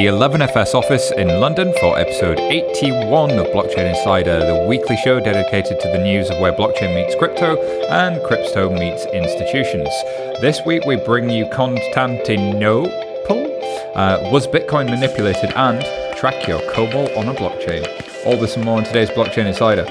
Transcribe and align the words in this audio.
the 0.00 0.06
11FS 0.06 0.74
office 0.74 1.12
in 1.18 1.28
London 1.40 1.74
for 1.78 1.98
episode 1.98 2.38
81 2.38 3.32
of 3.32 3.46
Blockchain 3.48 3.90
Insider, 3.90 4.38
the 4.38 4.66
weekly 4.66 4.96
show 4.96 5.20
dedicated 5.20 5.78
to 5.78 5.88
the 5.88 5.98
news 5.98 6.30
of 6.30 6.40
where 6.40 6.54
blockchain 6.54 6.94
meets 6.94 7.14
crypto 7.16 7.60
and 7.90 8.18
crypto 8.24 8.70
meets 8.72 9.04
institutions. 9.12 9.90
This 10.40 10.58
week 10.64 10.86
we 10.86 10.96
bring 10.96 11.28
you 11.28 11.46
Constantinople. 11.52 12.90
Uh, 13.94 14.30
was 14.32 14.46
Bitcoin 14.46 14.88
manipulated 14.88 15.50
and 15.50 15.82
track 16.16 16.48
your 16.48 16.62
cobalt 16.72 17.10
on 17.18 17.28
a 17.28 17.34
blockchain? 17.34 17.86
All 18.24 18.38
this 18.38 18.56
and 18.56 18.64
more 18.64 18.78
in 18.78 18.86
today's 18.86 19.10
Blockchain 19.10 19.44
Insider. 19.44 19.86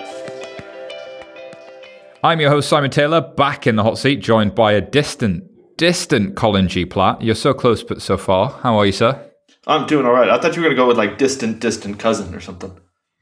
I'm 2.23 2.39
your 2.39 2.49
host, 2.49 2.67
Simon 2.67 2.89
Taylor, 2.89 3.21
back 3.21 3.67
in 3.67 3.76
the 3.76 3.84
hot 3.84 3.99
seat, 3.99 4.21
joined 4.21 4.55
by 4.55 4.71
a 4.71 4.81
distant, 4.81 5.77
distant 5.77 6.35
Colin 6.35 6.67
G. 6.67 6.84
Platt. 6.84 7.21
You're 7.21 7.35
so 7.35 7.53
close, 7.53 7.84
but 7.84 8.02
so 8.02 8.17
far. 8.17 8.49
How 8.63 8.76
are 8.80 8.88
you, 8.88 8.91
sir? 8.91 9.28
I'm 9.68 9.88
doing 9.88 10.05
all 10.05 10.13
right. 10.13 10.30
I 10.30 10.40
thought 10.40 10.55
you 10.55 10.62
were 10.62 10.68
going 10.68 10.76
to 10.76 10.81
go 10.81 10.88
with 10.88 10.98
like 10.98 11.18
distant, 11.18 11.59
distant 11.59 12.00
cousin 12.00 12.34
or 12.34 12.40
something. 12.40 12.77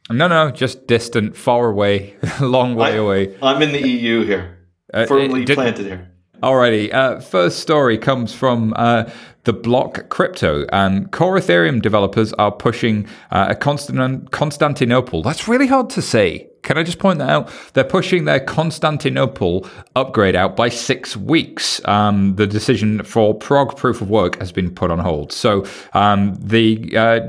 No, 0.10 0.28
no, 0.28 0.52
just 0.52 0.88
distant, 0.88 1.36
far 1.36 1.70
away, 1.70 2.16
long 2.42 2.76
way 2.76 2.94
I, 2.94 2.96
away. 2.96 3.38
I'm 3.42 3.62
in 3.62 3.74
the 3.74 3.86
EU 3.86 4.24
here, 4.26 4.58
uh, 4.94 5.06
firmly 5.06 5.44
did, 5.44 5.56
planted 5.56 5.86
here. 5.86 6.12
Alrighty. 6.42 6.94
Uh, 6.94 7.20
first 7.20 7.60
story 7.60 7.98
comes 7.98 8.34
from 8.34 8.74
uh, 8.78 9.10
the 9.48 9.54
block 9.54 10.10
crypto, 10.10 10.66
and 10.74 11.10
core 11.12 11.38
Ethereum 11.38 11.82
developers 11.82 12.34
are 12.34 12.52
pushing 12.52 13.08
uh, 13.32 13.48
a 13.50 13.56
Constant- 13.56 14.30
Constantinople. 14.32 15.24
That's 15.24 15.48
really 15.48 15.68
hard 15.68 15.90
to 15.92 16.02
say. 16.02 16.50
Can 16.64 16.78
I 16.78 16.84
just 16.84 17.00
point 17.00 17.20
that 17.20 17.30
out? 17.30 17.50
They're 17.74 17.86
pushing 17.86 18.26
their 18.26 18.42
Constantinople 18.42 19.66
upgrade 19.96 20.36
out 20.36 20.58
by 20.58 20.68
six 20.68 21.16
weeks. 21.16 21.80
Um, 21.86 22.36
the 22.36 22.46
decision 22.46 23.04
for 23.04 23.34
Prog 23.34 23.78
proof 23.78 24.02
of 24.02 24.10
work 24.10 24.38
has 24.40 24.52
been 24.52 24.70
put 24.70 24.92
on 24.92 25.00
hold. 25.00 25.32
So 25.32 25.66
um, 25.94 26.36
the 26.36 26.98
uh, 26.98 27.20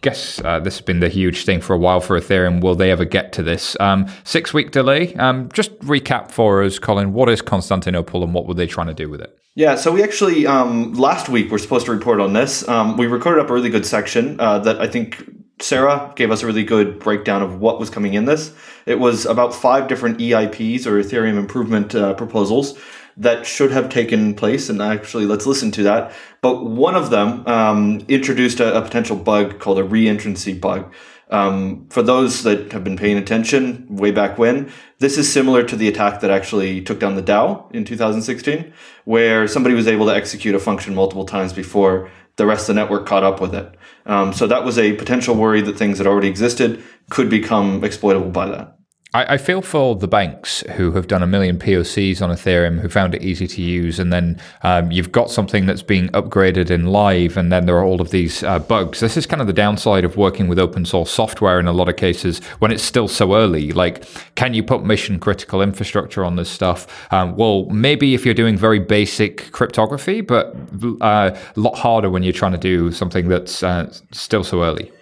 guess 0.00 0.40
uh, 0.44 0.60
this 0.60 0.78
has 0.78 0.84
been 0.84 1.00
the 1.00 1.08
huge 1.08 1.44
thing 1.44 1.60
for 1.60 1.74
a 1.74 1.78
while 1.78 2.00
for 2.00 2.18
Ethereum. 2.18 2.60
Will 2.60 2.74
they 2.74 2.90
ever 2.90 3.04
get 3.04 3.32
to 3.34 3.42
this? 3.42 3.76
Um, 3.80 4.06
six 4.24 4.54
week 4.54 4.70
delay. 4.70 5.14
Um, 5.14 5.50
just 5.52 5.78
recap 5.80 6.30
for 6.30 6.62
us, 6.62 6.78
Colin. 6.78 7.12
What 7.12 7.28
is 7.28 7.42
Constantinople 7.42 8.22
and 8.22 8.32
what 8.32 8.46
were 8.46 8.54
they 8.54 8.66
trying 8.66 8.88
to 8.88 8.94
do 8.94 9.08
with 9.08 9.20
it? 9.20 9.36
Yeah, 9.56 9.74
so 9.74 9.92
we 9.92 10.02
actually 10.02 10.46
um, 10.46 10.94
last 10.94 11.28
week 11.28 11.50
we're 11.50 11.58
supposed 11.58 11.86
to 11.86 11.92
report 11.92 12.20
on 12.20 12.32
this. 12.32 12.66
Um, 12.68 12.96
we 12.96 13.06
recorded 13.06 13.42
up 13.42 13.50
a 13.50 13.54
really 13.54 13.68
good 13.68 13.84
section 13.84 14.38
uh, 14.40 14.60
that 14.60 14.80
I 14.80 14.86
think 14.86 15.24
Sarah 15.60 16.12
gave 16.16 16.30
us 16.30 16.42
a 16.42 16.46
really 16.46 16.64
good 16.64 16.98
breakdown 16.98 17.42
of 17.42 17.60
what 17.60 17.78
was 17.78 17.90
coming 17.90 18.14
in 18.14 18.24
this. 18.24 18.54
It 18.86 18.98
was 18.98 19.26
about 19.26 19.54
five 19.54 19.88
different 19.88 20.18
EIPs 20.18 20.86
or 20.86 21.02
Ethereum 21.02 21.36
improvement 21.36 21.94
uh, 21.94 22.14
proposals 22.14 22.78
that 23.16 23.46
should 23.46 23.70
have 23.70 23.88
taken 23.88 24.34
place. 24.34 24.68
And 24.68 24.80
actually, 24.80 25.26
let's 25.26 25.46
listen 25.46 25.70
to 25.72 25.82
that. 25.84 26.12
But 26.40 26.64
one 26.64 26.94
of 26.94 27.10
them 27.10 27.46
um, 27.46 28.04
introduced 28.08 28.60
a, 28.60 28.76
a, 28.76 28.82
potential 28.82 29.16
bug 29.16 29.58
called 29.58 29.78
a 29.78 29.84
reentrancy 29.84 30.58
bug. 30.58 30.92
Um, 31.30 31.86
for 31.90 32.02
those 32.02 32.42
that 32.42 32.72
have 32.72 32.82
been 32.82 32.96
paying 32.96 33.16
attention 33.16 33.86
way 33.88 34.10
back 34.10 34.36
when, 34.36 34.72
this 34.98 35.16
is 35.16 35.32
similar 35.32 35.62
to 35.62 35.76
the 35.76 35.86
attack 35.86 36.20
that 36.20 36.30
actually 36.30 36.82
took 36.82 36.98
down 36.98 37.14
the 37.14 37.22
DAO 37.22 37.72
in 37.72 37.84
2016, 37.84 38.72
where 39.04 39.46
somebody 39.46 39.74
was 39.74 39.86
able 39.86 40.06
to 40.06 40.14
execute 40.14 40.56
a 40.56 40.58
function 40.58 40.94
multiple 40.94 41.24
times 41.24 41.52
before 41.52 42.10
the 42.34 42.46
rest 42.46 42.68
of 42.68 42.74
the 42.74 42.80
network 42.80 43.06
caught 43.06 43.22
up 43.22 43.40
with 43.40 43.54
it. 43.54 43.76
Um, 44.06 44.32
so 44.32 44.46
that 44.48 44.64
was 44.64 44.78
a 44.78 44.94
potential 44.94 45.36
worry 45.36 45.60
that 45.60 45.78
things 45.78 45.98
that 45.98 46.06
already 46.06 46.28
existed 46.28 46.82
could 47.10 47.30
become 47.30 47.84
exploitable 47.84 48.30
by 48.30 48.48
that. 48.48 48.79
I, 49.12 49.34
I, 49.34 49.36
feel 49.38 49.60
for 49.60 49.96
the 49.96 50.06
banks 50.06 50.60
who 50.76 50.92
have 50.92 51.08
done 51.08 51.22
a 51.22 51.26
million 51.26 51.58
POCs 51.58 52.22
on 52.22 52.30
Ethereum, 52.30 52.78
who 52.78 52.88
found 52.88 53.14
it 53.14 53.22
easy 53.22 53.48
to 53.48 53.62
use, 53.62 53.98
and 53.98 54.12
then 54.12 54.40
um, 54.62 54.92
you've 54.92 55.10
got 55.10 55.30
something 55.30 55.66
that's 55.66 55.82
being 55.82 56.08
upgraded 56.10 56.70
in 56.70 56.86
live, 56.86 57.36
and 57.36 57.50
then 57.50 57.66
there 57.66 57.76
are 57.76 57.84
all 57.84 58.00
of 58.00 58.10
these 58.10 58.44
uh, 58.44 58.60
bugs. 58.60 59.00
This 59.00 59.16
is 59.16 59.26
kind 59.26 59.40
of 59.40 59.48
the 59.48 59.52
downside 59.52 60.04
of 60.04 60.16
working 60.16 60.46
with 60.46 60.60
open 60.60 60.84
source 60.84 61.10
software 61.10 61.58
in 61.58 61.66
a 61.66 61.72
lot 61.72 61.88
of 61.88 61.96
cases 61.96 62.38
when 62.60 62.70
it's 62.70 62.84
still 62.84 63.08
so 63.08 63.34
early. 63.34 63.72
Like, 63.72 64.04
can 64.36 64.54
you 64.54 64.62
put 64.62 64.84
mission 64.84 65.18
critical 65.18 65.60
infrastructure 65.60 66.24
on 66.24 66.36
this 66.36 66.48
stuff? 66.48 67.12
Um, 67.12 67.34
well, 67.34 67.64
maybe 67.66 68.14
if 68.14 68.24
you're 68.24 68.34
doing 68.34 68.56
very 68.56 68.78
basic 68.78 69.50
cryptography, 69.50 70.20
but 70.20 70.54
uh, 71.00 71.36
a 71.56 71.60
lot 71.60 71.76
harder 71.76 72.10
when 72.10 72.22
you're 72.22 72.32
trying 72.32 72.52
to 72.52 72.58
do 72.58 72.92
something 72.92 73.28
that's 73.28 73.64
uh, 73.64 73.92
still 74.12 74.44
so 74.44 74.62
early. 74.62 74.92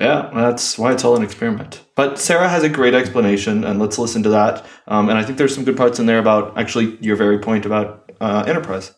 Yeah, 0.00 0.30
that's 0.34 0.78
why 0.78 0.92
it's 0.92 1.04
all 1.04 1.16
an 1.16 1.22
experiment. 1.22 1.84
But 1.96 2.18
Sarah 2.18 2.48
has 2.48 2.62
a 2.62 2.68
great 2.68 2.94
explanation, 2.94 3.62
and 3.64 3.78
let's 3.78 3.98
listen 3.98 4.22
to 4.22 4.30
that. 4.30 4.64
Um, 4.88 5.10
and 5.10 5.18
I 5.18 5.22
think 5.22 5.36
there's 5.36 5.54
some 5.54 5.64
good 5.64 5.76
parts 5.76 5.98
in 5.98 6.06
there 6.06 6.18
about 6.18 6.56
actually 6.56 6.96
your 7.00 7.16
very 7.16 7.38
point 7.38 7.66
about 7.66 8.10
uh, 8.20 8.44
enterprise. 8.46 8.92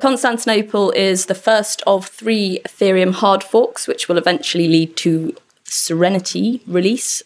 Constantinople 0.00 0.90
is 0.92 1.26
the 1.26 1.34
first 1.34 1.82
of 1.86 2.06
three 2.06 2.60
Ethereum 2.68 3.14
hard 3.14 3.42
forks, 3.42 3.88
which 3.88 4.08
will 4.08 4.18
eventually 4.18 4.68
lead 4.68 4.96
to 4.98 5.34
Serenity 5.64 6.62
release, 6.66 7.22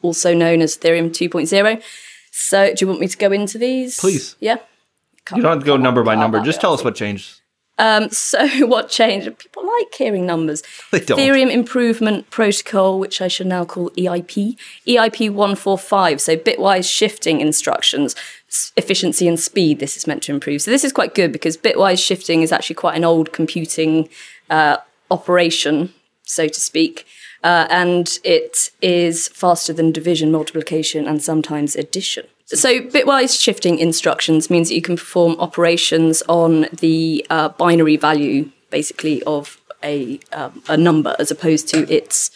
also 0.00 0.32
known 0.32 0.62
as 0.62 0.78
Ethereum 0.78 1.10
2.0. 1.10 1.82
So, 2.30 2.72
do 2.72 2.76
you 2.80 2.86
want 2.86 3.00
me 3.00 3.08
to 3.08 3.18
go 3.18 3.32
into 3.32 3.58
these? 3.58 3.98
Please. 3.98 4.36
Yeah. 4.40 4.56
Can't, 5.26 5.38
you 5.38 5.42
don't 5.42 5.52
have 5.52 5.60
to 5.60 5.66
go 5.66 5.76
number 5.76 6.02
by 6.02 6.14
number. 6.14 6.40
Just 6.40 6.60
tell 6.60 6.72
us 6.72 6.82
what 6.82 6.94
changed. 6.94 7.39
Um, 7.78 8.08
so 8.10 8.66
what 8.66 8.88
changed? 8.88 9.38
People 9.38 9.66
like 9.66 9.94
hearing 9.94 10.26
numbers. 10.26 10.62
They 10.90 11.00
don't. 11.00 11.18
Ethereum 11.18 11.50
Improvement 11.50 12.30
Protocol, 12.30 12.98
which 12.98 13.20
I 13.20 13.28
should 13.28 13.46
now 13.46 13.64
call 13.64 13.90
EIP, 13.90 14.56
EIP 14.86 15.30
145. 15.30 16.20
So 16.20 16.36
bitwise 16.36 16.90
shifting 16.90 17.40
instructions, 17.40 18.14
efficiency 18.76 19.26
and 19.26 19.40
speed. 19.40 19.78
This 19.78 19.96
is 19.96 20.06
meant 20.06 20.22
to 20.24 20.32
improve. 20.32 20.62
So 20.62 20.70
this 20.70 20.84
is 20.84 20.92
quite 20.92 21.14
good 21.14 21.32
because 21.32 21.56
bitwise 21.56 22.04
shifting 22.04 22.42
is 22.42 22.52
actually 22.52 22.76
quite 22.76 22.96
an 22.96 23.04
old 23.04 23.32
computing 23.32 24.08
uh, 24.48 24.78
operation, 25.10 25.94
so 26.22 26.48
to 26.48 26.60
speak. 26.60 27.06
Uh, 27.42 27.66
and 27.70 28.18
it 28.22 28.70
is 28.82 29.28
faster 29.28 29.72
than 29.72 29.92
division, 29.92 30.30
multiplication, 30.30 31.06
and 31.06 31.22
sometimes 31.22 31.74
addition. 31.74 32.26
So, 32.52 32.80
bitwise 32.80 33.40
shifting 33.40 33.78
instructions 33.78 34.50
means 34.50 34.68
that 34.68 34.74
you 34.74 34.82
can 34.82 34.96
perform 34.96 35.36
operations 35.38 36.20
on 36.28 36.66
the 36.72 37.24
uh, 37.30 37.50
binary 37.50 37.96
value, 37.96 38.50
basically, 38.70 39.22
of 39.22 39.60
a, 39.84 40.18
um, 40.32 40.60
a 40.68 40.76
number 40.76 41.14
as 41.20 41.30
opposed 41.30 41.68
to 41.68 41.88
its 41.92 42.32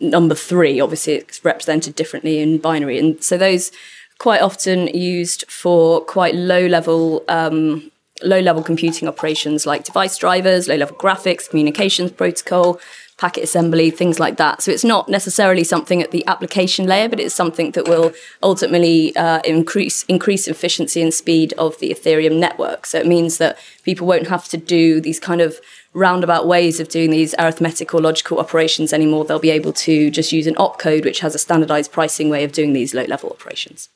number 0.00 0.34
three. 0.34 0.80
Obviously, 0.80 1.14
it's 1.14 1.44
represented 1.44 1.94
differently 1.94 2.40
in 2.40 2.58
binary. 2.58 2.98
And 2.98 3.22
so, 3.22 3.38
those 3.38 3.70
quite 4.18 4.42
often 4.42 4.88
used 4.88 5.44
for 5.48 6.00
quite 6.00 6.34
low 6.34 6.66
level. 6.66 7.22
Um, 7.28 7.90
low 8.22 8.38
level 8.38 8.62
computing 8.62 9.08
operations 9.08 9.66
like 9.66 9.84
device 9.84 10.16
drivers, 10.16 10.68
low 10.68 10.76
level 10.76 10.96
graphics, 10.96 11.50
communications 11.50 12.12
protocol, 12.12 12.80
packet 13.16 13.44
assembly, 13.44 13.90
things 13.90 14.18
like 14.18 14.36
that. 14.38 14.60
So 14.60 14.72
it's 14.72 14.84
not 14.84 15.08
necessarily 15.08 15.62
something 15.62 16.02
at 16.02 16.10
the 16.10 16.26
application 16.26 16.86
layer, 16.86 17.08
but 17.08 17.20
it's 17.20 17.34
something 17.34 17.70
that 17.72 17.86
will 17.86 18.12
ultimately 18.42 19.14
uh, 19.16 19.40
increase 19.44 20.02
increase 20.04 20.48
efficiency 20.48 21.00
and 21.00 21.14
speed 21.14 21.52
of 21.54 21.78
the 21.78 21.90
Ethereum 21.90 22.38
network. 22.38 22.86
So 22.86 22.98
it 22.98 23.06
means 23.06 23.38
that 23.38 23.58
people 23.84 24.06
won't 24.06 24.26
have 24.26 24.48
to 24.48 24.56
do 24.56 25.00
these 25.00 25.20
kind 25.20 25.40
of 25.40 25.60
roundabout 25.92 26.48
ways 26.48 26.80
of 26.80 26.88
doing 26.88 27.10
these 27.10 27.36
arithmetic 27.38 27.94
or 27.94 28.00
logical 28.00 28.40
operations 28.40 28.92
anymore. 28.92 29.24
They'll 29.24 29.38
be 29.38 29.50
able 29.50 29.72
to 29.72 30.10
just 30.10 30.32
use 30.32 30.48
an 30.48 30.56
opcode, 30.56 31.04
which 31.04 31.20
has 31.20 31.36
a 31.36 31.38
standardized 31.38 31.92
pricing 31.92 32.30
way 32.30 32.42
of 32.42 32.50
doing 32.50 32.72
these 32.72 32.94
low 32.94 33.04
level 33.04 33.30
operations. 33.30 33.88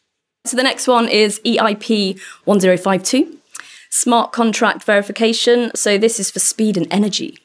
So 0.44 0.56
the 0.56 0.62
next 0.62 0.86
one 0.86 1.08
is 1.08 1.40
EIP 1.44 2.20
1052. 2.44 3.36
Smart 3.90 4.32
contract 4.32 4.84
verification. 4.84 5.72
So 5.74 5.98
this 5.98 6.20
is 6.20 6.30
for 6.30 6.38
speed 6.38 6.76
and 6.76 6.86
energy 6.92 7.38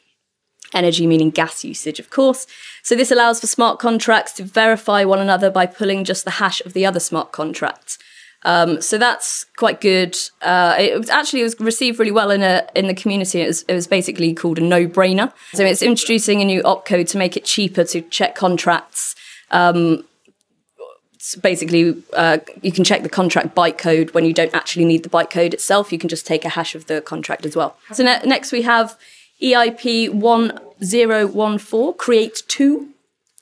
energy 0.74 1.06
meaning 1.06 1.30
gas 1.30 1.64
usage, 1.64 1.98
of 1.98 2.10
course. 2.10 2.46
So 2.82 2.94
this 2.94 3.10
allows 3.10 3.40
for 3.40 3.46
smart 3.46 3.78
contracts 3.78 4.32
to 4.34 4.44
verify 4.44 5.04
one 5.04 5.20
another 5.20 5.50
by 5.50 5.66
pulling 5.66 6.04
just 6.04 6.24
the 6.24 6.32
hash 6.32 6.60
of 6.62 6.72
the 6.72 6.84
other 6.84 7.00
smart 7.00 7.32
contract. 7.32 7.98
Um, 8.44 8.82
so 8.82 8.98
that's 8.98 9.44
quite 9.56 9.80
good. 9.80 10.16
Uh, 10.42 10.76
it 10.78 10.98
was 10.98 11.08
actually 11.08 11.40
it 11.40 11.44
was 11.44 11.58
received 11.60 11.98
really 11.98 12.10
well 12.10 12.30
in 12.30 12.42
a 12.42 12.68
in 12.74 12.88
the 12.88 12.94
community. 12.94 13.40
It 13.40 13.46
was, 13.46 13.62
it 13.62 13.74
was 13.74 13.86
basically 13.86 14.34
called 14.34 14.58
a 14.58 14.62
no 14.62 14.86
brainer. 14.86 15.32
So 15.54 15.64
it's 15.64 15.82
introducing 15.82 16.42
a 16.42 16.44
new 16.44 16.62
opcode 16.62 17.08
to 17.10 17.18
make 17.18 17.36
it 17.36 17.44
cheaper 17.44 17.84
to 17.84 18.02
check 18.02 18.34
contracts. 18.34 19.14
Um, 19.50 20.04
so 21.18 21.40
basically, 21.40 22.02
uh, 22.12 22.38
you 22.60 22.70
can 22.70 22.84
check 22.84 23.02
the 23.02 23.08
contract 23.08 23.54
bytecode 23.54 24.12
when 24.12 24.26
you 24.26 24.34
don't 24.34 24.54
actually 24.54 24.84
need 24.84 25.04
the 25.04 25.08
bytecode 25.08 25.54
itself. 25.54 25.90
You 25.90 25.98
can 25.98 26.10
just 26.10 26.26
take 26.26 26.44
a 26.44 26.50
hash 26.50 26.74
of 26.74 26.84
the 26.84 27.00
contract 27.00 27.46
as 27.46 27.56
well. 27.56 27.78
So 27.94 28.04
ne- 28.04 28.20
next 28.26 28.52
we 28.52 28.60
have 28.60 28.98
EIP 29.42 30.12
1014, 30.12 31.94
create 31.94 32.42
two. 32.48 32.90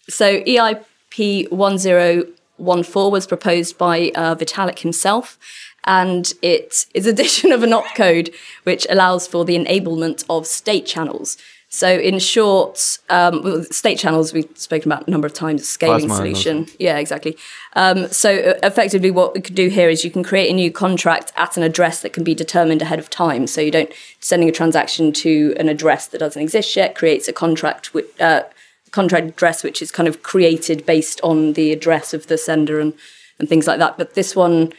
So 0.09 0.41
EIP 0.43 1.51
1014 1.51 3.11
was 3.11 3.27
proposed 3.27 3.79
by 3.79 4.13
uh, 4.15 4.35
Vitalik 4.35 4.81
himself, 4.81 5.39
and 5.85 6.33
it 6.43 6.87
is 6.95 7.07
addition 7.13 7.53
of 7.53 7.63
an 7.63 7.71
opcode 7.71 8.35
which 8.65 8.87
allows 8.91 9.27
for 9.27 9.45
the 9.45 9.57
enablement 9.57 10.25
of 10.29 10.47
state 10.47 10.87
channels. 10.87 11.37
So, 11.75 11.89
in 11.89 12.19
short, 12.19 12.99
um, 13.09 13.43
well, 13.43 13.65
state 13.65 13.99
channels 13.99 14.35
we've 14.35 14.47
spoken 14.59 14.93
about 14.93 15.09
a 15.09 15.11
number 15.11 15.27
of 15.27 15.33
times. 15.33 15.63
A 15.63 15.65
scaling 15.65 16.07
Plasma, 16.07 16.17
solution, 16.17 16.67
yeah, 16.79 16.99
exactly. 16.99 17.35
Um, 17.73 18.09
so, 18.09 18.31
uh, 18.31 18.59
effectively, 18.63 19.11
what 19.11 19.33
we 19.33 19.41
could 19.41 19.55
do 19.55 19.71
here 19.71 19.89
is 19.89 20.05
you 20.05 20.11
can 20.11 20.23
create 20.23 20.51
a 20.51 20.53
new 20.53 20.71
contract 20.71 21.33
at 21.35 21.57
an 21.57 21.63
address 21.63 22.03
that 22.03 22.13
can 22.13 22.25
be 22.25 22.35
determined 22.35 22.83
ahead 22.83 22.99
of 22.99 23.09
time. 23.09 23.47
So, 23.47 23.63
you 23.63 23.71
don't 23.71 23.91
sending 24.21 24.51
a 24.51 24.53
transaction 24.53 25.15
to 25.15 25.55
an 25.59 25.71
address 25.71 26.09
that 26.09 26.19
doesn't 26.19 26.43
exist 26.43 26.77
yet 26.77 26.95
creates 26.95 27.27
a 27.27 27.33
contract 27.33 27.95
with. 27.95 28.21
Uh, 28.21 28.45
contract 28.91 29.27
address 29.27 29.65
which 29.65 29.81
is 29.81 29.91
kind 29.91 30.07
of 30.07 30.23
created 30.23 30.85
based 30.85 31.19
on 31.23 31.55
the 31.55 31.73
address 31.73 32.13
of 32.13 32.27
the 32.27 32.37
sender 32.37 32.79
and, 32.79 32.93
and 33.39 33.49
things 33.49 33.67
like 33.67 33.79
that 33.79 33.97
but 33.97 34.13
this 34.13 34.37
one 34.37 34.71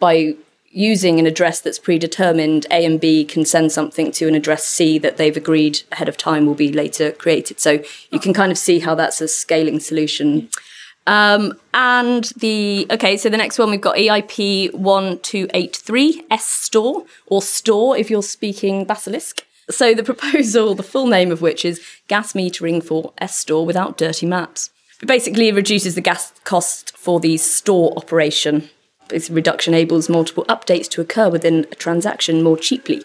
by 0.00 0.34
using 0.72 1.18
an 1.18 1.26
address 1.26 1.60
that's 1.60 1.78
predetermined, 1.78 2.66
A 2.70 2.84
and 2.84 3.00
B 3.00 3.24
can 3.24 3.44
send 3.44 3.70
something 3.70 4.10
to 4.12 4.26
an 4.26 4.34
address 4.34 4.64
C 4.64 4.98
that 4.98 5.18
they've 5.18 5.36
agreed 5.36 5.82
ahead 5.92 6.08
of 6.08 6.16
time 6.16 6.46
will 6.46 6.54
be 6.54 6.72
later 6.72 7.12
created. 7.12 7.60
So 7.60 7.82
you 8.10 8.18
can 8.18 8.32
kind 8.32 8.50
of 8.50 8.58
see 8.58 8.80
how 8.80 8.94
that's 8.94 9.20
a 9.20 9.28
scaling 9.28 9.80
solution. 9.80 10.48
Um, 11.06 11.58
and 11.74 12.24
the 12.36 12.86
okay, 12.90 13.16
so 13.16 13.28
the 13.28 13.36
next 13.36 13.58
one 13.58 13.70
we've 13.70 13.80
got 13.80 13.96
EIP 13.96 14.72
one 14.72 15.18
two 15.18 15.48
eight 15.52 15.76
three 15.76 16.24
S 16.30 16.44
store 16.44 17.04
or 17.26 17.42
store 17.42 17.96
if 17.96 18.08
you're 18.10 18.22
speaking 18.22 18.84
Basilisk. 18.84 19.44
So 19.68 19.94
the 19.94 20.04
proposal, 20.12 20.74
the 20.74 20.82
full 20.82 21.06
name 21.06 21.30
of 21.30 21.42
which 21.42 21.64
is 21.64 21.84
gas 22.08 22.32
metering 22.32 22.82
for 22.82 23.12
S 23.18 23.36
store 23.36 23.66
without 23.66 23.98
dirty 23.98 24.26
maps. 24.26 24.70
It 25.02 25.06
basically 25.06 25.50
reduces 25.50 25.96
the 25.96 26.00
gas 26.00 26.32
cost 26.44 26.96
for 26.96 27.18
the 27.18 27.36
store 27.36 27.92
operation 27.96 28.70
this 29.08 29.30
reduction 29.30 29.74
enables 29.74 30.08
multiple 30.08 30.44
updates 30.48 30.88
to 30.90 31.00
occur 31.00 31.28
within 31.28 31.66
a 31.70 31.74
transaction 31.74 32.42
more 32.42 32.56
cheaply. 32.56 33.02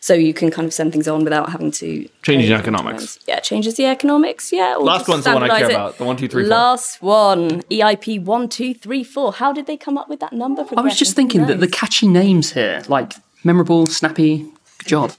So 0.00 0.14
you 0.14 0.34
can 0.34 0.50
kind 0.50 0.66
of 0.66 0.74
send 0.74 0.90
things 0.90 1.06
on 1.06 1.22
without 1.22 1.50
having 1.50 1.70
to 1.72 2.08
change 2.22 2.46
the 2.48 2.54
economics. 2.54 3.20
Yeah, 3.28 3.38
changes 3.38 3.76
the 3.76 3.86
economics. 3.86 4.52
Yeah. 4.52 4.74
or 4.74 4.82
Last 4.82 5.06
one's 5.08 5.22
the 5.22 5.32
one 5.32 5.44
I 5.44 5.60
care 5.60 5.70
it. 5.70 5.74
about. 5.74 5.96
The 5.98 6.04
one, 6.04 6.16
two, 6.16 6.26
three, 6.26 6.42
four. 6.42 6.50
Last 6.50 7.00
one, 7.02 7.62
EIP 7.70 8.24
one 8.24 8.48
two 8.48 8.74
three 8.74 9.04
four. 9.04 9.32
How 9.32 9.52
did 9.52 9.66
they 9.68 9.76
come 9.76 9.96
up 9.96 10.08
with 10.08 10.18
that 10.18 10.32
number? 10.32 10.64
I 10.76 10.80
was 10.80 10.98
just 10.98 11.14
thinking 11.14 11.46
that 11.46 11.60
the 11.60 11.68
catchy 11.68 12.08
names 12.08 12.52
here, 12.52 12.82
like 12.88 13.12
memorable, 13.44 13.86
snappy, 13.86 14.38
good 14.78 14.88
job. 14.88 15.12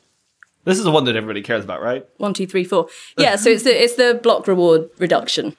This 0.65 0.77
is 0.77 0.83
the 0.83 0.91
one 0.91 1.05
that 1.05 1.15
everybody 1.15 1.41
cares 1.41 1.63
about, 1.63 1.81
right? 1.81 2.05
one 2.17 2.33
two 2.33 2.45
three 2.45 2.65
four. 2.65 2.87
Yeah, 3.17 3.37
so 3.37 3.51
it's 3.51 3.63
the 3.63 3.81
it's 3.83 3.95
the 3.95 4.19
block 4.21 4.47
reward 4.47 4.89
reduction. 4.97 5.55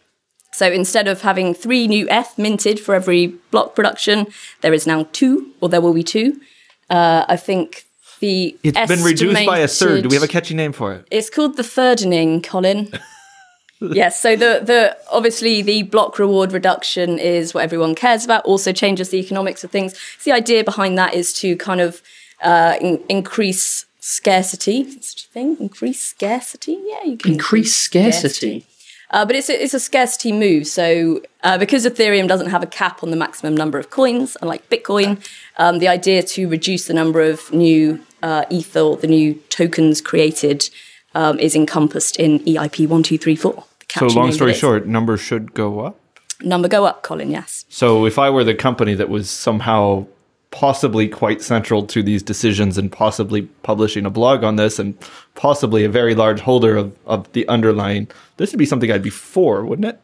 So 0.54 0.70
instead 0.70 1.08
of 1.08 1.22
having 1.22 1.52
three 1.52 1.88
new 1.88 2.06
ETH 2.08 2.38
minted 2.38 2.78
for 2.78 2.94
every 2.94 3.26
block 3.50 3.74
production, 3.74 4.28
there 4.60 4.72
is 4.72 4.86
now 4.86 5.08
two, 5.12 5.50
or 5.60 5.68
there 5.68 5.80
will 5.80 5.92
be 5.92 6.04
two. 6.04 6.40
Uh, 6.88 7.24
I 7.28 7.36
think 7.36 7.86
the 8.20 8.56
It's 8.62 8.88
been 8.88 9.02
reduced 9.02 9.44
by 9.44 9.58
a 9.58 9.66
third. 9.66 10.04
Do 10.04 10.08
we 10.08 10.14
have 10.14 10.22
a 10.22 10.28
catchy 10.28 10.54
name 10.54 10.72
for 10.72 10.92
it? 10.92 11.08
It's 11.10 11.28
called 11.28 11.56
the 11.56 11.64
thirdening, 11.64 12.40
Colin. 12.40 12.92
yes, 13.80 14.20
so 14.20 14.36
the 14.36 14.60
the 14.62 14.96
obviously 15.10 15.60
the 15.60 15.82
block 15.82 16.20
reward 16.20 16.52
reduction 16.52 17.18
is 17.18 17.52
what 17.52 17.64
everyone 17.64 17.96
cares 17.96 18.24
about. 18.24 18.44
Also 18.44 18.72
changes 18.72 19.08
the 19.08 19.18
economics 19.18 19.64
of 19.64 19.72
things. 19.72 19.98
So 20.18 20.30
the 20.30 20.36
idea 20.36 20.62
behind 20.62 20.96
that 20.98 21.14
is 21.14 21.32
to 21.40 21.56
kind 21.56 21.80
of 21.80 22.00
uh, 22.42 22.76
in- 22.80 23.02
increase 23.08 23.86
scarcity. 23.98 24.82
Is 24.82 25.08
such 25.08 25.24
a 25.24 25.28
thing? 25.28 25.56
Increase 25.58 26.00
scarcity. 26.00 26.78
Yeah, 26.84 27.02
you 27.04 27.16
can 27.16 27.32
Increase 27.32 27.74
scarcity. 27.74 28.66
Uh, 29.10 29.24
but 29.24 29.36
it's 29.36 29.48
a, 29.48 29.62
it's 29.62 29.74
a 29.74 29.80
scarcity 29.80 30.32
move. 30.32 30.66
So 30.66 31.22
uh, 31.42 31.58
because 31.58 31.86
Ethereum 31.86 32.28
doesn't 32.28 32.50
have 32.50 32.62
a 32.62 32.66
cap 32.66 33.02
on 33.02 33.10
the 33.10 33.16
maximum 33.16 33.56
number 33.56 33.78
of 33.78 33.90
coins, 33.90 34.36
unlike 34.42 34.68
Bitcoin, 34.70 35.24
um, 35.58 35.78
the 35.78 35.88
idea 35.88 36.22
to 36.22 36.48
reduce 36.48 36.86
the 36.86 36.94
number 36.94 37.20
of 37.20 37.52
new 37.52 38.00
uh, 38.22 38.44
ether, 38.50 38.96
the 38.96 39.06
new 39.06 39.34
tokens 39.50 40.00
created, 40.00 40.68
um, 41.14 41.38
is 41.38 41.54
encompassed 41.54 42.18
in 42.18 42.40
EIP 42.40 42.88
one 42.88 43.02
two 43.02 43.18
three 43.18 43.36
four. 43.36 43.64
So, 43.90 44.06
long 44.06 44.32
story 44.32 44.54
short, 44.54 44.86
numbers 44.86 45.20
should 45.20 45.54
go 45.54 45.80
up. 45.80 46.00
number 46.42 46.66
go 46.66 46.84
up, 46.84 47.04
Colin. 47.04 47.30
Yes. 47.30 47.64
So, 47.68 48.06
if 48.06 48.18
I 48.18 48.30
were 48.30 48.42
the 48.42 48.54
company 48.54 48.94
that 48.94 49.08
was 49.08 49.30
somehow 49.30 50.06
possibly 50.54 51.08
quite 51.08 51.42
central 51.42 51.84
to 51.84 52.00
these 52.00 52.22
decisions 52.22 52.78
and 52.78 52.92
possibly 52.92 53.42
publishing 53.64 54.06
a 54.06 54.10
blog 54.10 54.44
on 54.44 54.54
this 54.54 54.78
and 54.78 54.96
possibly 55.34 55.82
a 55.82 55.88
very 55.88 56.14
large 56.14 56.40
holder 56.40 56.76
of, 56.76 56.96
of 57.06 57.30
the 57.32 57.46
underlying, 57.48 58.08
this 58.36 58.52
would 58.52 58.58
be 58.58 58.64
something 58.64 58.90
I'd 58.90 59.02
be 59.02 59.10
for, 59.10 59.64
wouldn't 59.64 59.88
it? 59.88 60.00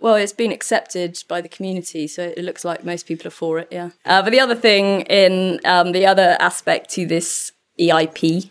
Well, 0.00 0.14
it's 0.14 0.32
been 0.32 0.50
accepted 0.50 1.22
by 1.28 1.42
the 1.42 1.48
community, 1.48 2.06
so 2.06 2.32
it 2.34 2.42
looks 2.42 2.64
like 2.64 2.86
most 2.86 3.06
people 3.06 3.26
are 3.26 3.30
for 3.30 3.58
it. 3.58 3.68
Yeah. 3.70 3.90
Uh, 4.06 4.22
but 4.22 4.30
the 4.30 4.40
other 4.40 4.54
thing 4.54 5.02
in 5.02 5.60
um, 5.66 5.92
the 5.92 6.06
other 6.06 6.38
aspect 6.40 6.88
to 6.90 7.04
this 7.04 7.52
EIP 7.78 8.50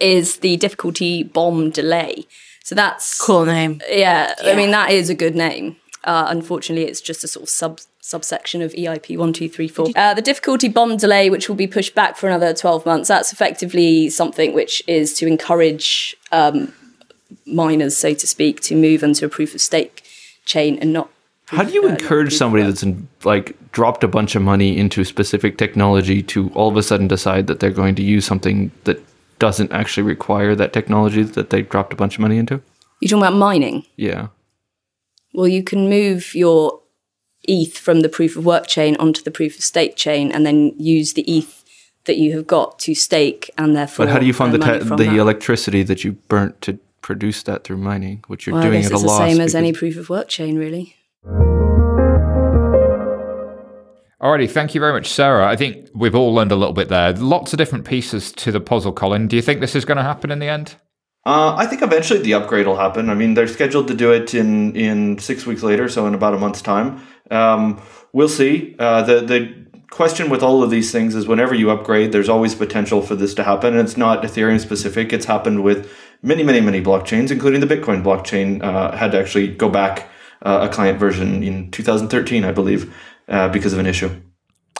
is 0.00 0.38
the 0.38 0.56
difficulty 0.56 1.22
bomb 1.22 1.70
delay. 1.70 2.26
So 2.64 2.74
that's 2.74 3.20
Cool 3.20 3.44
name. 3.44 3.80
Yeah, 3.88 4.34
I 4.42 4.56
mean 4.56 4.72
that 4.72 4.90
is 4.90 5.10
a 5.10 5.14
good 5.14 5.36
name. 5.36 5.76
Uh, 6.02 6.26
unfortunately, 6.28 6.86
it's 6.86 7.00
just 7.00 7.22
a 7.22 7.28
sort 7.28 7.44
of 7.44 7.48
sub 7.50 7.80
subsection 8.06 8.62
of 8.62 8.72
EIP 8.72 9.18
one 9.18 9.32
two 9.32 9.48
three 9.48 9.68
four. 9.68 9.88
Uh, 9.96 10.14
the 10.14 10.22
difficulty 10.22 10.68
bomb 10.68 10.96
delay, 10.96 11.28
which 11.28 11.48
will 11.48 11.56
be 11.56 11.66
pushed 11.66 11.94
back 11.94 12.16
for 12.16 12.28
another 12.28 12.54
twelve 12.54 12.86
months, 12.86 13.08
that's 13.08 13.32
effectively 13.32 14.08
something 14.08 14.54
which 14.54 14.82
is 14.86 15.14
to 15.14 15.26
encourage 15.26 16.16
um, 16.32 16.72
miners, 17.44 17.96
so 17.96 18.14
to 18.14 18.26
speak, 18.26 18.60
to 18.60 18.76
move 18.76 19.02
into 19.02 19.26
a 19.26 19.28
proof 19.28 19.54
of 19.54 19.60
stake 19.60 20.04
chain 20.44 20.78
and 20.80 20.92
not. 20.92 21.10
How 21.46 21.64
do 21.64 21.72
you 21.72 21.84
uh, 21.84 21.88
encourage 21.88 22.34
somebody 22.34 22.64
that's 22.64 22.82
in, 22.82 23.08
like 23.24 23.56
dropped 23.72 24.02
a 24.02 24.08
bunch 24.08 24.34
of 24.34 24.42
money 24.42 24.76
into 24.76 25.04
specific 25.04 25.58
technology 25.58 26.22
to 26.24 26.50
all 26.50 26.68
of 26.68 26.76
a 26.76 26.82
sudden 26.82 27.08
decide 27.08 27.46
that 27.46 27.60
they're 27.60 27.70
going 27.70 27.94
to 27.96 28.02
use 28.02 28.24
something 28.24 28.70
that 28.84 29.00
doesn't 29.38 29.70
actually 29.72 30.02
require 30.02 30.54
that 30.54 30.72
technology 30.72 31.22
that 31.22 31.50
they 31.50 31.62
dropped 31.62 31.92
a 31.92 31.96
bunch 31.96 32.14
of 32.14 32.20
money 32.20 32.38
into? 32.38 32.60
You're 33.00 33.10
talking 33.10 33.22
about 33.22 33.36
mining. 33.36 33.84
Yeah. 33.96 34.28
Well, 35.34 35.48
you 35.48 35.62
can 35.62 35.88
move 35.88 36.34
your 36.34 36.80
ETH 37.48 37.76
from 37.78 38.00
the 38.00 38.08
proof 38.08 38.36
of 38.36 38.44
work 38.44 38.66
chain 38.66 38.96
onto 38.96 39.22
the 39.22 39.30
proof 39.30 39.56
of 39.58 39.64
stake 39.64 39.96
chain, 39.96 40.30
and 40.32 40.44
then 40.46 40.74
use 40.78 41.12
the 41.14 41.22
ETH 41.22 41.64
that 42.04 42.16
you 42.16 42.36
have 42.36 42.46
got 42.46 42.78
to 42.80 42.94
stake, 42.94 43.50
and 43.58 43.74
therefore. 43.76 44.06
But 44.06 44.12
how 44.12 44.18
do 44.18 44.26
you 44.26 44.32
fund 44.32 44.52
the 44.54 44.58
te- 44.58 44.78
the 44.84 44.96
that. 44.96 45.16
electricity 45.16 45.82
that 45.84 46.04
you 46.04 46.12
burnt 46.28 46.60
to 46.62 46.78
produce 47.02 47.42
that 47.44 47.64
through 47.64 47.76
mining, 47.78 48.24
which 48.26 48.46
you're 48.46 48.54
Well, 48.54 48.64
I 48.64 48.66
doing 48.68 48.82
guess 48.82 48.90
at 48.90 48.92
a 48.92 48.94
it's 48.96 49.02
the 49.02 49.08
loss? 49.08 49.18
same 49.30 49.40
as 49.40 49.54
any 49.54 49.72
proof 49.72 49.96
of 49.96 50.08
work 50.08 50.28
chain, 50.28 50.58
really. 50.58 50.96
Alrighty, 54.20 54.50
thank 54.50 54.74
you 54.74 54.80
very 54.80 54.92
much, 54.92 55.08
Sarah. 55.08 55.46
I 55.46 55.56
think 55.56 55.88
we've 55.94 56.14
all 56.14 56.34
learned 56.34 56.50
a 56.50 56.56
little 56.56 56.72
bit 56.72 56.88
there. 56.88 57.12
Lots 57.12 57.52
of 57.52 57.58
different 57.58 57.84
pieces 57.84 58.32
to 58.32 58.50
the 58.50 58.60
puzzle, 58.60 58.92
Colin. 58.92 59.28
Do 59.28 59.36
you 59.36 59.42
think 59.42 59.60
this 59.60 59.76
is 59.76 59.84
going 59.84 59.98
to 59.98 60.02
happen 60.02 60.30
in 60.30 60.38
the 60.38 60.48
end? 60.48 60.76
Uh, 61.26 61.56
I 61.56 61.66
think 61.66 61.82
eventually 61.82 62.20
the 62.20 62.34
upgrade 62.34 62.68
will 62.68 62.76
happen. 62.76 63.10
I 63.10 63.14
mean, 63.14 63.34
they're 63.34 63.48
scheduled 63.48 63.88
to 63.88 63.94
do 63.94 64.12
it 64.12 64.32
in, 64.32 64.76
in 64.76 65.18
six 65.18 65.44
weeks 65.44 65.64
later, 65.64 65.88
so 65.88 66.06
in 66.06 66.14
about 66.14 66.34
a 66.34 66.38
month's 66.38 66.62
time. 66.62 67.04
Um, 67.32 67.82
we'll 68.12 68.28
see. 68.28 68.76
Uh, 68.78 69.02
the 69.02 69.20
the 69.22 69.66
question 69.90 70.30
with 70.30 70.42
all 70.42 70.62
of 70.62 70.70
these 70.70 70.92
things 70.92 71.16
is 71.16 71.26
whenever 71.26 71.52
you 71.52 71.70
upgrade, 71.70 72.12
there's 72.12 72.28
always 72.28 72.54
potential 72.54 73.02
for 73.02 73.16
this 73.16 73.34
to 73.34 73.42
happen. 73.42 73.76
And 73.76 73.82
it's 73.82 73.96
not 73.96 74.22
Ethereum 74.22 74.60
specific. 74.60 75.12
It's 75.12 75.26
happened 75.26 75.64
with 75.64 75.90
many, 76.22 76.44
many, 76.44 76.60
many 76.60 76.80
blockchains, 76.80 77.32
including 77.32 77.60
the 77.60 77.66
Bitcoin 77.66 78.04
blockchain. 78.04 78.62
Uh, 78.62 78.96
had 78.96 79.10
to 79.10 79.18
actually 79.18 79.48
go 79.48 79.68
back 79.68 80.08
uh, 80.42 80.68
a 80.70 80.72
client 80.72 81.00
version 81.00 81.42
in 81.42 81.72
2013, 81.72 82.44
I 82.44 82.52
believe, 82.52 82.94
uh, 83.26 83.48
because 83.48 83.72
of 83.72 83.80
an 83.80 83.86
issue. 83.86 84.10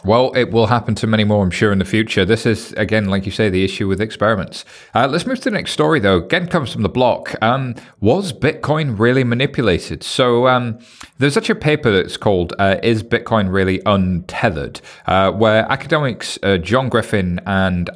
Well, 0.05 0.33
it 0.37 0.51
will 0.51 0.67
happen 0.67 0.95
to 0.97 1.07
many 1.07 1.25
more, 1.25 1.43
I'm 1.43 1.51
sure, 1.51 1.73
in 1.73 1.79
the 1.79 1.85
future. 1.85 2.25
This 2.25 2.47
is, 2.47 2.73
again, 2.75 3.07
like 3.07 3.27
you 3.27 3.33
say, 3.33 3.49
the 3.49 3.65
issue 3.65 3.89
with 3.89 4.01
experiments. 4.01 4.65
Uh, 4.95 5.09
let's 5.09 5.27
move 5.27 5.39
to 5.39 5.45
the 5.45 5.51
next 5.51 5.73
story, 5.73 5.99
though. 5.99 6.19
Again, 6.19 6.47
comes 6.49 6.73
from 6.73 6.83
the 6.83 6.89
block. 6.89 7.35
Um, 7.43 7.75
was 8.01 8.33
Bitcoin 8.33 8.99
really 8.99 9.25
manipulated? 9.25 10.03
So 10.03 10.47
um, 10.47 10.79
there's 11.19 11.35
such 11.35 11.51
a 11.51 11.55
paper 11.55 11.91
that's 11.91 12.17
called 12.17 12.53
uh, 12.59 12.77
Is 12.83 13.03
Bitcoin 13.03 13.53
Really 13.53 13.81
Untethered? 13.85 14.81
Uh, 15.07 15.33
where 15.33 15.71
academics 15.71 16.39
uh, 16.43 16.59
John 16.59 16.89
Griffin 16.89 17.41
and 17.47 17.91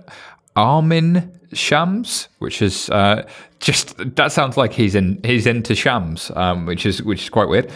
Amin 0.57 1.38
Shams, 1.52 2.28
which 2.38 2.62
is 2.62 2.90
uh, 2.90 3.26
just 3.61 3.95
that 4.16 4.33
sounds 4.33 4.57
like 4.57 4.73
he's 4.73 4.95
in 4.95 5.21
he's 5.23 5.47
into 5.47 5.75
shams, 5.75 6.30
um, 6.35 6.66
which 6.66 6.87
is 6.87 7.02
which 7.02 7.23
is 7.23 7.28
quite 7.28 7.49
weird. 7.49 7.71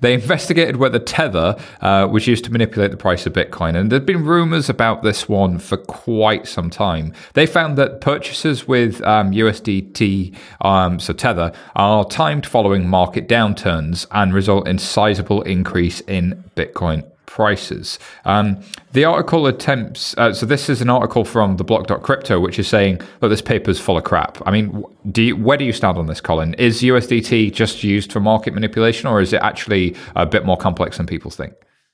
They 0.00 0.14
investigated 0.14 0.76
whether 0.76 0.98
Tether 0.98 1.56
uh, 1.80 2.08
was 2.10 2.26
used 2.26 2.44
to 2.44 2.52
manipulate 2.52 2.90
the 2.90 2.96
price 2.96 3.26
of 3.26 3.32
Bitcoin, 3.32 3.76
and 3.76 3.90
there'd 3.90 4.06
been 4.06 4.24
rumors 4.24 4.68
about 4.68 5.02
this 5.02 5.28
one 5.28 5.58
for 5.58 5.76
quite 5.76 6.46
some 6.46 6.70
time. 6.70 7.12
They 7.34 7.46
found 7.46 7.76
that 7.78 8.00
purchases 8.00 8.68
with 8.68 9.02
um, 9.02 9.32
USDT, 9.32 10.34
um, 10.60 11.00
so 11.00 11.12
Tether, 11.12 11.52
are 11.74 12.04
timed 12.04 12.46
following 12.46 12.88
market 12.88 13.28
downturns 13.28 14.06
and 14.12 14.32
result 14.32 14.68
in 14.68 14.78
sizable 14.78 15.42
increase 15.42 16.00
in 16.02 16.44
Bitcoin 16.56 17.04
prices. 17.28 17.98
Um, 18.24 18.60
the 18.92 19.04
article 19.04 19.46
attempts, 19.46 20.16
uh, 20.18 20.32
so 20.32 20.46
this 20.46 20.68
is 20.68 20.80
an 20.80 20.88
article 20.88 21.24
from 21.24 21.58
the 21.58 21.62
block.crypto, 21.62 22.40
which 22.40 22.58
is 22.58 22.66
saying, 22.66 23.00
look, 23.20 23.30
this 23.30 23.42
paper's 23.42 23.78
full 23.78 23.98
of 23.98 24.04
crap. 24.04 24.42
I 24.46 24.50
mean, 24.50 24.82
do 25.12 25.22
you, 25.22 25.36
where 25.36 25.58
do 25.58 25.64
you 25.64 25.72
stand 25.72 25.98
on 25.98 26.06
this, 26.06 26.20
Colin? 26.20 26.54
Is 26.54 26.82
USDT 26.82 27.52
just 27.52 27.84
used 27.84 28.10
for 28.10 28.18
market 28.18 28.54
manipulation, 28.54 29.08
or 29.08 29.20
is 29.20 29.32
it 29.32 29.42
actually 29.42 29.94
a 30.16 30.26
bit 30.26 30.44
more 30.44 30.56
complex 30.56 30.96
than 30.96 31.06
people 31.06 31.30
think? 31.30 31.52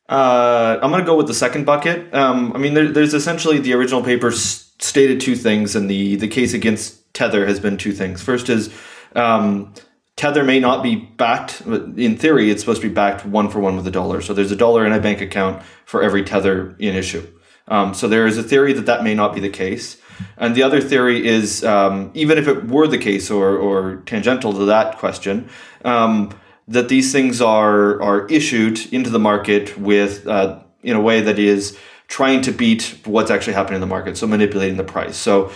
Uh, 0.09 0.79
I'm 0.81 0.91
going 0.91 1.03
to 1.03 1.07
go 1.07 1.17
with 1.17 1.26
the 1.26 1.35
second 1.35 1.67
bucket. 1.67 2.14
Um, 2.14 2.53
I 2.55 2.59
mean, 2.59 2.75
there, 2.75 2.91
there's 2.91 3.12
essentially 3.12 3.59
the 3.59 3.75
original 3.75 4.03
paper 4.03 4.31
stated 4.31 5.21
two 5.21 5.35
things, 5.35 5.75
and 5.75 5.91
the, 5.91 6.14
the 6.17 6.29
case 6.29 6.55
against 6.55 7.12
Tether 7.12 7.45
has 7.47 7.59
been 7.59 7.76
two 7.76 7.93
things. 7.93 8.23
First 8.23 8.49
is 8.49 8.73
um, 9.17 9.75
Tether 10.16 10.44
may 10.44 10.61
not 10.61 10.83
be 10.83 10.94
backed. 10.94 11.62
In 11.62 12.16
theory, 12.16 12.50
it's 12.50 12.62
supposed 12.62 12.83
to 12.83 12.88
be 12.88 12.94
backed 12.94 13.26
one 13.26 13.49
for 13.49 13.61
one 13.61 13.76
with 13.76 13.87
a 13.87 13.90
dollar. 13.90 14.21
So 14.21 14.33
there's 14.33 14.52
a 14.52 14.56
dollar 14.56 14.87
in 14.87 14.92
a 14.92 15.00
bank 15.00 15.21
account 15.21 15.62
for 15.85 16.02
every 16.02 16.23
Tether 16.23 16.76
in 16.78 16.94
issue. 16.94 17.26
Um, 17.66 17.94
so 17.94 18.06
there 18.09 18.26
is 18.26 18.38
a 18.38 18.42
theory 18.42 18.73
that 18.75 18.87
that 18.87 19.02
may 19.02 19.14
not 19.14 19.35
be 19.35 19.40
the 19.40 19.49
case. 19.49 19.97
And 20.37 20.54
the 20.54 20.62
other 20.62 20.80
theory 20.80 21.26
is 21.26 21.64
um, 21.64 22.11
even 22.14 22.38
if 22.38 22.47
it 22.47 22.68
were 22.68 22.87
the 22.87 22.99
case 22.99 23.30
or, 23.30 23.56
or 23.56 23.97
tangential 24.06 24.52
to 24.52 24.64
that 24.66 24.99
question, 24.99 25.49
um, 25.85 26.30
that 26.68 26.88
these 26.88 27.12
things 27.12 27.40
are 27.40 28.00
are 28.00 28.26
issued 28.28 28.92
into 28.92 29.11
the 29.11 29.18
market 29.18 29.76
with 29.78 30.26
uh, 30.26 30.61
in 30.83 30.97
a 30.97 31.00
way 31.00 31.21
that 31.21 31.38
is 31.38 31.76
trying 32.06 32.42
to 32.42 32.52
beat 32.52 32.99
what's 33.04 33.30
actually 33.30 33.54
happening 33.54 33.76
in 33.76 33.80
the 33.80 33.87
market, 33.87 34.16
so 34.16 34.26
manipulating 34.26 34.76
the 34.76 34.85
price. 34.85 35.16
So 35.16 35.50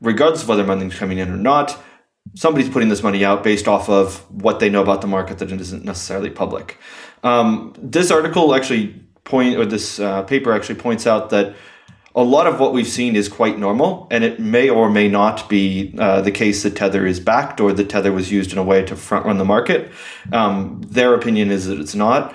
regardless 0.00 0.42
of 0.42 0.48
whether 0.48 0.64
money's 0.64 0.94
coming 0.94 1.18
in 1.18 1.30
or 1.30 1.36
not, 1.36 1.78
somebody's 2.34 2.68
putting 2.68 2.88
this 2.88 3.02
money 3.02 3.24
out 3.24 3.42
based 3.42 3.68
off 3.68 3.88
of 3.88 4.18
what 4.30 4.60
they 4.60 4.68
know 4.68 4.82
about 4.82 5.00
the 5.00 5.06
market 5.06 5.38
that 5.38 5.50
isn't 5.50 5.84
necessarily 5.84 6.30
public. 6.30 6.78
Um, 7.22 7.74
this 7.76 8.10
article 8.10 8.54
actually 8.54 9.04
point 9.24 9.56
or 9.56 9.66
this 9.66 10.00
uh, 10.00 10.22
paper 10.22 10.52
actually 10.52 10.76
points 10.76 11.06
out 11.06 11.30
that 11.30 11.54
a 12.14 12.22
lot 12.22 12.46
of 12.46 12.58
what 12.58 12.72
we've 12.72 12.88
seen 12.88 13.14
is 13.14 13.28
quite 13.28 13.58
normal, 13.58 14.08
and 14.10 14.24
it 14.24 14.40
may 14.40 14.68
or 14.68 14.90
may 14.90 15.08
not 15.08 15.48
be 15.48 15.94
uh, 15.98 16.20
the 16.20 16.32
case 16.32 16.62
that 16.64 16.74
Tether 16.74 17.06
is 17.06 17.20
backed 17.20 17.60
or 17.60 17.72
that 17.72 17.88
Tether 17.88 18.12
was 18.12 18.32
used 18.32 18.52
in 18.52 18.58
a 18.58 18.64
way 18.64 18.84
to 18.84 18.96
front 18.96 19.26
run 19.26 19.38
the 19.38 19.44
market. 19.44 19.92
Um, 20.32 20.80
their 20.82 21.14
opinion 21.14 21.50
is 21.50 21.66
that 21.66 21.78
it's 21.78 21.94
not, 21.94 22.34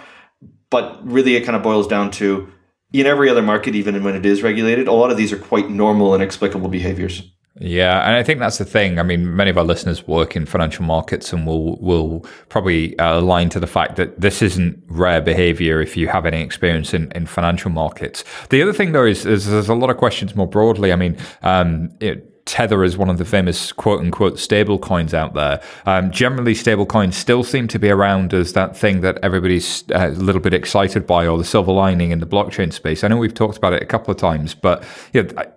but 0.69 1.05
really 1.05 1.35
it 1.35 1.41
kind 1.41 1.55
of 1.55 1.63
boils 1.63 1.88
down 1.88 2.12
to 2.12 2.50
in 2.93 3.07
every 3.07 3.29
other 3.29 3.41
market, 3.41 3.75
even 3.75 4.03
when 4.03 4.15
it 4.15 4.25
is 4.25 4.43
regulated, 4.43 4.88
a 4.88 4.93
lot 4.93 5.09
of 5.09 5.17
these 5.17 5.33
are 5.33 5.38
quite 5.38 5.69
normal 5.69 6.13
and 6.13 6.21
explicable 6.21 6.69
behaviors. 6.69 7.23
Yeah, 7.60 8.07
and 8.07 8.15
I 8.15 8.24
think 8.24 8.39
that's 8.39 8.57
the 8.57 8.65
thing. 8.65 8.98
I 8.98 9.03
mean, 9.03 9.36
many 9.36 9.51
of 9.51 9.60
our 9.60 9.63
listeners 9.63 10.07
work 10.07 10.36
in 10.36 10.48
financial 10.48 10.83
markets 10.86 11.31
and 11.31 11.45
will 11.45 11.79
will 11.79 12.25
probably 12.50 12.98
uh, 12.98 13.19
align 13.19 13.50
to 13.50 13.60
the 13.60 13.67
fact 13.67 13.95
that 13.98 14.19
this 14.19 14.41
isn't 14.41 14.81
rare 14.88 15.22
behavior 15.22 15.79
if 15.79 15.95
you 15.95 16.07
have 16.07 16.25
any 16.25 16.41
experience 16.41 16.95
in, 16.95 17.12
in 17.12 17.27
financial 17.27 17.69
markets. 17.69 18.24
The 18.50 18.63
other 18.63 18.74
thing, 18.74 18.93
though, 18.93 19.05
is, 19.05 19.27
is 19.27 19.45
there's 19.45 19.69
a 19.69 19.75
lot 19.75 19.91
of 19.91 19.98
questions 19.98 20.36
more 20.36 20.48
broadly. 20.48 20.91
I 20.91 20.95
mean, 20.95 21.15
um, 21.43 21.91
it, 22.00 22.32
Tether 22.45 22.83
is 22.83 22.97
one 22.97 23.09
of 23.09 23.17
the 23.17 23.25
famous 23.25 23.71
quote 23.71 24.01
unquote 24.01 24.38
stable 24.38 24.77
coins 24.77 25.13
out 25.13 25.33
there. 25.33 25.62
Um, 25.85 26.12
generally, 26.12 26.53
stable 26.53 26.85
coins 26.85 27.15
still 27.15 27.43
seem 27.43 27.67
to 27.69 27.79
be 27.79 27.89
around 27.89 28.33
as 28.33 28.53
that 28.53 28.75
thing 28.75 29.01
that 29.01 29.17
everybody's 29.23 29.83
uh, 29.91 30.09
a 30.09 30.21
little 30.21 30.41
bit 30.41 30.53
excited 30.53 31.07
by 31.07 31.25
or 31.25 31.38
the 31.38 31.45
silver 31.45 31.71
lining 31.71 32.12
in 32.12 32.19
the 32.19 32.25
blockchain 32.25 32.73
space. 32.73 33.03
I 33.03 33.07
know 33.07 33.17
we've 33.17 33.33
talked 33.33 33.57
about 33.57 33.73
it 33.73 33.81
a 33.81 33.85
couple 33.85 34.12
of 34.12 34.17
times, 34.17 34.53
but 34.53 34.83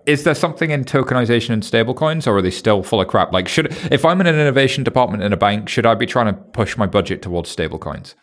is 0.07 0.25
there 0.25 0.35
something 0.35 0.71
in 0.71 0.85
tokenization 0.85 1.51
and 1.51 1.65
stable 1.65 1.95
coins 1.95 2.27
or 2.27 2.37
are 2.37 2.43
they 2.43 2.51
still 2.51 2.83
full 2.83 3.01
of 3.01 3.09
crap? 3.09 3.33
Like, 3.33 3.49
should 3.49 3.67
if 3.91 4.05
I'm 4.05 4.21
in 4.21 4.27
an 4.27 4.37
innovation 4.37 4.85
department 4.85 5.23
in 5.23 5.33
a 5.33 5.37
bank, 5.37 5.69
should 5.69 5.87
I 5.87 5.95
be 5.95 6.07
trying 6.07 6.27
to 6.27 6.41
push 6.41 6.77
my 6.77 6.87
budget 6.87 7.21
towards 7.21 7.51
stable 7.51 7.79
coins? 7.79 8.15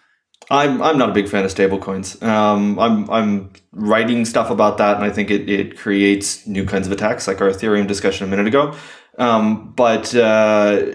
I'm 0.49 0.81
I'm 0.81 0.97
not 0.97 1.09
a 1.09 1.13
big 1.13 1.29
fan 1.29 1.45
of 1.45 1.53
stablecoins. 1.53 2.21
Um, 2.21 2.77
I'm 2.79 3.09
I'm 3.09 3.53
writing 3.71 4.25
stuff 4.25 4.49
about 4.49 4.77
that, 4.77 4.95
and 4.97 5.05
I 5.05 5.09
think 5.09 5.31
it, 5.31 5.49
it 5.49 5.77
creates 5.77 6.45
new 6.45 6.65
kinds 6.65 6.87
of 6.87 6.93
attacks, 6.93 7.27
like 7.27 7.41
our 7.41 7.49
Ethereum 7.49 7.87
discussion 7.87 8.27
a 8.27 8.29
minute 8.29 8.47
ago. 8.47 8.75
Um, 9.17 9.73
but 9.75 10.13
uh, 10.15 10.93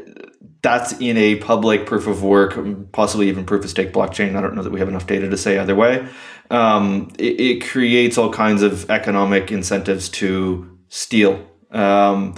that's 0.62 0.92
in 1.00 1.16
a 1.16 1.36
public 1.36 1.86
proof 1.86 2.06
of 2.06 2.22
work, 2.22 2.58
possibly 2.92 3.28
even 3.28 3.44
proof 3.44 3.64
of 3.64 3.70
stake 3.70 3.92
blockchain. 3.92 4.36
I 4.36 4.40
don't 4.40 4.54
know 4.54 4.62
that 4.62 4.72
we 4.72 4.80
have 4.80 4.88
enough 4.88 5.06
data 5.06 5.28
to 5.28 5.36
say 5.36 5.58
either 5.58 5.74
way. 5.74 6.06
Um, 6.50 7.12
it, 7.18 7.40
it, 7.40 7.64
creates 7.64 8.16
all 8.16 8.32
kinds 8.32 8.62
of 8.62 8.90
economic 8.90 9.52
incentives 9.52 10.08
to 10.10 10.78
steal. 10.88 11.46
Um, 11.70 12.36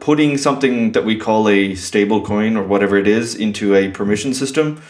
putting 0.00 0.36
something 0.36 0.92
that 0.92 1.04
we 1.04 1.16
call 1.16 1.48
a 1.48 1.74
stable 1.74 2.24
coin 2.24 2.56
or 2.56 2.64
whatever 2.64 2.96
it 2.96 3.06
is 3.06 3.34
into 3.34 3.74
a 3.74 3.90
permission 3.90 4.34
system 4.34 4.80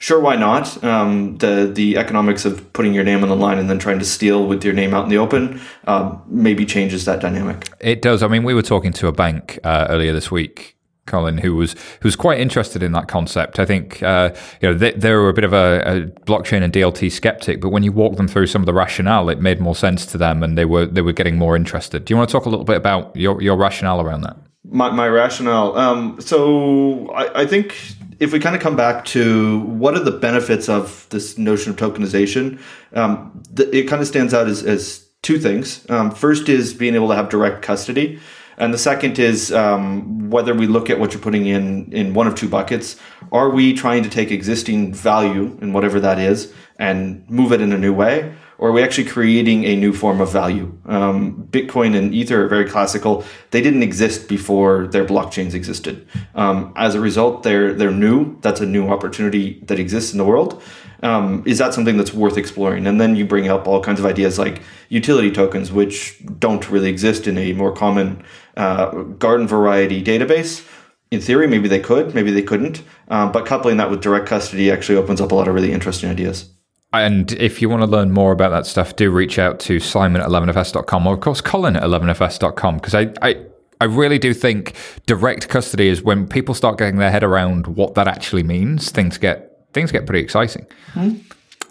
sure, 0.00 0.18
why 0.18 0.34
not? 0.34 0.82
Um, 0.82 1.38
the 1.38 1.70
the 1.72 1.96
economics 1.96 2.44
of 2.44 2.72
putting 2.72 2.92
your 2.92 3.04
name 3.04 3.22
on 3.22 3.28
the 3.28 3.36
line 3.36 3.58
and 3.58 3.70
then 3.70 3.78
trying 3.78 4.00
to 4.00 4.04
steal 4.04 4.48
with 4.48 4.64
your 4.64 4.74
name 4.74 4.92
out 4.92 5.04
in 5.04 5.10
the 5.10 5.18
open 5.18 5.60
um, 5.86 6.20
maybe 6.26 6.66
changes 6.66 7.04
that 7.04 7.20
dynamic. 7.20 7.68
It 7.78 8.02
does. 8.02 8.24
I 8.24 8.28
mean, 8.28 8.42
we 8.42 8.54
were 8.54 8.62
talking 8.62 8.92
to 8.94 9.06
a 9.06 9.12
bank 9.12 9.60
uh, 9.62 9.86
earlier 9.88 10.12
this 10.12 10.30
week. 10.30 10.76
Colin, 11.10 11.38
who 11.38 11.56
was 11.56 11.72
who 11.72 12.04
was 12.06 12.16
quite 12.16 12.40
interested 12.40 12.82
in 12.82 12.92
that 12.92 13.08
concept. 13.08 13.58
I 13.58 13.66
think 13.66 14.02
uh, 14.02 14.30
you 14.60 14.68
know 14.68 14.74
they, 14.74 14.92
they, 14.92 15.12
were 15.12 15.28
a 15.28 15.34
bit 15.34 15.44
of 15.44 15.52
a, 15.52 15.82
a, 15.84 16.00
blockchain 16.26 16.62
and 16.62 16.72
DLT 16.72 17.10
skeptic, 17.10 17.60
but 17.60 17.70
when 17.70 17.82
you 17.82 17.92
walk 17.92 18.16
them 18.16 18.28
through 18.28 18.46
some 18.46 18.62
of 18.62 18.66
the 18.66 18.74
rationale, 18.74 19.28
it 19.28 19.40
made 19.40 19.60
more 19.60 19.74
sense 19.74 20.06
to 20.06 20.18
them, 20.18 20.42
and 20.42 20.56
they 20.56 20.64
were 20.64 20.86
they 20.86 21.02
were 21.02 21.12
getting 21.12 21.36
more 21.36 21.56
interested. 21.56 22.04
Do 22.04 22.12
you 22.12 22.16
want 22.16 22.30
to 22.30 22.32
talk 22.32 22.46
a 22.46 22.48
little 22.48 22.64
bit 22.64 22.76
about 22.76 23.14
your 23.16 23.42
your 23.42 23.56
rationale 23.56 24.00
around 24.00 24.22
that? 24.22 24.36
My, 24.64 24.90
my 24.90 25.08
rationale. 25.08 25.76
Um, 25.76 26.20
so 26.20 27.10
I, 27.10 27.42
I 27.42 27.46
think 27.46 27.74
if 28.20 28.32
we 28.32 28.38
kind 28.38 28.54
of 28.54 28.60
come 28.60 28.76
back 28.76 29.06
to 29.06 29.60
what 29.60 29.94
are 29.94 30.04
the 30.04 30.10
benefits 30.10 30.68
of 30.68 31.06
this 31.08 31.38
notion 31.38 31.72
of 31.72 31.76
tokenization, 31.76 32.60
um, 32.92 33.42
the, 33.50 33.74
it 33.74 33.88
kind 33.88 34.02
of 34.02 34.06
stands 34.06 34.34
out 34.34 34.46
as, 34.46 34.62
as 34.62 35.06
two 35.22 35.38
things. 35.38 35.88
Um, 35.90 36.10
first 36.10 36.48
is 36.48 36.74
being 36.74 36.94
able 36.94 37.08
to 37.08 37.14
have 37.14 37.30
direct 37.30 37.62
custody. 37.62 38.20
And 38.60 38.74
the 38.74 38.78
second 38.78 39.18
is 39.18 39.52
um, 39.52 40.30
whether 40.30 40.54
we 40.54 40.66
look 40.66 40.90
at 40.90 41.00
what 41.00 41.12
you're 41.12 41.22
putting 41.22 41.46
in 41.46 41.90
in 41.92 42.14
one 42.14 42.26
of 42.26 42.34
two 42.34 42.48
buckets. 42.48 42.96
Are 43.32 43.50
we 43.50 43.72
trying 43.72 44.02
to 44.02 44.10
take 44.10 44.30
existing 44.30 44.92
value 44.92 45.58
in 45.62 45.72
whatever 45.72 45.98
that 46.00 46.18
is 46.18 46.52
and 46.78 47.28
move 47.28 47.52
it 47.52 47.60
in 47.60 47.72
a 47.72 47.78
new 47.78 47.94
way? 47.94 48.34
or 48.60 48.68
are 48.68 48.72
we 48.72 48.82
actually 48.82 49.06
creating 49.06 49.64
a 49.64 49.74
new 49.74 49.90
form 49.90 50.20
of 50.20 50.30
value? 50.30 50.70
Um, 50.84 51.48
Bitcoin 51.50 51.96
and 51.96 52.14
Ether 52.14 52.44
are 52.44 52.48
very 52.48 52.68
classical. 52.68 53.24
They 53.52 53.62
didn't 53.62 53.82
exist 53.82 54.28
before 54.28 54.86
their 54.86 55.06
blockchains 55.06 55.54
existed. 55.54 56.06
Um, 56.34 56.74
as 56.76 56.94
a 56.94 57.00
result, 57.00 57.42
they're 57.42 57.72
they're 57.72 57.90
new. 57.90 58.38
That's 58.42 58.60
a 58.60 58.66
new 58.66 58.88
opportunity 58.88 59.60
that 59.64 59.80
exists 59.80 60.12
in 60.12 60.18
the 60.18 60.26
world. 60.26 60.62
Um, 61.02 61.42
is 61.46 61.56
that 61.56 61.72
something 61.72 61.96
that's 61.96 62.12
worth 62.12 62.36
exploring? 62.36 62.86
And 62.86 63.00
then 63.00 63.16
you 63.16 63.24
bring 63.24 63.48
up 63.48 63.66
all 63.66 63.80
kinds 63.80 63.98
of 63.98 64.04
ideas 64.04 64.38
like 64.38 64.60
utility 64.90 65.30
tokens, 65.30 65.72
which 65.72 66.20
don't 66.38 66.68
really 66.68 66.90
exist 66.90 67.26
in 67.26 67.38
a 67.38 67.54
more 67.54 67.72
common 67.72 68.22
uh, 68.60 68.90
garden 69.18 69.48
variety 69.48 70.04
database. 70.04 70.66
In 71.10 71.20
theory, 71.20 71.46
maybe 71.48 71.66
they 71.66 71.80
could, 71.80 72.14
maybe 72.14 72.30
they 72.30 72.42
couldn't. 72.42 72.82
Um, 73.08 73.32
but 73.32 73.46
coupling 73.46 73.78
that 73.78 73.90
with 73.90 74.00
direct 74.00 74.26
custody 74.26 74.70
actually 74.70 74.98
opens 74.98 75.20
up 75.20 75.32
a 75.32 75.34
lot 75.34 75.48
of 75.48 75.54
really 75.54 75.72
interesting 75.72 76.10
ideas. 76.10 76.50
And 76.92 77.32
if 77.32 77.62
you 77.62 77.68
want 77.68 77.82
to 77.82 77.86
learn 77.86 78.10
more 78.10 78.32
about 78.32 78.50
that 78.50 78.66
stuff, 78.66 78.96
do 78.96 79.10
reach 79.10 79.38
out 79.38 79.60
to 79.60 79.80
Simon 79.80 80.20
at 80.20 80.28
11fs.com 80.28 81.06
or, 81.06 81.14
of 81.14 81.20
course, 81.20 81.40
Colin 81.40 81.76
at 81.76 81.82
11fs.com 81.84 82.76
because 82.76 82.94
I, 82.94 83.12
I, 83.22 83.46
I 83.80 83.84
really 83.86 84.18
do 84.18 84.34
think 84.34 84.74
direct 85.06 85.48
custody 85.48 85.88
is 85.88 86.02
when 86.02 86.26
people 86.26 86.54
start 86.54 86.78
getting 86.78 86.98
their 86.98 87.10
head 87.10 87.24
around 87.24 87.66
what 87.68 87.94
that 87.94 88.08
actually 88.08 88.42
means, 88.42 88.90
things 88.90 89.18
get 89.18 89.46
things 89.72 89.92
get 89.92 90.04
pretty 90.04 90.22
exciting. 90.22 90.66
Mm-hmm. 90.94 91.18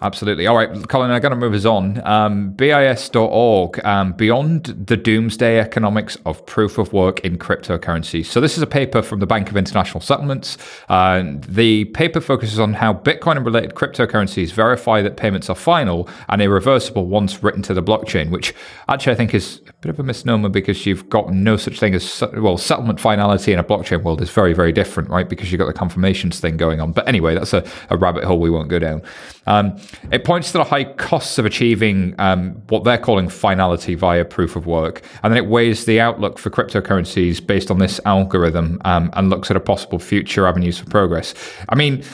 Absolutely. 0.02 0.46
All 0.46 0.56
right, 0.56 0.88
Colin, 0.88 1.10
I'm 1.10 1.20
going 1.20 1.30
to 1.30 1.36
move 1.36 1.52
us 1.52 1.66
on. 1.66 2.00
Um, 2.06 2.52
BIS.org, 2.52 3.84
um, 3.84 4.12
Beyond 4.14 4.64
the 4.86 4.96
Doomsday 4.96 5.60
Economics 5.60 6.16
of 6.24 6.44
Proof 6.46 6.78
of 6.78 6.94
Work 6.94 7.20
in 7.20 7.36
Cryptocurrencies. 7.36 8.24
So, 8.24 8.40
this 8.40 8.56
is 8.56 8.62
a 8.62 8.66
paper 8.66 9.02
from 9.02 9.20
the 9.20 9.26
Bank 9.26 9.50
of 9.50 9.58
International 9.58 10.00
Settlements. 10.00 10.56
Uh, 10.88 11.34
the 11.46 11.84
paper 11.86 12.22
focuses 12.22 12.58
on 12.58 12.72
how 12.72 12.94
Bitcoin 12.94 13.36
and 13.36 13.44
related 13.44 13.74
cryptocurrencies 13.74 14.52
verify 14.52 15.02
that 15.02 15.18
payments 15.18 15.50
are 15.50 15.54
final 15.54 16.08
and 16.30 16.40
irreversible 16.40 17.06
once 17.06 17.42
written 17.42 17.60
to 17.62 17.74
the 17.74 17.82
blockchain, 17.82 18.30
which 18.30 18.54
actually 18.88 19.12
I 19.12 19.16
think 19.16 19.34
is 19.34 19.60
a 19.68 19.72
bit 19.82 19.90
of 19.90 20.00
a 20.00 20.02
misnomer 20.02 20.48
because 20.48 20.86
you've 20.86 21.10
got 21.10 21.30
no 21.30 21.58
such 21.58 21.78
thing 21.78 21.94
as, 21.94 22.24
well, 22.38 22.56
settlement 22.56 23.00
finality 23.00 23.52
in 23.52 23.58
a 23.58 23.64
blockchain 23.64 24.02
world 24.02 24.22
is 24.22 24.30
very, 24.30 24.54
very 24.54 24.72
different, 24.72 25.10
right? 25.10 25.28
Because 25.28 25.52
you've 25.52 25.58
got 25.58 25.66
the 25.66 25.74
confirmations 25.74 26.40
thing 26.40 26.56
going 26.56 26.80
on. 26.80 26.92
But 26.92 27.06
anyway, 27.06 27.34
that's 27.34 27.52
a, 27.52 27.62
a 27.90 27.98
rabbit 27.98 28.24
hole 28.24 28.40
we 28.40 28.48
won't 28.48 28.70
go 28.70 28.78
down. 28.78 29.02
Um, 29.46 29.78
it 30.12 30.24
points 30.24 30.52
to 30.52 30.58
the 30.58 30.64
high 30.64 30.84
costs 30.84 31.38
of 31.38 31.46
achieving 31.46 32.14
um, 32.18 32.52
what 32.68 32.84
they're 32.84 32.98
calling 32.98 33.28
finality 33.28 33.94
via 33.94 34.24
proof 34.24 34.56
of 34.56 34.66
work. 34.66 35.02
And 35.22 35.32
then 35.32 35.42
it 35.42 35.48
weighs 35.48 35.84
the 35.84 36.00
outlook 36.00 36.38
for 36.38 36.50
cryptocurrencies 36.50 37.44
based 37.44 37.70
on 37.70 37.78
this 37.78 38.00
algorithm 38.04 38.80
um, 38.84 39.10
and 39.14 39.30
looks 39.30 39.50
at 39.50 39.56
a 39.56 39.60
possible 39.60 39.98
future 39.98 40.46
avenues 40.46 40.78
for 40.78 40.86
progress. 40.86 41.34
I 41.68 41.74
mean, 41.74 42.04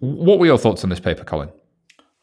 what 0.00 0.38
were 0.38 0.46
your 0.46 0.58
thoughts 0.58 0.84
on 0.84 0.90
this 0.90 1.00
paper, 1.00 1.24
Colin? 1.24 1.50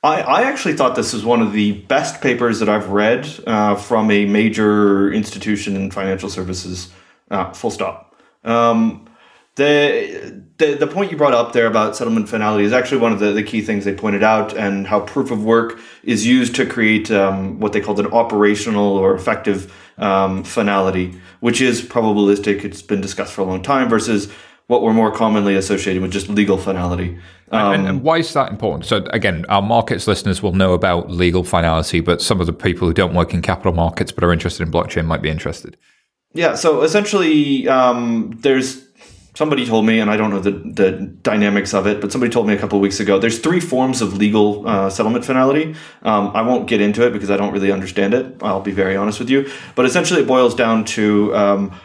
I, 0.04 0.22
I 0.22 0.42
actually 0.44 0.76
thought 0.76 0.96
this 0.96 1.14
was 1.14 1.26
one 1.26 1.42
of 1.42 1.52
the 1.52 1.74
best 1.84 2.22
papers 2.22 2.60
that 2.60 2.70
I've 2.70 2.90
read 2.90 3.28
uh, 3.48 3.76
from 3.76 4.12
a 4.12 4.26
major 4.26 5.12
institution 5.12 5.76
in 5.76 5.90
financial 5.90 6.30
services, 6.30 6.92
uh, 7.32 7.52
full 7.54 7.72
stop. 7.72 8.16
Um, 8.44 9.10
the, 9.56 10.44
the 10.58 10.76
the 10.76 10.88
point 10.88 11.12
you 11.12 11.18
brought 11.18 11.34
up 11.34 11.54
there 11.54 11.66
about 11.66 11.96
settlement 11.96 12.28
finality 12.28 12.66
is 12.66 12.74
actually 12.74 13.00
one 13.00 13.14
of 13.14 13.20
the, 13.20 13.32
the 13.32 13.44
key 13.44 13.62
things 13.62 13.86
they 13.86 13.94
pointed 13.94 14.22
out 14.24 14.56
and 14.56 14.86
how 14.88 15.00
proof 15.00 15.32
of 15.32 15.44
work 15.44 15.80
is 16.04 16.26
used 16.26 16.56
to 16.56 16.66
create 16.66 17.10
um, 17.10 17.60
what 17.60 17.72
they 17.72 17.80
called 17.80 18.00
an 18.00 18.08
operational 18.08 18.98
or 18.98 19.16
effective 19.16 19.74
um, 19.98 20.44
finality 20.44 21.14
which 21.40 21.62
is 21.62 21.82
probabilistic. 21.82 22.66
It's 22.66 22.82
been 22.82 23.02
discussed 23.02 23.34
for 23.34 23.42
a 23.42 23.46
long 23.46 23.62
time 23.62 23.88
versus 23.88 24.32
what 24.68 24.82
we're 24.82 24.94
more 24.94 25.12
commonly 25.12 25.56
associated 25.56 26.02
with 26.02 26.12
just 26.12 26.28
legal 26.28 26.58
finality. 26.58 27.20
Um, 27.52 27.74
and, 27.74 27.88
and, 27.88 28.02
why 28.02 28.18
is 28.18 28.34
that 28.34 28.52
important? 28.52 28.86
So 28.86 29.06
again 29.12 29.46
our 29.48 29.62
markets 29.62 30.06
listeners 30.06 30.44
will 30.44 30.54
know 30.54 30.74
about 30.74 31.12
legal 31.12 31.46
finality 31.46 32.02
but 32.02 32.22
some 32.22 32.42
of 32.42 32.48
the 32.48 32.54
people 32.54 32.88
who 32.90 32.94
don't 32.94 33.14
work 33.14 33.34
in 33.34 33.42
capital 33.42 33.72
markets 33.72 34.12
but 34.12 34.24
are 34.26 34.34
interested 34.34 34.64
in 34.64 34.74
blockchain 34.74 35.06
might 35.06 35.22
be 35.22 35.30
interested. 35.30 35.78
Yeah, 36.36 36.56
so 36.56 36.82
essentially, 36.82 37.66
um, 37.70 38.38
there's 38.42 38.86
somebody 39.36 39.66
told 39.66 39.86
me, 39.86 40.00
and 40.00 40.10
I 40.10 40.18
don't 40.18 40.32
know 40.32 40.40
the, 40.40 40.52
the 40.52 40.92
dynamics 41.22 41.74
of 41.74 41.86
it, 41.86 42.02
but 42.02 42.12
somebody 42.12 42.32
told 42.32 42.48
me 42.48 42.54
a 42.54 42.58
couple 42.58 42.80
weeks 42.80 43.00
ago. 43.00 43.20
There's 43.20 43.40
three 43.40 43.60
forms 43.60 44.02
of 44.02 44.18
legal 44.18 44.68
uh, 44.68 44.90
settlement 44.90 45.26
finality. 45.26 45.76
Um, 46.02 46.32
I 46.34 46.42
won't 46.42 46.68
get 46.68 46.82
into 46.82 47.06
it 47.06 47.12
because 47.12 47.30
I 47.30 47.38
don't 47.38 47.54
really 47.54 47.72
understand 47.72 48.14
it. 48.14 48.38
I'll 48.42 48.62
be 48.62 48.72
very 48.72 48.96
honest 48.96 49.20
with 49.20 49.30
you, 49.30 49.50
but 49.76 49.86
essentially, 49.86 50.22
it 50.22 50.28
boils 50.28 50.56
down 50.56 50.86
to 50.86 51.36
um, 51.36 51.80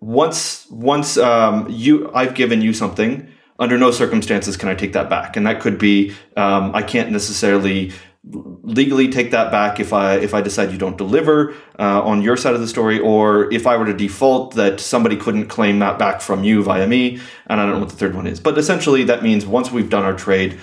once 0.00 0.66
once 0.70 1.18
um, 1.18 1.66
you 1.68 2.10
I've 2.14 2.34
given 2.34 2.62
you 2.62 2.72
something. 2.72 3.28
Under 3.56 3.78
no 3.78 3.92
circumstances 3.92 4.56
can 4.56 4.68
I 4.68 4.74
take 4.74 4.94
that 4.94 5.08
back, 5.08 5.36
and 5.36 5.46
that 5.46 5.60
could 5.60 5.78
be 5.78 6.12
um, 6.36 6.74
I 6.74 6.82
can't 6.82 7.12
necessarily 7.12 7.92
legally 8.30 9.08
take 9.08 9.30
that 9.32 9.50
back 9.52 9.78
if 9.78 9.92
I 9.92 10.16
if 10.16 10.32
I 10.32 10.40
decide 10.40 10.72
you 10.72 10.78
don't 10.78 10.96
deliver 10.96 11.54
uh, 11.78 12.02
on 12.02 12.22
your 12.22 12.36
side 12.36 12.54
of 12.54 12.60
the 12.60 12.68
story, 12.68 12.98
or 12.98 13.52
if 13.52 13.66
I 13.66 13.76
were 13.76 13.86
to 13.86 13.94
default 13.94 14.54
that 14.54 14.80
somebody 14.80 15.16
couldn't 15.16 15.48
claim 15.48 15.78
that 15.80 15.98
back 15.98 16.20
from 16.20 16.44
you 16.44 16.62
via 16.62 16.86
me, 16.86 17.20
and 17.46 17.60
I 17.60 17.66
don't 17.66 17.74
know 17.74 17.80
what 17.80 17.90
the 17.90 17.96
third 17.96 18.14
one 18.14 18.26
is. 18.26 18.40
But 18.40 18.56
essentially, 18.56 19.04
that 19.04 19.22
means 19.22 19.44
once 19.44 19.70
we've 19.70 19.90
done 19.90 20.04
our 20.04 20.14
trade, 20.14 20.58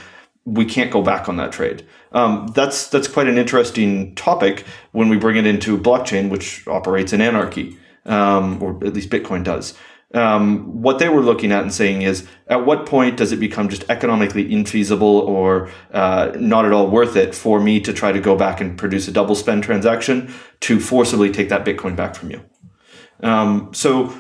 we 0.46 0.66
can't 0.66 0.92
go 0.92 1.02
back 1.04 1.30
on 1.30 1.38
that 1.38 1.52
trade. 1.52 1.86
Um, 2.14 2.48
that's 2.56 2.88
that's 2.88 3.08
quite 3.08 3.28
an 3.28 3.38
interesting 3.38 4.16
topic 4.16 4.66
when 4.92 5.10
we 5.10 5.18
bring 5.18 5.38
it 5.38 5.46
into 5.46 5.78
blockchain, 5.78 6.30
which 6.30 6.68
operates 6.68 7.14
in 7.14 7.22
anarchy, 7.22 7.78
um, 8.06 8.62
or 8.62 8.72
at 8.86 8.94
least 8.94 9.10
Bitcoin 9.10 9.44
does 9.44 9.76
um, 10.14 10.82
what 10.82 11.00
they 11.00 11.10
were 11.10 11.22
looking 11.22 11.52
at 11.52 11.62
and 11.62 11.74
saying 11.74 12.02
is 12.02 12.28
at 12.48 12.66
what 12.66 12.86
point 12.86 13.18
does 13.18 13.32
it 13.32 13.38
become 13.38 13.70
just 13.70 13.90
economically 13.90 14.50
infeasible 14.50 15.02
or 15.02 15.70
uh, 15.94 16.32
not 16.36 16.66
at 16.66 16.74
all 16.74 16.90
worth 16.90 17.16
it 17.16 17.34
for 17.34 17.60
me 17.60 17.80
to 17.80 17.94
try 17.94 18.12
to 18.12 18.20
go 18.20 18.36
back 18.36 18.60
and 18.60 18.78
produce 18.78 19.08
a 19.08 19.12
double 19.12 19.36
spend 19.36 19.64
transaction 19.64 20.34
to 20.60 20.80
forcibly 20.80 21.32
take 21.32 21.50
that 21.50 21.64
Bitcoin 21.64 21.96
back 21.96 22.16
from 22.16 22.32
you? 22.32 22.42
Um, 23.22 23.74
so, 23.74 24.14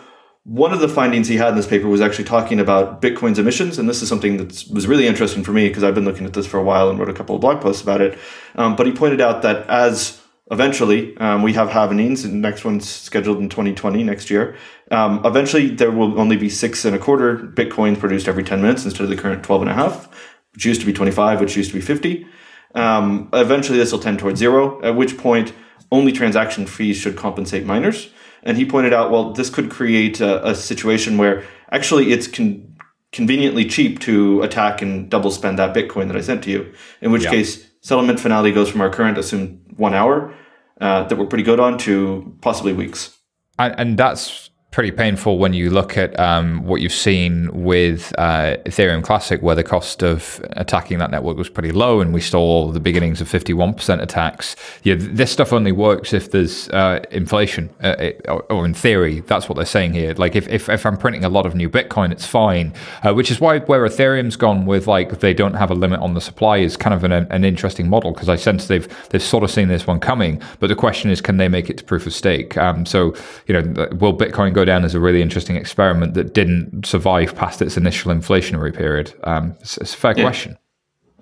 one 0.43 0.73
of 0.73 0.79
the 0.79 0.89
findings 0.89 1.27
he 1.27 1.37
had 1.37 1.49
in 1.49 1.55
this 1.55 1.67
paper 1.67 1.87
was 1.87 2.01
actually 2.01 2.23
talking 2.23 2.59
about 2.59 2.99
Bitcoin's 2.99 3.37
emissions, 3.37 3.77
and 3.77 3.87
this 3.87 4.01
is 4.01 4.09
something 4.09 4.37
that 4.37 4.65
was 4.73 4.87
really 4.87 5.05
interesting 5.05 5.43
for 5.43 5.51
me 5.51 5.67
because 5.67 5.83
I've 5.83 5.93
been 5.93 6.05
looking 6.05 6.25
at 6.25 6.33
this 6.33 6.47
for 6.47 6.57
a 6.57 6.63
while 6.63 6.89
and 6.89 6.97
wrote 6.97 7.09
a 7.09 7.13
couple 7.13 7.35
of 7.35 7.41
blog 7.41 7.61
posts 7.61 7.83
about 7.83 8.01
it. 8.01 8.17
Um, 8.55 8.75
but 8.75 8.87
he 8.87 8.91
pointed 8.91 9.21
out 9.21 9.43
that 9.43 9.67
as 9.69 10.20
eventually 10.51 11.17
um, 11.17 11.41
we 11.41 11.53
have 11.53 11.69
Halvenings, 11.69 12.25
and 12.25 12.41
next 12.41 12.63
one's 12.65 12.87
scheduled 12.87 13.39
in 13.39 13.49
2020 13.49 14.03
next 14.03 14.29
year. 14.29 14.57
Um, 14.91 15.21
eventually, 15.25 15.69
there 15.69 15.91
will 15.91 16.19
only 16.19 16.35
be 16.35 16.49
six 16.49 16.85
and 16.85 16.95
a 16.95 16.99
quarter 16.99 17.37
bitcoins 17.37 17.97
produced 17.97 18.27
every 18.27 18.43
10 18.43 18.61
minutes 18.61 18.83
instead 18.83 19.03
of 19.03 19.09
the 19.09 19.15
current 19.15 19.43
12 19.43 19.61
and 19.63 19.71
a 19.71 19.73
half, 19.73 20.13
which 20.53 20.65
used 20.65 20.81
to 20.81 20.85
be 20.85 20.93
25, 20.93 21.39
which 21.39 21.55
used 21.55 21.71
to 21.71 21.77
be 21.77 21.81
50. 21.81 22.27
Um, 22.75 23.29
eventually, 23.33 23.77
this 23.77 23.91
will 23.91 23.99
tend 23.99 24.19
towards 24.19 24.39
zero, 24.39 24.81
at 24.83 24.95
which 24.95 25.17
point 25.17 25.53
only 25.91 26.11
transaction 26.11 26.65
fees 26.67 26.97
should 26.97 27.15
compensate 27.15 27.65
miners. 27.65 28.11
And 28.43 28.57
he 28.57 28.65
pointed 28.65 28.93
out, 28.93 29.11
well, 29.11 29.33
this 29.33 29.49
could 29.49 29.69
create 29.69 30.19
a, 30.19 30.49
a 30.49 30.55
situation 30.55 31.17
where 31.17 31.43
actually 31.71 32.11
it's 32.11 32.27
con- 32.27 32.75
conveniently 33.11 33.65
cheap 33.65 33.99
to 33.99 34.41
attack 34.41 34.81
and 34.81 35.09
double 35.09 35.31
spend 35.31 35.59
that 35.59 35.75
Bitcoin 35.75 36.07
that 36.07 36.15
I 36.15 36.21
sent 36.21 36.43
to 36.45 36.49
you. 36.49 36.73
In 37.01 37.11
which 37.11 37.25
yeah. 37.25 37.31
case, 37.31 37.67
settlement 37.81 38.19
finality 38.19 38.51
goes 38.51 38.69
from 38.69 38.81
our 38.81 38.89
current 38.89 39.17
assumed 39.17 39.61
one 39.75 39.93
hour 39.93 40.33
uh, 40.81 41.03
that 41.03 41.17
we're 41.17 41.25
pretty 41.25 41.43
good 41.43 41.59
on 41.59 41.77
to 41.79 42.35
possibly 42.41 42.73
weeks. 42.73 43.17
And, 43.57 43.75
and 43.77 43.97
that's 43.97 44.50
pretty 44.71 44.91
painful 44.91 45.37
when 45.37 45.51
you 45.51 45.69
look 45.69 45.97
at 45.97 46.17
um, 46.17 46.63
what 46.63 46.79
you've 46.79 46.93
seen 46.93 47.49
with 47.51 48.13
uh, 48.17 48.55
Ethereum 48.65 49.03
Classic, 49.03 49.41
where 49.41 49.53
the 49.53 49.65
cost 49.65 50.01
of 50.01 50.43
attacking 50.51 50.97
that 50.99 51.11
network 51.11 51.35
was 51.35 51.49
pretty 51.49 51.73
low, 51.73 51.99
and 51.99 52.13
we 52.13 52.21
saw 52.21 52.71
the 52.71 52.79
beginnings 52.79 53.19
of 53.19 53.27
51% 53.27 54.01
attacks. 54.01 54.55
Yeah, 54.83 54.95
this 54.97 55.29
stuff 55.29 55.51
only 55.51 55.73
works 55.73 56.13
if 56.13 56.31
there's 56.31 56.69
uh, 56.69 57.03
inflation, 57.11 57.69
uh, 57.83 57.95
it, 57.99 58.25
or, 58.29 58.43
or, 58.43 58.65
in 58.65 58.73
theory, 58.73 59.19
that's 59.19 59.49
what 59.49 59.55
they're 59.55 59.65
saying 59.65 59.91
here. 59.91 60.13
Like 60.13 60.37
if, 60.37 60.47
if, 60.47 60.69
if 60.69 60.85
I'm 60.85 60.95
printing 60.95 61.25
a 61.25 61.29
lot 61.29 61.45
of 61.45 61.53
new 61.53 61.69
Bitcoin, 61.69 62.13
it's 62.13 62.25
fine, 62.25 62.73
uh, 63.03 63.13
which 63.13 63.29
is 63.29 63.41
why 63.41 63.59
where 63.59 63.85
Ethereum's 63.85 64.37
gone 64.37 64.65
with 64.65 64.87
like 64.87 65.19
they 65.19 65.33
don't 65.33 65.55
have 65.55 65.69
a 65.69 65.75
limit 65.75 65.99
on 65.99 66.13
the 66.13 66.21
supply 66.21 66.57
is 66.57 66.77
kind 66.77 66.93
of 66.93 67.03
an, 67.03 67.11
an 67.11 67.43
interesting 67.43 67.89
model 67.89 68.13
because 68.13 68.29
I 68.29 68.37
sense 68.37 68.67
they've 68.67 68.87
they've 69.09 69.21
sort 69.21 69.43
of 69.43 69.51
seen 69.51 69.67
this 69.67 69.85
one 69.85 69.99
coming. 69.99 70.41
But 70.61 70.67
the 70.67 70.75
question 70.75 71.11
is, 71.11 71.19
can 71.19 71.35
they 71.35 71.49
make 71.49 71.69
it 71.69 71.77
to 71.79 71.83
proof 71.83 72.07
of 72.07 72.13
stake? 72.13 72.55
Um, 72.57 72.85
so 72.85 73.13
you 73.47 73.53
know, 73.53 73.89
will 73.99 74.17
Bitcoin 74.17 74.53
go 74.53 74.60
go 74.61 74.65
down 74.65 74.85
as 74.85 74.93
a 74.93 74.99
really 74.99 75.21
interesting 75.21 75.55
experiment 75.55 76.13
that 76.13 76.33
didn't 76.33 76.85
survive 76.85 77.35
past 77.35 77.61
its 77.61 77.77
initial 77.77 78.13
inflationary 78.13 78.73
period? 78.75 79.13
Um, 79.23 79.55
it's, 79.59 79.77
it's, 79.77 79.93
a 79.93 79.97
fair 79.97 80.13
yeah. 80.15 80.23
question. 80.23 80.57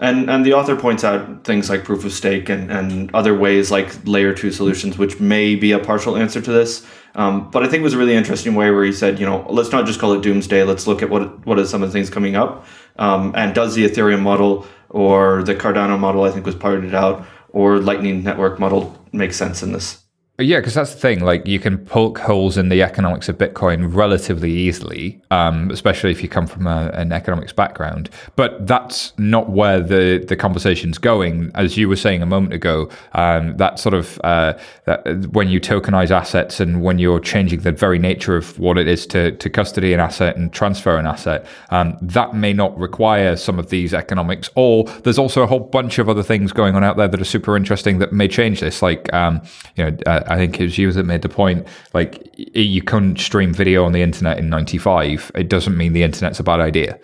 And 0.02 0.30
and 0.30 0.45
the 0.45 0.54
author 0.54 0.78
points 0.78 1.04
out 1.04 1.43
things 1.43 1.69
like 1.69 1.84
proof 1.84 2.06
of 2.06 2.13
stake 2.13 2.47
and, 2.47 2.71
and 2.71 3.13
other 3.13 3.38
ways 3.38 3.69
like 3.69 3.89
layer 4.06 4.34
two 4.34 4.52
solutions, 4.52 4.97
which 4.97 5.19
may 5.19 5.56
be 5.56 5.73
a 5.73 5.80
partial 5.80 6.15
answer 6.15 6.41
to 6.41 6.52
this. 6.52 6.86
Um, 7.15 7.49
but 7.52 7.63
I 7.63 7.67
think 7.67 7.82
it 7.82 7.84
was 7.84 7.95
a 7.95 7.97
really 7.97 8.15
interesting 8.15 8.56
way 8.56 8.71
where 8.71 8.86
he 8.86 8.93
said, 8.93 9.19
you 9.19 9.25
know, 9.25 9.45
let's 9.49 9.71
not 9.71 9.86
just 9.86 9.99
call 9.99 10.13
it 10.13 10.21
doomsday. 10.21 10.63
Let's 10.63 10.88
look 10.88 11.02
at 11.02 11.10
what 11.10 11.45
what 11.45 11.60
are 11.60 11.65
some 11.65 11.84
of 11.84 11.89
the 11.89 11.93
things 11.93 12.10
coming 12.10 12.36
up, 12.38 12.65
um, 12.97 13.34
and 13.36 13.54
does 13.54 13.75
the 13.75 13.86
Ethereum 13.86 14.21
model 14.21 14.65
or 14.89 15.43
the 15.43 15.56
Cardano 15.56 15.99
model, 15.99 16.23
I 16.23 16.32
think, 16.32 16.45
was 16.45 16.56
parted 16.56 16.95
out, 16.95 17.25
or 17.49 17.80
Lightning 17.80 18.23
Network 18.23 18.58
model 18.58 18.82
make 19.12 19.34
sense 19.34 19.62
in 19.63 19.73
this? 19.73 20.02
Yeah, 20.39 20.60
because 20.60 20.73
that's 20.73 20.93
the 20.93 20.99
thing. 20.99 21.19
Like, 21.19 21.45
you 21.45 21.60
can 21.60 21.78
poke 21.78 22.17
holes 22.17 22.58
in 22.58 22.69
the 22.69 22.82
economics 22.82 23.28
of 23.28 23.38
Bitcoin 23.38 23.93
relatively 23.93 24.49
easily, 24.49 25.21
um, 25.32 25.69
especially 25.69 26.12
if 26.12 26.23
you 26.23 26.30
come 26.30 26.47
from 26.47 26.65
a, 26.65 26.91
an 26.93 27.12
economics 27.12 27.52
background. 27.52 28.10
But 28.38 28.65
that's 28.65 29.12
not 29.17 29.49
where 29.49 29.82
the 29.82 30.23
the 30.25 30.38
conversation's 30.38 30.97
going. 30.97 31.52
As 31.56 31.75
you 31.75 31.89
were 31.89 31.97
saying 31.97 32.21
a 32.21 32.25
moment 32.25 32.54
ago, 32.54 32.89
um, 33.15 33.58
that 33.58 33.80
sort 33.80 33.93
of 33.93 34.17
uh, 34.23 34.54
that 34.86 35.28
when 35.34 35.49
you 35.49 35.60
tokenize 35.60 36.10
assets 36.10 36.62
and 36.62 36.82
when 36.84 36.99
you're 36.99 37.19
changing 37.19 37.60
the 37.60 37.73
very 37.73 37.99
nature 37.99 38.38
of 38.38 38.58
what 38.58 38.78
it 38.78 38.88
is 38.88 39.06
to 39.08 39.34
to 39.34 39.49
custody 39.49 39.93
an 39.93 39.99
asset 39.99 40.38
and 40.38 40.54
transfer 40.54 40.97
an 40.97 41.06
asset, 41.06 41.45
um, 41.69 41.97
that 42.02 42.34
may 42.34 42.54
not 42.54 42.78
require 42.80 43.36
some 43.36 43.60
of 43.60 43.71
these 43.71 43.93
economics. 43.93 44.49
Or 44.56 44.86
there's 45.04 45.19
also 45.19 45.41
a 45.41 45.47
whole 45.47 45.60
bunch 45.60 45.99
of 45.99 46.08
other 46.08 46.23
things 46.23 46.54
going 46.54 46.75
on 46.75 46.84
out 46.86 46.95
there 46.95 47.10
that 47.10 47.19
are 47.19 47.25
super 47.25 47.58
interesting 47.58 47.99
that 47.99 48.13
may 48.13 48.30
change 48.30 48.62
this. 48.62 48.82
Like, 48.82 49.13
um, 49.13 49.41
you 49.75 49.84
know. 49.84 49.97
Uh, 50.06 50.23
I 50.29 50.37
think 50.37 50.59
it 50.59 50.63
was 50.63 50.77
you 50.77 50.91
that 50.91 51.03
made 51.03 51.21
the 51.21 51.29
point. 51.29 51.67
Like 51.93 52.31
you 52.37 52.81
couldn't 52.81 53.19
stream 53.19 53.53
video 53.53 53.83
on 53.83 53.91
the 53.91 54.01
internet 54.01 54.37
in 54.37 54.49
'95. 54.49 55.31
It 55.35 55.49
doesn't 55.49 55.75
mean 55.75 55.93
the 55.93 56.03
internet's 56.03 56.39
a 56.39 56.43
bad 56.43 56.59
idea. 56.59 56.99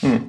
Hmm. 0.00 0.28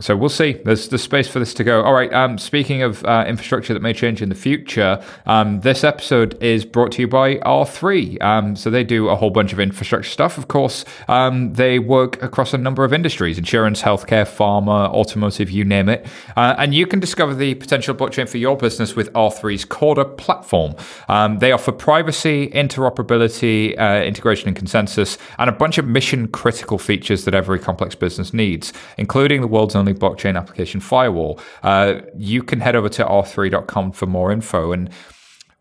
So 0.00 0.16
we'll 0.16 0.30
see. 0.30 0.52
There's 0.64 0.88
the 0.88 0.98
space 0.98 1.28
for 1.28 1.38
this 1.38 1.52
to 1.54 1.64
go. 1.64 1.82
All 1.82 1.92
right. 1.92 2.12
Um, 2.12 2.38
speaking 2.38 2.82
of 2.82 3.04
uh, 3.04 3.26
infrastructure 3.28 3.74
that 3.74 3.80
may 3.82 3.92
change 3.92 4.22
in 4.22 4.30
the 4.30 4.34
future, 4.34 5.02
um, 5.26 5.60
this 5.60 5.84
episode 5.84 6.42
is 6.42 6.64
brought 6.64 6.92
to 6.92 7.02
you 7.02 7.08
by 7.08 7.36
R3. 7.36 8.22
Um, 8.22 8.56
so 8.56 8.70
they 8.70 8.82
do 8.82 9.08
a 9.10 9.16
whole 9.16 9.28
bunch 9.28 9.52
of 9.52 9.60
infrastructure 9.60 10.08
stuff. 10.08 10.38
Of 10.38 10.48
course, 10.48 10.86
um, 11.08 11.52
they 11.52 11.78
work 11.78 12.22
across 12.22 12.54
a 12.54 12.58
number 12.58 12.82
of 12.82 12.94
industries: 12.94 13.36
insurance, 13.36 13.82
healthcare, 13.82 14.24
pharma, 14.24 14.88
automotive, 14.88 15.50
you 15.50 15.64
name 15.64 15.90
it. 15.90 16.06
Uh, 16.34 16.54
and 16.56 16.74
you 16.74 16.86
can 16.86 16.98
discover 16.98 17.34
the 17.34 17.54
potential 17.56 17.94
blockchain 17.94 18.26
for 18.26 18.38
your 18.38 18.56
business 18.56 18.96
with 18.96 19.12
R3's 19.12 19.66
Corda 19.66 20.06
platform. 20.06 20.74
Um, 21.08 21.40
they 21.40 21.52
offer 21.52 21.72
privacy, 21.72 22.48
interoperability, 22.48 23.78
uh, 23.78 24.02
integration, 24.02 24.48
and 24.48 24.56
consensus, 24.56 25.18
and 25.38 25.50
a 25.50 25.52
bunch 25.52 25.76
of 25.76 25.86
mission-critical 25.86 26.78
features 26.78 27.26
that 27.26 27.34
every 27.34 27.58
complex 27.58 27.94
business 27.94 28.32
needs, 28.32 28.72
including 28.96 29.42
the 29.42 29.46
world's 29.46 29.76
only 29.76 29.89
blockchain 29.94 30.36
application 30.36 30.80
firewall. 30.80 31.40
Uh, 31.62 32.00
you 32.16 32.42
can 32.42 32.60
head 32.60 32.76
over 32.76 32.88
to 32.90 33.04
r3.com 33.04 33.92
for 33.92 34.06
more 34.06 34.32
info. 34.32 34.72
And 34.72 34.90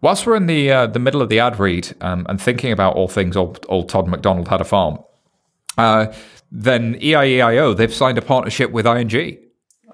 whilst 0.02 0.26
we're 0.26 0.36
in 0.36 0.48
the 0.48 0.72
uh, 0.72 0.88
the 0.88 1.00
middle 1.00 1.22
of 1.22 1.30
the 1.30 1.40
ad 1.40 1.60
read 1.60 1.96
um, 2.02 2.26
and 2.30 2.42
thinking 2.42 2.72
about 2.72 2.96
all 2.96 3.08
things 3.08 3.36
old, 3.36 3.66
old 3.70 3.90
Todd 3.90 4.08
McDonald 4.08 4.48
had 4.48 4.62
a 4.62 4.66
farm, 4.66 5.00
uh, 5.78 6.14
then 6.52 6.96
EIEIO, 6.96 7.76
they've 7.76 7.94
signed 7.94 8.18
a 8.18 8.22
partnership 8.22 8.72
with 8.72 8.86
ING. 8.86 9.12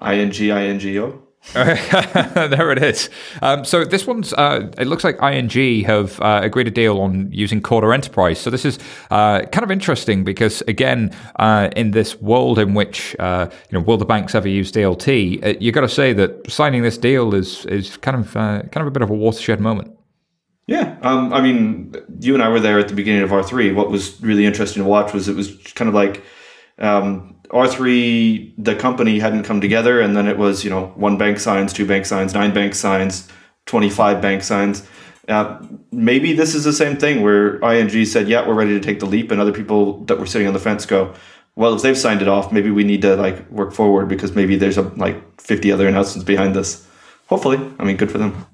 ING, 0.02 0.32
INGO? 0.32 1.25
there 1.52 2.72
it 2.72 2.82
is. 2.82 3.08
Um, 3.40 3.64
so 3.64 3.84
this 3.84 4.06
one's. 4.06 4.32
Uh, 4.32 4.70
it 4.78 4.86
looks 4.86 5.04
like 5.04 5.22
ING 5.22 5.84
have 5.84 6.20
uh, 6.20 6.40
agreed 6.42 6.66
a 6.66 6.72
deal 6.72 7.00
on 7.00 7.30
using 7.30 7.60
Corda 7.62 7.92
Enterprise. 7.94 8.40
So 8.40 8.50
this 8.50 8.64
is 8.64 8.78
uh, 9.10 9.42
kind 9.52 9.62
of 9.62 9.70
interesting 9.70 10.24
because 10.24 10.62
again, 10.62 11.14
uh, 11.36 11.70
in 11.76 11.92
this 11.92 12.20
world 12.20 12.58
in 12.58 12.74
which 12.74 13.14
uh, 13.20 13.48
you 13.70 13.78
know, 13.78 13.84
will 13.84 13.96
the 13.96 14.04
banks 14.04 14.34
ever 14.34 14.48
use 14.48 14.72
DLT? 14.72 15.44
Uh, 15.44 15.58
you 15.60 15.70
got 15.70 15.82
to 15.82 15.88
say 15.88 16.12
that 16.14 16.50
signing 16.50 16.82
this 16.82 16.98
deal 16.98 17.32
is 17.32 17.64
is 17.66 17.96
kind 17.98 18.16
of 18.16 18.32
kind 18.32 18.76
of 18.78 18.86
a 18.86 18.90
bit 18.90 19.02
of 19.02 19.10
a 19.10 19.14
watershed 19.14 19.60
moment. 19.60 19.92
Yeah, 20.66 20.98
um, 21.02 21.32
I 21.32 21.40
mean, 21.40 21.94
you 22.20 22.34
and 22.34 22.42
I 22.42 22.48
were 22.48 22.58
there 22.58 22.80
at 22.80 22.88
the 22.88 22.94
beginning 22.94 23.22
of 23.22 23.32
R 23.32 23.44
three. 23.44 23.70
What 23.70 23.88
was 23.88 24.20
really 24.20 24.46
interesting 24.46 24.82
to 24.82 24.88
watch 24.88 25.12
was 25.14 25.28
it 25.28 25.36
was 25.36 25.56
kind 25.74 25.88
of 25.88 25.94
like. 25.94 26.24
Um, 26.78 27.35
R3, 27.50 28.54
the 28.58 28.74
company 28.74 29.18
hadn't 29.18 29.44
come 29.44 29.60
together, 29.60 30.00
and 30.00 30.16
then 30.16 30.26
it 30.26 30.38
was, 30.38 30.64
you 30.64 30.70
know, 30.70 30.86
one 30.96 31.18
bank 31.18 31.38
signs, 31.38 31.72
two 31.72 31.86
bank 31.86 32.06
signs, 32.06 32.34
nine 32.34 32.52
bank 32.52 32.74
signs, 32.74 33.28
25 33.66 34.20
bank 34.20 34.42
signs. 34.42 34.86
Uh, 35.28 35.58
maybe 35.90 36.32
this 36.32 36.54
is 36.54 36.64
the 36.64 36.72
same 36.72 36.96
thing 36.96 37.22
where 37.22 37.56
ING 37.62 38.04
said, 38.04 38.28
yeah, 38.28 38.46
we're 38.46 38.54
ready 38.54 38.78
to 38.78 38.80
take 38.80 39.00
the 39.00 39.06
leap, 39.06 39.30
and 39.30 39.40
other 39.40 39.52
people 39.52 40.04
that 40.04 40.18
were 40.18 40.26
sitting 40.26 40.46
on 40.46 40.54
the 40.54 40.60
fence 40.60 40.86
go, 40.86 41.14
well, 41.56 41.74
if 41.74 41.82
they've 41.82 41.96
signed 41.96 42.22
it 42.22 42.28
off, 42.28 42.52
maybe 42.52 42.70
we 42.70 42.84
need 42.84 43.02
to 43.02 43.16
like 43.16 43.48
work 43.50 43.72
forward 43.72 44.08
because 44.08 44.34
maybe 44.34 44.56
there's 44.56 44.76
a, 44.76 44.82
like 44.82 45.40
50 45.40 45.72
other 45.72 45.88
announcements 45.88 46.24
behind 46.24 46.54
this. 46.54 46.86
Hopefully, 47.28 47.58
I 47.78 47.84
mean, 47.84 47.96
good 47.96 48.10
for 48.10 48.18
them 48.18 48.46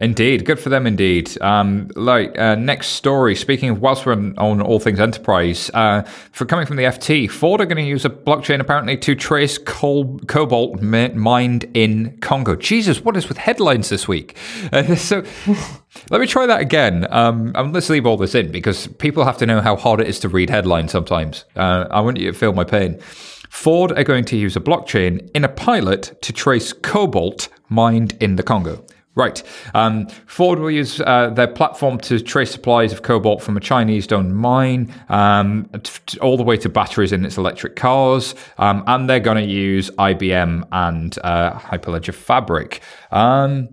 Indeed, 0.00 0.46
good 0.46 0.58
for 0.58 0.70
them. 0.70 0.86
Indeed. 0.86 1.40
Um, 1.42 1.90
like 1.94 2.38
uh, 2.38 2.54
next 2.54 2.88
story. 2.88 3.36
Speaking 3.36 3.68
of, 3.68 3.82
whilst 3.82 4.06
we're 4.06 4.12
on, 4.12 4.36
on 4.38 4.62
all 4.62 4.80
things 4.80 4.98
enterprise, 4.98 5.70
uh, 5.74 6.02
for 6.32 6.46
coming 6.46 6.64
from 6.64 6.76
the 6.76 6.84
FT, 6.84 7.30
Ford 7.30 7.60
are 7.60 7.66
going 7.66 7.76
to 7.76 7.88
use 7.88 8.06
a 8.06 8.10
blockchain 8.10 8.60
apparently 8.60 8.96
to 8.96 9.14
trace 9.14 9.58
col- 9.58 10.18
cobalt 10.20 10.80
mined 10.80 11.64
in 11.74 12.16
Congo. 12.20 12.56
Jesus, 12.56 13.02
what 13.02 13.14
is 13.16 13.28
with 13.28 13.36
headlines 13.36 13.88
this 13.88 14.08
week? 14.08 14.36
Uh, 14.72 14.94
so. 14.94 15.24
Let 16.10 16.20
me 16.20 16.26
try 16.26 16.46
that 16.46 16.60
again. 16.60 17.06
Um, 17.10 17.52
and 17.56 17.72
let's 17.72 17.88
leave 17.88 18.06
all 18.06 18.16
this 18.16 18.34
in 18.36 18.52
because 18.52 18.86
people 18.86 19.24
have 19.24 19.38
to 19.38 19.46
know 19.46 19.60
how 19.60 19.74
hard 19.74 20.00
it 20.00 20.06
is 20.06 20.20
to 20.20 20.28
read 20.28 20.48
headlines 20.48 20.92
sometimes. 20.92 21.44
Uh, 21.56 21.86
I 21.90 22.00
want 22.00 22.18
you 22.18 22.30
to 22.30 22.38
feel 22.38 22.52
my 22.52 22.62
pain. 22.62 23.00
Ford 23.50 23.90
are 23.98 24.04
going 24.04 24.24
to 24.26 24.36
use 24.36 24.54
a 24.54 24.60
blockchain 24.60 25.28
in 25.34 25.44
a 25.44 25.48
pilot 25.48 26.16
to 26.22 26.32
trace 26.32 26.72
cobalt 26.72 27.48
mined 27.68 28.16
in 28.20 28.36
the 28.36 28.44
Congo. 28.44 28.84
Right. 29.16 29.42
Um, 29.74 30.06
Ford 30.26 30.60
will 30.60 30.70
use 30.70 31.00
uh, 31.00 31.30
their 31.30 31.48
platform 31.48 31.98
to 32.00 32.20
trace 32.20 32.52
supplies 32.52 32.92
of 32.92 33.02
cobalt 33.02 33.42
from 33.42 33.56
a 33.56 33.60
Chinese 33.60 34.10
owned 34.12 34.36
mine 34.36 34.94
um, 35.08 35.68
t- 35.82 36.18
all 36.20 36.36
the 36.36 36.44
way 36.44 36.56
to 36.58 36.68
batteries 36.68 37.12
in 37.12 37.24
its 37.24 37.36
electric 37.36 37.74
cars. 37.74 38.36
Um, 38.58 38.84
and 38.86 39.10
they're 39.10 39.18
going 39.18 39.36
to 39.36 39.52
use 39.52 39.90
IBM 39.90 40.66
and 40.70 41.18
uh, 41.24 41.58
Hyperledger 41.58 42.14
Fabric. 42.14 42.82
Um, 43.10 43.68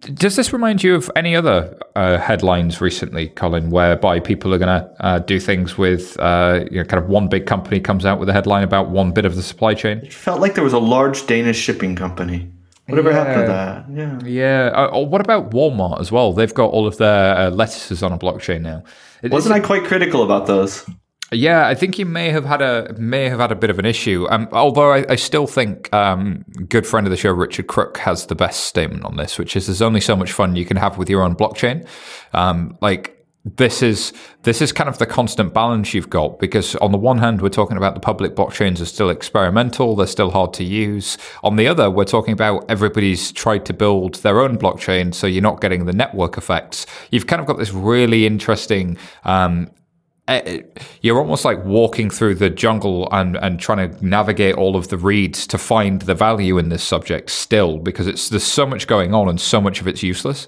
does 0.00 0.36
this 0.36 0.52
remind 0.52 0.84
you 0.84 0.94
of 0.94 1.10
any 1.16 1.34
other 1.34 1.76
uh, 1.96 2.18
headlines 2.18 2.80
recently, 2.80 3.30
Colin, 3.30 3.70
whereby 3.70 4.20
people 4.20 4.54
are 4.54 4.58
going 4.58 4.80
to 4.80 5.04
uh, 5.04 5.18
do 5.18 5.40
things 5.40 5.76
with, 5.76 6.16
uh, 6.20 6.64
you 6.70 6.78
know, 6.78 6.84
kind 6.84 7.02
of 7.02 7.10
one 7.10 7.26
big 7.26 7.46
company 7.46 7.80
comes 7.80 8.06
out 8.06 8.20
with 8.20 8.28
a 8.28 8.32
headline 8.32 8.62
about 8.62 8.90
one 8.90 9.10
bit 9.10 9.24
of 9.24 9.34
the 9.34 9.42
supply 9.42 9.74
chain? 9.74 9.98
It 9.98 10.12
felt 10.12 10.40
like 10.40 10.54
there 10.54 10.62
was 10.62 10.72
a 10.72 10.78
large 10.78 11.26
Danish 11.26 11.58
shipping 11.58 11.96
company. 11.96 12.48
Whatever 12.88 13.10
Yeah. 13.10 13.16
happened 13.24 13.46
to 13.46 13.52
that? 13.52 14.24
Yeah. 14.26 14.70
Yeah. 14.72 14.88
Uh, 14.92 15.00
what 15.04 15.20
about 15.20 15.50
Walmart 15.50 16.00
as 16.00 16.10
well? 16.10 16.32
They've 16.32 16.52
got 16.54 16.70
all 16.70 16.86
of 16.86 16.96
their 16.98 17.36
uh, 17.36 17.50
lettuces 17.50 18.02
on 18.02 18.12
a 18.12 18.18
blockchain 18.18 18.62
now. 18.62 18.82
It- 19.22 19.30
Wasn't 19.30 19.54
I 19.54 19.60
quite 19.60 19.84
critical 19.84 20.22
about 20.22 20.46
those? 20.46 20.88
Yeah, 21.30 21.66
I 21.66 21.74
think 21.74 21.98
you 21.98 22.06
may 22.06 22.30
have 22.30 22.46
had 22.46 22.62
a 22.62 22.94
may 22.96 23.28
have 23.28 23.38
had 23.38 23.52
a 23.52 23.54
bit 23.54 23.68
of 23.68 23.78
an 23.78 23.84
issue. 23.84 24.26
Um, 24.30 24.48
although 24.50 24.92
I, 24.92 25.04
I 25.10 25.16
still 25.16 25.46
think 25.46 25.92
um, 25.92 26.42
good 26.70 26.86
friend 26.86 27.06
of 27.06 27.10
the 27.10 27.18
show 27.18 27.30
Richard 27.32 27.66
Crook 27.66 27.98
has 27.98 28.24
the 28.26 28.34
best 28.34 28.64
statement 28.64 29.04
on 29.04 29.16
this, 29.18 29.38
which 29.38 29.54
is 29.54 29.66
there's 29.66 29.82
only 29.82 30.00
so 30.00 30.16
much 30.16 30.32
fun 30.32 30.56
you 30.56 30.64
can 30.64 30.78
have 30.78 30.96
with 30.96 31.10
your 31.10 31.22
own 31.22 31.34
blockchain. 31.36 31.86
Um, 32.32 32.78
like 32.80 33.17
this 33.44 33.82
is 33.82 34.12
this 34.42 34.60
is 34.60 34.72
kind 34.72 34.88
of 34.88 34.98
the 34.98 35.06
constant 35.06 35.54
balance 35.54 35.94
you've 35.94 36.10
got 36.10 36.38
because 36.38 36.74
on 36.76 36.92
the 36.92 36.98
one 36.98 37.18
hand 37.18 37.40
we're 37.40 37.48
talking 37.48 37.76
about 37.76 37.94
the 37.94 38.00
public 38.00 38.34
blockchains 38.34 38.80
are 38.80 38.86
still 38.86 39.10
experimental, 39.10 39.96
they're 39.96 40.06
still 40.06 40.30
hard 40.30 40.52
to 40.54 40.64
use. 40.64 41.16
On 41.42 41.56
the 41.56 41.66
other, 41.66 41.90
we're 41.90 42.04
talking 42.04 42.32
about 42.32 42.64
everybody's 42.68 43.32
tried 43.32 43.64
to 43.66 43.72
build 43.72 44.16
their 44.16 44.40
own 44.40 44.58
blockchain, 44.58 45.14
so 45.14 45.26
you're 45.26 45.42
not 45.42 45.60
getting 45.60 45.86
the 45.86 45.92
network 45.92 46.36
effects. 46.36 46.86
You've 47.10 47.26
kind 47.26 47.40
of 47.40 47.46
got 47.46 47.58
this 47.58 47.72
really 47.72 48.26
interesting 48.26 48.98
um, 49.24 49.70
you're 51.00 51.18
almost 51.18 51.44
like 51.44 51.64
walking 51.64 52.10
through 52.10 52.34
the 52.34 52.50
jungle 52.50 53.08
and, 53.12 53.36
and 53.36 53.58
trying 53.58 53.90
to 53.90 54.06
navigate 54.06 54.56
all 54.56 54.76
of 54.76 54.88
the 54.88 54.98
reeds 54.98 55.46
to 55.46 55.56
find 55.56 56.02
the 56.02 56.14
value 56.14 56.58
in 56.58 56.68
this 56.68 56.82
subject 56.82 57.30
still 57.30 57.78
because 57.78 58.06
it's 58.06 58.28
there's 58.28 58.42
so 58.44 58.66
much 58.66 58.86
going 58.86 59.14
on 59.14 59.28
and 59.28 59.40
so 59.40 59.60
much 59.60 59.80
of 59.80 59.88
it's 59.88 60.02
useless. 60.02 60.46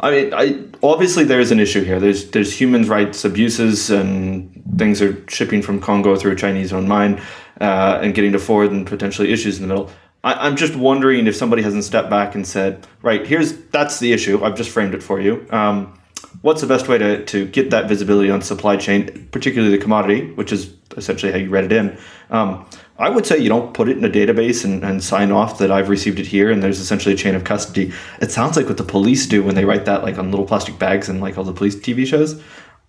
I 0.00 0.10
mean, 0.10 0.34
I 0.34 0.64
obviously 0.82 1.24
there 1.24 1.40
is 1.40 1.50
an 1.50 1.60
issue 1.60 1.82
here. 1.82 1.98
There's 2.00 2.30
there's 2.30 2.52
human 2.52 2.82
rights 2.86 3.24
abuses 3.24 3.90
and 3.90 4.62
things 4.76 5.00
are 5.00 5.16
shipping 5.28 5.62
from 5.62 5.80
Congo 5.80 6.16
through 6.16 6.32
a 6.32 6.36
Chinese-owned 6.36 6.88
mine 6.88 7.22
uh, 7.60 8.00
and 8.02 8.14
getting 8.14 8.32
to 8.32 8.38
Ford 8.38 8.70
and 8.70 8.86
potentially 8.86 9.32
issues 9.32 9.58
in 9.58 9.62
the 9.62 9.68
middle. 9.68 9.90
I, 10.22 10.46
I'm 10.46 10.56
just 10.56 10.74
wondering 10.74 11.26
if 11.26 11.36
somebody 11.36 11.62
hasn't 11.62 11.84
stepped 11.84 12.10
back 12.10 12.34
and 12.34 12.46
said, 12.46 12.86
right, 13.02 13.26
here's 13.26 13.56
that's 13.66 13.98
the 13.98 14.12
issue. 14.12 14.42
I've 14.42 14.56
just 14.56 14.70
framed 14.70 14.94
it 14.94 15.02
for 15.02 15.20
you. 15.20 15.46
Um, 15.50 15.98
what's 16.42 16.60
the 16.60 16.66
best 16.66 16.88
way 16.88 16.98
to, 16.98 17.24
to 17.26 17.46
get 17.46 17.70
that 17.70 17.88
visibility 17.88 18.30
on 18.30 18.42
supply 18.42 18.76
chain, 18.76 19.28
particularly 19.30 19.76
the 19.76 19.82
commodity, 19.82 20.32
which 20.32 20.52
is 20.52 20.74
essentially 20.96 21.32
how 21.32 21.38
you 21.38 21.50
read 21.50 21.64
it 21.64 21.72
in. 21.72 21.98
Um, 22.30 22.66
I 22.96 23.10
would 23.10 23.26
say 23.26 23.38
you 23.38 23.48
don't 23.48 23.74
put 23.74 23.88
it 23.88 23.98
in 23.98 24.04
a 24.04 24.08
database 24.08 24.64
and, 24.64 24.84
and 24.84 25.02
sign 25.02 25.32
off 25.32 25.58
that 25.58 25.72
I've 25.72 25.88
received 25.88 26.20
it 26.20 26.26
here 26.26 26.50
and 26.50 26.62
there's 26.62 26.78
essentially 26.78 27.14
a 27.14 27.18
chain 27.18 27.34
of 27.34 27.42
custody. 27.42 27.92
It 28.20 28.30
sounds 28.30 28.56
like 28.56 28.66
what 28.66 28.76
the 28.76 28.84
police 28.84 29.26
do 29.26 29.42
when 29.42 29.56
they 29.56 29.64
write 29.64 29.84
that 29.86 30.04
like 30.04 30.16
on 30.16 30.30
little 30.30 30.46
plastic 30.46 30.78
bags 30.78 31.08
and 31.08 31.20
like 31.20 31.36
all 31.36 31.44
the 31.44 31.52
police 31.52 31.74
TV 31.74 32.06
shows. 32.06 32.40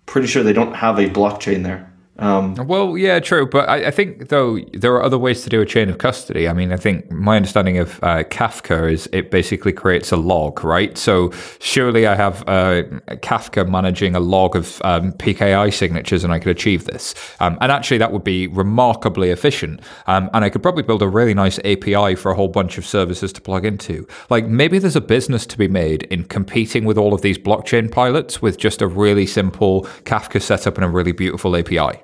Pretty 0.06 0.28
sure 0.28 0.44
they 0.44 0.52
don't 0.52 0.74
have 0.74 1.00
a 1.00 1.10
blockchain 1.10 1.64
there. 1.64 1.92
Um, 2.18 2.54
Well, 2.54 2.96
yeah, 2.96 3.20
true. 3.20 3.46
But 3.46 3.68
I, 3.68 3.86
I 3.86 3.90
think, 3.90 4.28
though, 4.28 4.58
there 4.72 4.94
are 4.94 5.02
other 5.02 5.18
ways 5.18 5.42
to 5.42 5.50
do 5.50 5.60
a 5.60 5.66
chain 5.66 5.88
of 5.88 5.98
custody. 5.98 6.48
I 6.48 6.52
mean, 6.52 6.72
I 6.72 6.76
think 6.76 7.10
my 7.10 7.36
understanding 7.36 7.78
of 7.78 8.02
uh, 8.02 8.24
Kafka 8.24 8.90
is 8.90 9.08
it 9.12 9.30
basically 9.30 9.72
creates 9.72 10.12
a 10.12 10.16
log, 10.16 10.64
right? 10.64 10.96
So 10.96 11.32
surely 11.58 12.06
I 12.06 12.14
have 12.14 12.42
uh, 12.42 12.84
Kafka 13.22 13.68
managing 13.68 14.14
a 14.14 14.20
log 14.20 14.56
of 14.56 14.80
um, 14.84 15.12
PKI 15.14 15.72
signatures 15.72 16.24
and 16.24 16.32
I 16.32 16.38
could 16.38 16.50
achieve 16.50 16.84
this. 16.84 17.14
Um, 17.40 17.58
and 17.60 17.70
actually, 17.70 17.98
that 17.98 18.12
would 18.12 18.24
be 18.24 18.46
remarkably 18.46 19.30
efficient. 19.30 19.80
Um, 20.06 20.30
and 20.32 20.44
I 20.44 20.48
could 20.48 20.62
probably 20.62 20.82
build 20.82 21.02
a 21.02 21.08
really 21.08 21.34
nice 21.34 21.58
API 21.60 22.14
for 22.14 22.30
a 22.32 22.34
whole 22.34 22.48
bunch 22.48 22.78
of 22.78 22.86
services 22.86 23.32
to 23.34 23.40
plug 23.40 23.64
into. 23.64 24.06
Like 24.30 24.46
maybe 24.46 24.78
there's 24.78 24.96
a 24.96 25.00
business 25.00 25.46
to 25.46 25.58
be 25.58 25.68
made 25.68 26.04
in 26.04 26.24
competing 26.24 26.84
with 26.84 26.96
all 26.96 27.12
of 27.12 27.22
these 27.22 27.38
blockchain 27.38 27.90
pilots 27.90 28.40
with 28.40 28.58
just 28.58 28.80
a 28.80 28.86
really 28.86 29.26
simple 29.26 29.82
Kafka 30.04 30.40
setup 30.40 30.76
and 30.76 30.84
a 30.84 30.88
really 30.88 31.12
beautiful 31.12 31.56
API. 31.56 32.00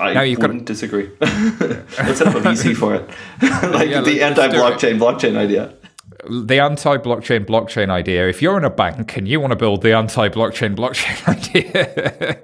I 0.00 0.32
got- 0.34 0.42
wouldn't 0.42 0.64
disagree. 0.66 1.10
Let's 1.20 2.18
set 2.18 2.26
up 2.28 2.34
a 2.36 2.40
VC 2.40 2.74
for 2.76 2.94
it. 2.94 3.08
like 3.42 3.88
Yeah, 3.88 4.00
the 4.00 4.20
let's- 4.20 4.38
let's 4.38 4.52
do 4.52 4.62
anti-blockchain 4.62 4.98
blockchain 4.98 5.36
idea. 5.36 5.72
the 6.28 6.60
anti-blockchain 6.60 7.46
blockchain 7.46 7.90
idea. 7.90 8.28
If 8.28 8.42
you're 8.42 8.58
in 8.58 8.64
a 8.64 8.70
bank 8.70 9.16
and 9.16 9.26
you 9.28 9.40
want 9.40 9.52
to 9.52 9.56
build 9.56 9.82
the 9.82 9.94
anti-blockchain 9.96 10.74
blockchain 10.80 11.16
idea, 11.28 12.40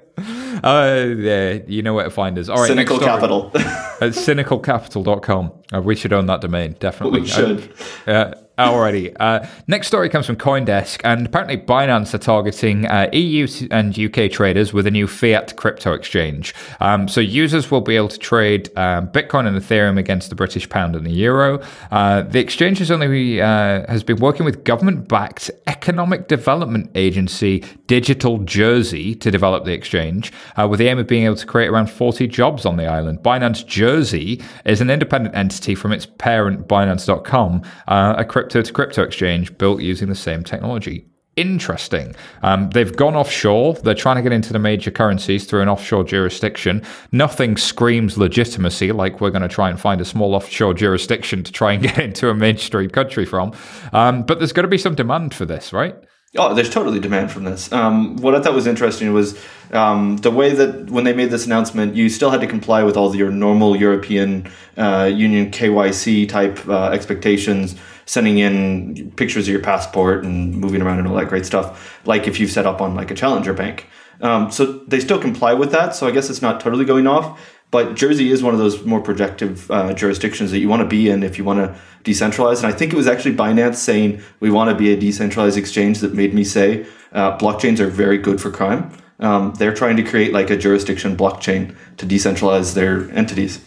uh, 0.65 1.15
yeah, 1.19 1.59
you 1.67 1.83
know 1.83 1.93
where 1.95 2.05
to 2.05 2.11
find 2.11 2.39
us. 2.39 2.49
All 2.49 2.57
right, 2.59 2.69
Cynical 2.69 2.99
capital. 2.99 3.51
At 3.55 4.13
cynicalcapital.com. 4.13 5.53
Uh, 5.75 5.81
we 5.83 5.95
should 5.97 6.13
own 6.13 6.27
that 6.27 6.41
domain, 6.41 6.77
definitely. 6.79 7.21
We 7.23 7.27
should. 7.27 7.73
Uh, 8.07 8.33
alrighty. 8.65 9.15
Uh, 9.21 9.47
next 9.67 9.87
story 9.87 10.09
comes 10.09 10.25
from 10.25 10.37
Coindesk, 10.37 11.03
and 11.05 11.27
apparently 11.27 11.59
Binance 11.59 12.15
are 12.15 12.19
targeting 12.19 12.87
uh, 12.87 13.11
EU 13.13 13.47
and 13.71 13.99
UK 13.99 14.31
traders 14.31 14.73
with 14.73 14.87
a 14.87 14.91
new 14.91 15.07
fiat 15.07 15.57
crypto 15.57 15.93
exchange. 15.93 16.55
Um, 16.81 17.07
so 17.07 17.21
users 17.21 17.71
will 17.71 17.83
be 17.83 17.97
able 17.97 18.09
to 18.09 18.19
trade 18.19 18.71
um, 18.79 19.09
Bitcoin 19.09 19.47
and 19.47 19.59
Ethereum 19.59 19.99
against 19.99 20.31
the 20.31 20.35
British 20.35 20.67
pound 20.71 20.97
and 20.97 21.05
the 21.05 21.13
euro. 21.13 21.61
Uh, 21.91 22.23
the 22.23 22.39
exchange 22.39 22.79
has 22.79 22.91
only 22.91 23.43
uh, 23.43 23.85
has 23.91 24.03
been 24.03 24.17
working 24.17 24.47
with 24.47 24.65
government-backed 24.65 25.51
economic 25.67 26.27
development 26.27 26.91
agency 26.95 27.63
Digital 27.89 28.39
Jersey 28.39 29.15
to 29.17 29.31
develop 29.31 29.65
the 29.65 29.73
exchange, 29.73 30.33
uh, 30.57 30.67
with 30.67 30.79
the 30.79 30.89
aim 30.89 30.99
of 30.99 31.07
being 31.07 31.25
able 31.25 31.37
to 31.37 31.47
create 31.47 31.69
around 31.69 31.91
40 31.91 32.27
jobs 32.27 32.65
on 32.65 32.77
the 32.77 32.87
island. 32.87 33.19
Binance 33.23 33.67
Jersey 33.67 34.43
is 34.65 34.81
an 34.81 34.89
independent 34.89 35.35
entity 35.35 35.75
from 35.75 35.93
its 35.93 36.07
parent 36.07 36.67
Binance.com, 36.67 37.63
a 37.87 38.25
crypto 38.25 38.46
to 38.51 38.73
crypto 38.73 39.03
exchange 39.03 39.57
built 39.59 39.81
using 39.81 40.09
the 40.09 40.15
same 40.15 40.43
technology. 40.43 41.07
Interesting. 41.37 42.17
Um, 42.43 42.71
they've 42.71 42.97
gone 42.97 43.15
offshore. 43.15 43.75
They're 43.75 43.95
trying 43.95 44.17
to 44.17 44.23
get 44.23 44.33
into 44.33 44.55
the 44.55 44.59
major 44.59 44.91
currencies 44.91 45.45
through 45.45 45.61
an 45.61 45.69
offshore 45.69 46.03
jurisdiction. 46.03 46.83
Nothing 47.13 47.59
screams 47.59 48.17
legitimacy 48.17 48.91
like 48.93 49.21
we're 49.21 49.31
going 49.31 49.43
to 49.43 49.49
try 49.49 49.69
and 49.69 49.79
find 49.79 50.01
a 50.01 50.05
small 50.07 50.35
offshore 50.35 50.73
jurisdiction 50.73 51.45
to 51.45 51.53
try 51.53 51.73
and 51.73 51.83
get 51.83 51.99
into 51.99 52.31
a 52.31 52.35
mainstream 52.35 52.89
country 52.89 53.27
from. 53.27 53.53
Um, 53.93 54.23
but 54.23 54.39
there's 54.39 54.53
got 54.53 54.63
to 54.63 54.69
be 54.69 54.79
some 54.79 54.95
demand 54.95 55.35
for 55.35 55.45
this, 55.45 55.75
right? 55.75 55.95
Oh, 56.39 56.55
there's 56.55 56.71
totally 56.71 57.01
demand 57.01 57.31
from 57.31 57.45
this. 57.45 57.73
Um, 57.73 58.17
what 58.17 58.35
I 58.35 58.41
thought 58.41 58.55
was 58.55 58.67
interesting 58.67 59.13
was 59.13 59.39
um, 59.73 60.17
the 60.19 60.31
way 60.31 60.53
that 60.55 60.91
when 60.91 61.05
they 61.05 61.15
made 61.15 61.31
this 61.31 61.47
announcement, 61.47 61.95
you 61.95 62.09
still 62.09 62.31
had 62.31 62.41
to 62.41 62.47
comply 62.47 62.83
with 62.83 62.97
all 62.97 63.15
your 63.15 63.31
normal 63.31 63.77
European 63.77 64.51
uh, 64.77 65.11
Union 65.13 65.51
KYC 65.51 66.29
type 66.29 66.67
uh, 66.69 66.89
expectations, 66.89 67.77
sending 68.07 68.39
in 68.39 69.13
pictures 69.17 69.47
of 69.47 69.53
your 69.53 69.63
passport 69.63 70.25
and 70.25 70.57
moving 70.57 70.81
around 70.81 70.99
and 70.99 71.09
all 71.09 71.15
that 71.17 71.29
great 71.29 71.45
stuff, 71.45 72.01
like 72.07 72.27
if 72.27 72.41
you've 72.41 72.51
set 72.51 72.65
up 72.65 72.81
on 72.81 72.95
like 72.95 73.11
a 73.11 73.15
challenger 73.15 73.53
bank. 73.53 73.87
Um, 74.21 74.51
so 74.51 74.65
they 74.87 75.01
still 75.01 75.21
comply 75.21 75.53
with 75.53 75.73
that. 75.73 75.95
So 75.95 76.07
I 76.07 76.11
guess 76.11 76.31
it's 76.31 76.41
not 76.41 76.61
totally 76.61 76.85
going 76.85 77.07
off. 77.07 77.39
But 77.73 77.95
Jersey 77.95 78.31
is 78.31 78.43
one 78.43 78.55
of 78.55 78.61
those 78.61 78.85
more 78.85 79.01
projective 79.01 79.69
uh, 79.71 79.93
jurisdictions 79.93 80.53
that 80.53 80.61
you 80.61 80.69
want 80.69 80.83
to 80.83 80.89
be 80.89 81.11
in 81.11 81.23
if 81.23 81.37
you 81.37 81.45
want 81.45 81.59
to 81.59 81.81
decentralize. 82.09 82.59
And 82.59 82.67
I 82.67 82.73
think 82.73 82.93
it 82.93 82.97
was 82.97 83.09
actually 83.09 83.35
Binance 83.35 83.75
saying 83.75 84.23
we 84.39 84.51
want 84.51 84.71
to 84.71 84.77
be 84.77 84.93
a 84.93 84.97
decentralized 84.97 85.59
exchange 85.59 85.99
that 85.99 86.15
made 86.15 86.33
me 86.33 86.45
say 86.45 86.87
uh, 87.13 87.37
blockchains 87.37 87.81
are 87.81 87.89
very 87.89 88.19
good 88.19 88.41
for 88.41 88.51
crime. 88.53 88.97
Um, 89.19 89.53
they're 89.59 89.75
trying 89.75 89.97
to 89.97 90.05
create 90.05 90.33
like 90.33 90.49
a 90.51 90.57
jurisdiction 90.57 91.17
blockchain 91.17 91.75
to 91.97 92.07
decentralize 92.07 92.75
their 92.75 93.11
entities, 93.11 93.61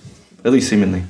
at 0.45 0.53
least 0.53 0.69
seemingly. 0.69 1.03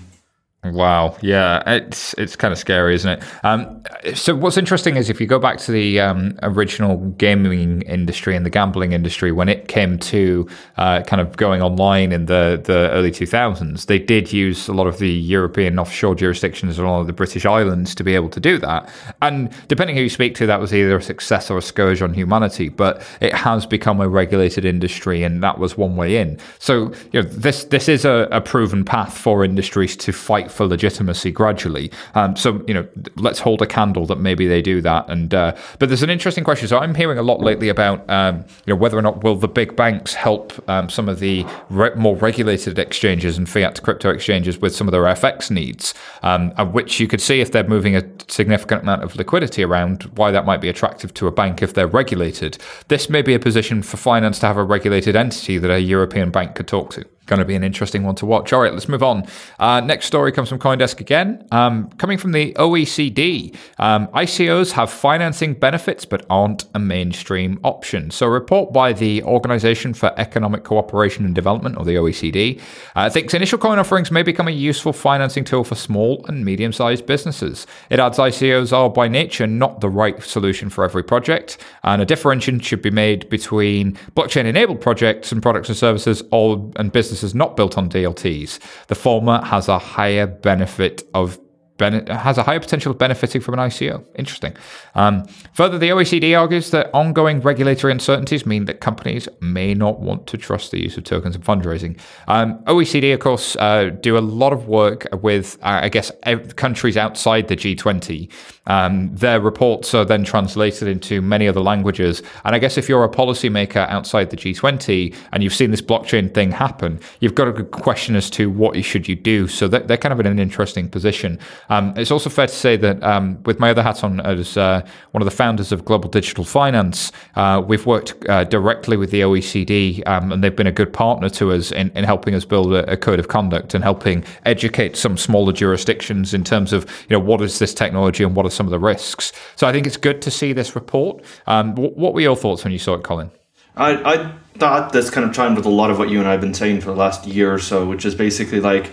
Wow, 0.62 1.16
yeah, 1.22 1.64
it's 1.66 2.14
it's 2.16 2.36
kind 2.36 2.52
of 2.52 2.58
scary, 2.58 2.94
isn't 2.94 3.10
it? 3.10 3.46
Um, 3.46 3.82
so 4.14 4.36
what's 4.36 4.58
interesting 4.58 4.98
is 4.98 5.10
if 5.10 5.22
you 5.22 5.26
go 5.26 5.40
back 5.40 5.58
to 5.60 5.72
the 5.72 6.02
um, 6.02 6.38
original 6.44 6.98
gaming 7.12 7.82
industry 7.84 8.36
and 8.36 8.46
the 8.46 8.50
gambling 8.50 8.92
industry 8.92 9.32
when 9.32 9.48
it 9.48 9.70
came 9.70 9.98
to 10.00 10.50
uh, 10.76 11.02
kind 11.04 11.22
of 11.22 11.38
going 11.38 11.62
online 11.62 12.12
in 12.12 12.26
the 12.26 12.62
the 12.62 12.90
early 12.92 13.10
two 13.10 13.26
thousands, 13.26 13.86
they 13.86 14.00
did 14.00 14.34
use 14.34 14.68
a 14.68 14.74
lot 14.74 14.86
of 14.86 14.98
the 15.00 15.10
European 15.10 15.80
offshore 15.80 16.14
jurisdictions 16.14 16.78
and 16.78 16.86
a 16.86 16.92
lot 16.92 17.00
of 17.00 17.08
the 17.08 17.14
British 17.14 17.46
islands 17.46 17.96
to 17.96 18.04
be 18.04 18.14
able 18.14 18.30
to 18.30 18.42
do 18.42 18.58
that. 18.58 18.90
And 19.22 19.56
depending 19.70 19.96
who 19.96 20.02
you 20.04 20.10
speak 20.10 20.36
to, 20.36 20.46
that 20.48 20.60
was 20.60 20.74
either 20.74 20.98
a 20.98 21.02
success 21.02 21.50
or 21.50 21.58
a 21.58 21.62
scourge 21.62 22.02
on 22.02 22.14
humanity. 22.14 22.68
But 22.68 23.02
it 23.22 23.34
has 23.34 23.66
become 23.66 24.02
a 24.02 24.10
regulated 24.10 24.66
industry, 24.66 25.24
and 25.24 25.42
that 25.42 25.58
was 25.58 25.78
one 25.78 25.96
way 25.96 26.18
in. 26.18 26.38
So 26.60 26.92
you 27.14 27.22
know 27.22 27.30
this 27.30 27.64
this 27.64 27.88
is 27.88 28.04
a, 28.04 28.28
a 28.30 28.42
proven 28.42 28.84
path 28.84 29.18
for 29.18 29.46
industries 29.46 29.96
to 29.96 30.12
fight 30.12 30.49
for 30.52 30.66
legitimacy 30.66 31.32
gradually. 31.32 31.92
Um, 32.16 32.36
so 32.36 32.64
you 32.68 32.74
know, 32.74 32.88
let's 33.16 33.40
hold 33.40 33.62
a 33.62 33.66
candle 33.66 34.06
that 34.08 34.20
maybe 34.20 34.48
they 34.48 34.62
do 34.62 34.82
that. 34.82 35.10
And 35.10 35.34
uh, 35.34 35.56
but 35.80 35.90
there's 35.90 36.04
an 36.04 36.10
interesting 36.10 36.44
question. 36.44 36.68
So 36.68 36.78
I'm 36.78 36.96
hearing 36.96 37.18
a 37.18 37.24
lot 37.24 37.42
lately 37.42 37.70
about 37.70 38.10
um, 38.10 38.46
you 38.66 38.74
know 38.74 38.76
whether 38.76 38.98
or 38.98 39.02
not 39.02 39.24
will 39.24 39.36
the 39.36 39.48
big 39.48 39.76
banks 39.76 40.14
help 40.14 40.54
um, 40.70 40.90
some 40.90 41.08
of 41.08 41.20
the 41.20 41.46
re- 41.70 41.96
more 41.96 42.16
regulated 42.16 42.78
exchanges 42.78 43.38
and 43.38 43.50
fiat 43.50 43.76
to 43.76 43.82
crypto 43.82 44.10
exchanges 44.10 44.60
with 44.60 44.76
some 44.76 44.88
of 44.88 44.92
their 44.92 45.04
FX 45.04 45.50
needs, 45.50 45.94
um, 46.24 46.52
which 46.72 47.00
you 47.00 47.08
could 47.08 47.22
see 47.22 47.42
if 47.42 47.52
they're 47.52 47.68
moving 47.68 47.96
a 47.96 48.04
significant 48.28 48.84
amount 48.84 49.04
of 49.04 49.16
liquidity 49.16 49.64
around, 49.64 50.04
why 50.16 50.32
that 50.32 50.46
might 50.46 50.62
be 50.62 50.70
attractive 50.70 51.14
to 51.14 51.28
a 51.28 51.32
bank 51.32 51.62
if 51.62 51.74
they're 51.74 51.88
regulated. 51.88 52.58
This 52.88 53.10
may 53.10 53.22
be 53.22 53.34
a 53.34 53.40
position 53.40 53.82
for 53.82 53.98
Binance 53.98 54.40
to 54.40 54.48
have 54.48 54.58
a 54.58 54.64
regulated 54.64 55.16
entity 55.16 55.60
that 55.60 55.70
a 55.70 55.80
European 55.80 56.32
bank 56.32 56.56
could 56.56 56.68
talk 56.68 56.90
to 56.92 57.06
going 57.30 57.40
to 57.40 57.46
be 57.46 57.56
an 57.56 57.64
interesting 57.64 58.04
one 58.04 58.16
to 58.16 58.26
watch. 58.26 58.52
All 58.52 58.62
right, 58.62 58.74
let's 58.74 58.90
move 58.90 59.04
on. 59.04 59.26
Uh, 59.60 59.80
next 59.80 60.08
story 60.08 60.32
comes 60.32 60.50
from 60.50 60.60
Coindesk 60.60 61.00
again. 61.00 61.48
Um, 61.52 61.90
coming 61.92 62.18
from 62.18 62.34
the 62.34 62.54
OECD, 62.56 63.56
um, 63.78 64.08
ICOs 64.08 64.72
have 64.74 64.92
financing 64.92 65.54
benefits 65.54 66.04
but 66.04 66.26
aren't 66.30 66.66
a 66.74 66.80
mainstream 66.80 67.60
option. 67.64 68.12
So, 68.12 68.28
a 68.28 68.30
report 68.30 68.74
by 68.74 68.92
the 68.92 69.24
Organization 69.24 69.94
for 69.94 70.14
Economic 70.18 70.64
Cooperation 70.64 71.24
and 71.24 71.34
Development, 71.34 71.78
or 71.78 71.86
the 71.86 71.96
OECD, 71.96 72.60
uh, 72.96 73.10
thinks 73.10 73.34
initial 73.34 73.60
coin 73.60 73.80
offerings 73.80 74.12
may 74.12 74.24
become 74.24 74.48
a 74.48 74.52
useful 74.52 74.92
financing 74.92 75.44
tool 75.44 75.64
for 75.64 75.76
small 75.76 76.26
and 76.28 76.44
medium 76.44 76.74
sized 76.74 77.06
businesses. 77.06 77.68
It 77.90 78.00
adds 78.00 78.18
ICOs 78.18 78.74
are 78.74 78.90
by 78.90 79.08
nature 79.08 79.48
not 79.48 79.82
the 79.82 79.90
right 79.90 80.22
solution 80.24 80.70
for 80.70 80.84
every 80.84 81.04
project, 81.04 81.58
and 81.84 82.02
a 82.02 82.06
differentiation 82.06 82.60
should 82.60 82.82
be 82.82 82.90
made 82.90 83.30
between 83.30 83.94
blockchain 84.16 84.46
enabled 84.46 84.82
projects 84.82 85.32
and 85.32 85.42
products 85.42 85.70
and 85.70 85.78
services 85.78 86.24
all, 86.32 86.72
and 86.78 86.92
businesses 86.92 87.19
is 87.24 87.36
not 87.36 87.56
built 87.56 87.78
on 87.78 87.90
DLTs. 87.90 88.60
The 88.88 88.96
former 88.96 89.42
has 89.44 89.68
a 89.68 89.80
higher 89.80 90.28
benefit 90.28 91.04
of 91.14 91.40
has 91.80 92.38
a 92.38 92.44
higher 92.44 92.60
potential 92.60 92.92
of 92.92 92.98
benefiting 92.98 93.42
from 93.42 93.54
an 93.54 93.60
ICO. 93.70 94.04
Interesting. 94.16 94.56
Um, 94.96 95.26
further, 95.54 95.78
the 95.78 95.90
OECD 95.90 96.38
argues 96.38 96.72
that 96.72 96.90
ongoing 96.94 97.40
regulatory 97.40 97.92
uncertainties 97.94 98.46
mean 98.46 98.66
that 98.66 98.82
companies 98.82 99.30
may 99.40 99.74
not 99.74 100.00
want 100.00 100.28
to 100.28 100.38
trust 100.38 100.72
the 100.72 100.82
use 100.82 100.98
of 100.98 101.04
tokens 101.06 101.36
in 101.36 101.42
fundraising. 101.42 102.00
Um, 102.28 102.60
OECD, 102.66 103.14
of 103.14 103.20
course, 103.20 103.56
uh, 103.58 103.92
do 104.02 104.18
a 104.18 104.20
lot 104.20 104.54
of 104.54 104.68
work 104.68 105.08
with, 105.22 105.58
uh, 105.62 105.80
I 105.84 105.90
guess, 105.90 106.12
countries 106.56 106.98
outside 106.98 107.48
the 107.48 107.56
G20. 107.56 108.30
Um, 108.70 109.14
their 109.14 109.42
reports 109.42 109.94
are 109.94 110.06
then 110.06 110.24
translated 110.24 110.88
into 110.88 111.22
many 111.22 111.48
other 111.48 111.60
languages. 111.60 112.24
And 112.46 112.56
I 112.56 112.60
guess 112.60 112.78
if 112.78 112.88
you're 112.88 113.04
a 113.04 113.10
policymaker 113.10 113.88
outside 113.90 114.30
the 114.30 114.38
G20 114.38 115.14
and 115.32 115.44
you've 115.44 115.54
seen 115.54 115.72
this 115.72 115.82
blockchain 115.82 116.34
thing 116.34 116.52
happen, 116.52 117.00
you've 117.20 117.36
got 117.36 117.48
a 117.48 117.52
good 117.52 117.72
question 117.72 118.16
as 118.16 118.30
to 118.32 118.50
what 118.50 118.80
should 118.84 119.10
you 119.10 119.16
do. 119.16 119.48
So 119.48 119.68
they're 119.68 119.98
kind 119.98 120.14
of 120.14 120.20
in 120.20 120.26
an 120.26 120.40
interesting 120.40 120.90
position. 120.90 121.40
Um, 121.70 121.94
it's 121.98 122.12
also 122.12 122.30
fair 122.30 122.48
to 122.48 122.54
say 122.54 122.78
that 122.78 123.02
um, 123.04 123.42
with 123.44 123.60
my 123.60 123.72
other 123.72 123.84
hat 123.84 124.04
on 124.04 124.20
as 124.22 124.56
uh, 124.58 124.86
one 125.12 125.22
of 125.22 125.26
the 125.26 125.36
founders 125.36 125.72
of 125.72 125.84
Global 125.86 126.10
Digital 126.10 126.44
Finance, 126.44 127.12
uh, 127.36 127.62
we've 127.66 127.86
worked 127.86 128.14
uh, 128.30 128.44
directly 128.46 128.98
with 128.98 129.12
the 129.12 129.22
OECD, 129.22 130.08
um, 130.08 130.32
and 130.32 130.44
they've 130.44 130.56
been 130.56 130.68
a 130.68 130.72
good 130.72 130.94
partner 130.94 131.30
to 131.30 131.52
us 131.52 131.72
in, 131.72 131.90
in 131.96 132.04
helping 132.04 132.36
us 132.36 132.46
build 132.46 132.74
a, 132.74 132.92
a, 132.92 132.98
code 132.98 133.20
of 133.20 133.28
conduct 133.28 133.74
and 133.74 133.84
helping 133.84 134.24
educate 134.46 134.96
some 134.96 135.18
smaller 135.18 135.54
jurisdictions 135.54 136.34
in 136.34 136.44
terms 136.44 136.74
of 136.74 136.86
you 137.08 137.16
know 137.16 137.20
what 137.20 137.42
is 137.42 137.60
this 137.60 137.74
technology 137.74 138.24
and 138.24 138.36
what 138.36 138.46
are 138.46 138.50
some 138.60 138.68
of 138.68 138.72
the 138.72 138.80
risks. 138.80 139.32
So 139.56 139.68
I 139.68 139.72
think 139.72 139.88
it's 139.88 139.96
good 139.96 140.22
to 140.24 140.30
see 140.30 140.52
this 140.52 140.76
report. 140.76 141.24
Um, 141.48 141.76
what 141.76 142.14
were 142.14 142.20
your 142.20 142.36
thoughts 142.36 142.66
when 142.66 142.74
you 142.74 142.78
saw 142.78 142.96
it, 142.96 143.04
Colin? 143.04 143.32
I, 143.78 143.92
I 144.04 144.34
thought 144.58 144.92
this 144.92 145.10
kind 145.10 145.26
of 145.26 145.34
chimed 145.34 145.56
with 145.56 145.66
a 145.66 145.70
lot 145.70 145.90
of 145.92 145.98
what 145.98 146.10
you 146.10 146.20
and 146.20 146.28
I 146.28 146.32
have 146.32 146.42
been 146.42 146.54
saying 146.54 146.82
for 146.82 146.88
the 146.88 146.98
last 146.98 147.26
year 147.26 147.54
or 147.54 147.58
so, 147.60 147.88
which 147.88 148.04
is 148.04 148.16
basically 148.16 148.60
like 148.60 148.92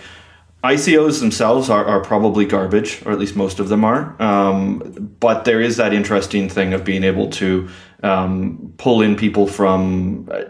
ICOs 0.63 1.19
themselves 1.19 1.69
are, 1.69 1.83
are 1.83 1.99
probably 1.99 2.45
garbage, 2.45 3.05
or 3.05 3.11
at 3.11 3.19
least 3.19 3.35
most 3.35 3.59
of 3.59 3.67
them 3.67 3.83
are. 3.83 4.15
Um, 4.21 5.15
but 5.19 5.43
there 5.43 5.59
is 5.59 5.75
that 5.75 5.91
interesting 5.91 6.47
thing 6.47 6.73
of 6.73 6.85
being 6.85 7.03
able 7.03 7.29
to 7.31 7.67
um, 8.03 8.73
pull 8.77 9.01
in 9.01 9.17
people 9.17 9.47
from 9.47 10.29
uh, 10.31 10.43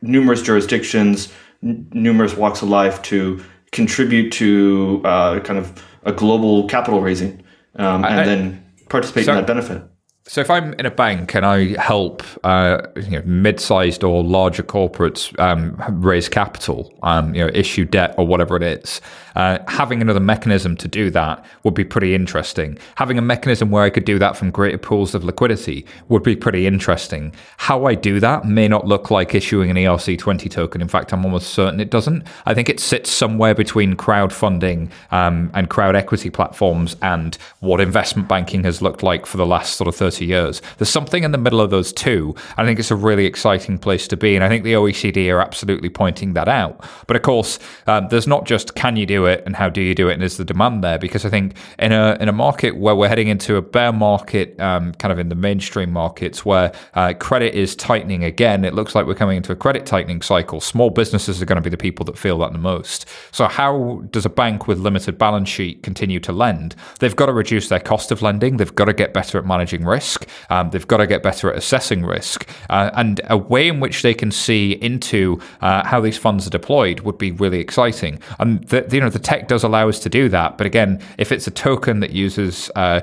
numerous 0.00 0.40
jurisdictions, 0.40 1.30
n- 1.62 1.86
numerous 1.92 2.34
walks 2.34 2.62
of 2.62 2.70
life 2.70 3.02
to 3.02 3.44
contribute 3.72 4.30
to 4.32 5.02
uh, 5.04 5.40
kind 5.40 5.58
of 5.58 5.84
a 6.04 6.12
global 6.12 6.66
capital 6.68 7.02
raising 7.02 7.42
um, 7.78 8.04
and 8.04 8.20
I, 8.20 8.24
then 8.24 8.64
participate 8.88 9.26
so, 9.26 9.32
in 9.32 9.38
that 9.38 9.46
benefit. 9.46 9.82
So 10.28 10.40
if 10.40 10.50
I'm 10.50 10.74
in 10.74 10.86
a 10.86 10.90
bank 10.90 11.36
and 11.36 11.46
I 11.46 11.80
help 11.80 12.24
uh, 12.42 12.82
you 12.96 13.10
know, 13.10 13.22
mid-sized 13.24 14.02
or 14.02 14.24
larger 14.24 14.64
corporates 14.64 15.38
um, 15.38 15.80
raise 16.02 16.28
capital, 16.28 16.92
um, 17.04 17.32
you 17.32 17.44
know, 17.44 17.50
issue 17.54 17.84
debt 17.84 18.12
or 18.18 18.26
whatever 18.26 18.56
it 18.56 18.64
is, 18.64 19.00
uh, 19.36 19.58
having 19.68 20.02
another 20.02 20.18
mechanism 20.18 20.76
to 20.78 20.88
do 20.88 21.10
that 21.10 21.44
would 21.62 21.74
be 21.74 21.84
pretty 21.84 22.12
interesting. 22.12 22.76
Having 22.96 23.18
a 23.18 23.22
mechanism 23.22 23.70
where 23.70 23.84
I 23.84 23.90
could 23.90 24.04
do 24.04 24.18
that 24.18 24.36
from 24.36 24.50
greater 24.50 24.78
pools 24.78 25.14
of 25.14 25.22
liquidity 25.22 25.86
would 26.08 26.24
be 26.24 26.34
pretty 26.34 26.66
interesting. 26.66 27.32
How 27.58 27.84
I 27.84 27.94
do 27.94 28.18
that 28.18 28.46
may 28.46 28.66
not 28.66 28.86
look 28.86 29.12
like 29.12 29.32
issuing 29.32 29.70
an 29.70 29.76
ERC20 29.76 30.50
token. 30.50 30.80
In 30.80 30.88
fact, 30.88 31.12
I'm 31.12 31.24
almost 31.24 31.50
certain 31.50 31.78
it 31.78 31.90
doesn't. 31.90 32.26
I 32.46 32.54
think 32.54 32.68
it 32.68 32.80
sits 32.80 33.10
somewhere 33.10 33.54
between 33.54 33.94
crowdfunding 33.94 34.90
um, 35.12 35.52
and 35.54 35.70
crowd 35.70 35.94
equity 35.94 36.30
platforms 36.30 36.96
and 37.02 37.36
what 37.60 37.80
investment 37.80 38.26
banking 38.28 38.64
has 38.64 38.82
looked 38.82 39.04
like 39.04 39.26
for 39.26 39.36
the 39.36 39.46
last 39.46 39.76
sort 39.76 39.86
of 39.86 39.94
30 39.94 40.15
years. 40.24 40.62
There's 40.78 40.88
something 40.88 41.22
in 41.22 41.32
the 41.32 41.38
middle 41.38 41.60
of 41.60 41.70
those 41.70 41.92
two. 41.92 42.34
I 42.56 42.64
think 42.64 42.78
it's 42.78 42.90
a 42.90 42.96
really 42.96 43.26
exciting 43.26 43.78
place 43.78 44.08
to 44.08 44.16
be. 44.16 44.34
And 44.34 44.44
I 44.44 44.48
think 44.48 44.64
the 44.64 44.72
OECD 44.72 45.32
are 45.32 45.40
absolutely 45.40 45.90
pointing 45.90 46.32
that 46.34 46.48
out. 46.48 46.84
But 47.06 47.16
of 47.16 47.22
course, 47.22 47.58
um, 47.86 48.08
there's 48.08 48.26
not 48.26 48.46
just 48.46 48.74
can 48.74 48.96
you 48.96 49.06
do 49.06 49.26
it 49.26 49.42
and 49.46 49.56
how 49.56 49.68
do 49.68 49.80
you 49.80 49.94
do 49.94 50.08
it 50.08 50.14
and 50.14 50.22
is 50.22 50.36
the 50.36 50.44
demand 50.44 50.82
there 50.82 50.98
because 50.98 51.24
I 51.24 51.30
think 51.30 51.56
in 51.78 51.92
a 51.92 52.16
in 52.20 52.28
a 52.28 52.32
market 52.32 52.76
where 52.76 52.94
we're 52.94 53.08
heading 53.08 53.28
into 53.28 53.56
a 53.56 53.62
bear 53.62 53.92
market 53.92 54.58
um, 54.60 54.92
kind 54.94 55.12
of 55.12 55.18
in 55.18 55.28
the 55.28 55.34
mainstream 55.34 55.92
markets 55.92 56.44
where 56.44 56.72
uh, 56.94 57.12
credit 57.14 57.54
is 57.54 57.76
tightening 57.76 58.24
again 58.24 58.64
it 58.64 58.74
looks 58.74 58.94
like 58.94 59.06
we're 59.06 59.14
coming 59.14 59.36
into 59.36 59.52
a 59.52 59.56
credit 59.56 59.86
tightening 59.86 60.22
cycle 60.22 60.60
small 60.60 60.90
businesses 60.90 61.40
are 61.40 61.46
going 61.46 61.56
to 61.56 61.62
be 61.62 61.70
the 61.70 61.76
people 61.76 62.04
that 62.04 62.16
feel 62.18 62.38
that 62.38 62.52
the 62.52 62.58
most 62.58 63.06
so 63.32 63.46
how 63.46 64.02
does 64.10 64.24
a 64.24 64.30
bank 64.30 64.66
with 64.66 64.78
limited 64.78 65.18
balance 65.18 65.48
sheet 65.48 65.82
continue 65.82 66.20
to 66.20 66.32
lend 66.32 66.74
they've 67.00 67.16
got 67.16 67.26
to 67.26 67.32
reduce 67.32 67.68
their 67.68 67.80
cost 67.80 68.10
of 68.10 68.22
lending 68.22 68.56
they've 68.56 68.74
got 68.74 68.86
to 68.86 68.92
get 68.92 69.12
better 69.12 69.38
at 69.38 69.46
managing 69.46 69.84
risk 69.84 70.05
um, 70.50 70.70
they've 70.70 70.86
got 70.86 70.98
to 70.98 71.06
get 71.06 71.22
better 71.22 71.50
at 71.50 71.56
assessing 71.56 72.04
risk 72.04 72.48
uh, 72.70 72.90
and 72.94 73.20
a 73.28 73.36
way 73.36 73.68
in 73.68 73.80
which 73.80 74.02
they 74.02 74.14
can 74.14 74.30
see 74.30 74.72
into 74.72 75.40
uh, 75.60 75.84
how 75.86 76.00
these 76.00 76.18
funds 76.18 76.46
are 76.46 76.50
deployed 76.50 77.00
would 77.00 77.18
be 77.18 77.32
really 77.32 77.60
exciting 77.60 78.20
and 78.38 78.62
the, 78.64 78.86
you 78.90 79.00
know 79.00 79.10
the 79.10 79.18
tech 79.18 79.48
does 79.48 79.62
allow 79.62 79.88
us 79.88 79.98
to 80.00 80.08
do 80.08 80.28
that. 80.28 80.58
But 80.58 80.66
again, 80.66 81.00
if 81.18 81.32
it's 81.32 81.46
a 81.46 81.50
token 81.50 82.00
that 82.00 82.10
uses 82.10 82.70
uh, 82.76 83.00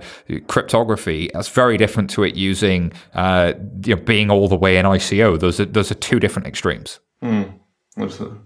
cryptography, 0.48 1.30
that's 1.34 1.50
very 1.50 1.78
different 1.78 2.10
to 2.12 2.24
it 2.24 2.36
using 2.36 2.92
uh, 3.14 3.54
you 3.84 3.96
know, 3.96 4.02
being 4.02 4.30
all 4.30 4.48
the 4.48 4.56
way 4.56 4.78
in 4.78 4.86
ICO. 4.86 5.40
Those 5.40 5.60
are 5.60 5.66
those 5.66 5.92
are 5.92 5.96
two 5.96 6.20
different 6.20 6.48
extremes. 6.48 7.00
Mm, 7.24 7.54
absolutely. 7.98 8.40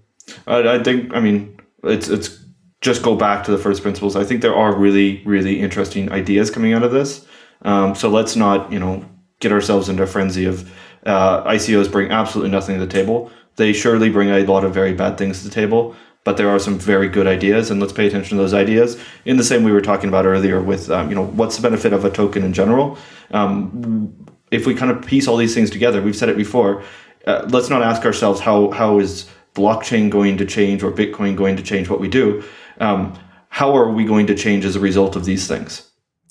I, 0.46 0.76
I 0.76 0.84
think. 0.84 1.14
I 1.14 1.20
mean, 1.20 1.60
it's 1.84 2.08
it's 2.10 2.44
just 2.82 3.02
go 3.02 3.16
back 3.16 3.44
to 3.46 3.52
the 3.52 3.58
first 3.58 3.82
principles. 3.82 4.16
I 4.16 4.24
think 4.24 4.42
there 4.42 4.56
are 4.56 4.76
really 4.76 5.24
really 5.26 5.60
interesting 5.60 6.12
ideas 6.12 6.50
coming 6.50 6.74
out 6.74 6.84
of 6.84 6.92
this. 6.92 7.26
Um, 7.62 7.96
so 7.96 8.10
let's 8.10 8.36
not 8.36 8.72
you 8.72 8.80
know 8.80 9.06
get 9.40 9.52
ourselves 9.52 9.90
into 9.90 10.04
a 10.04 10.08
frenzy 10.08 10.46
of 10.46 10.72
uh, 11.06 11.44
ICOs 11.44 11.92
bring 11.92 12.12
absolutely 12.12 12.52
nothing 12.52 12.80
to 12.80 12.86
the 12.86 12.92
table. 12.92 13.32
They 13.56 13.74
surely 13.74 14.10
bring 14.10 14.30
a 14.30 14.44
lot 14.46 14.64
of 14.64 14.74
very 14.74 14.94
bad 14.94 15.18
things 15.18 15.42
to 15.42 15.48
the 15.48 15.54
table 15.54 15.96
but 16.28 16.36
there 16.36 16.50
are 16.50 16.60
some 16.60 16.78
very 16.78 17.08
good 17.08 17.26
ideas, 17.26 17.72
and 17.72 17.80
let's 17.80 17.94
pay 17.94 18.06
attention 18.06 18.36
to 18.36 18.44
those 18.44 18.54
ideas. 18.54 19.02
In 19.24 19.38
the 19.38 19.46
same 19.46 19.64
we 19.64 19.72
were 19.72 19.80
talking 19.80 20.10
about 20.10 20.26
earlier 20.26 20.62
with, 20.62 20.92
um, 20.92 21.08
you 21.08 21.16
know, 21.16 21.24
what's 21.24 21.56
the 21.56 21.62
benefit 21.62 21.94
of 21.94 22.04
a 22.04 22.10
token 22.10 22.44
in 22.44 22.52
general? 22.52 22.98
Um, 23.32 24.14
if 24.52 24.66
we 24.66 24.76
kind 24.76 24.92
of 24.92 25.06
piece 25.06 25.26
all 25.26 25.38
these 25.38 25.54
things 25.54 25.70
together, 25.70 26.02
we've 26.02 26.18
said 26.18 26.28
it 26.28 26.36
before. 26.36 26.84
Uh, 27.26 27.48
let's 27.50 27.70
not 27.70 27.82
ask 27.82 28.04
ourselves 28.04 28.42
how 28.42 28.72
how 28.72 29.00
is 29.00 29.30
blockchain 29.56 30.10
going 30.10 30.36
to 30.40 30.46
change 30.46 30.84
or 30.84 30.92
Bitcoin 30.92 31.38
going 31.38 31.56
to 31.56 31.64
change 31.64 31.88
what 31.88 32.02
we 32.02 32.10
do. 32.10 32.44
Um, 32.82 33.18
how 33.48 33.74
are 33.78 33.90
we 33.90 34.04
going 34.04 34.28
to 34.28 34.36
change 34.36 34.66
as 34.66 34.76
a 34.76 34.82
result 34.82 35.16
of 35.16 35.24
these 35.24 35.48
things? 35.48 35.87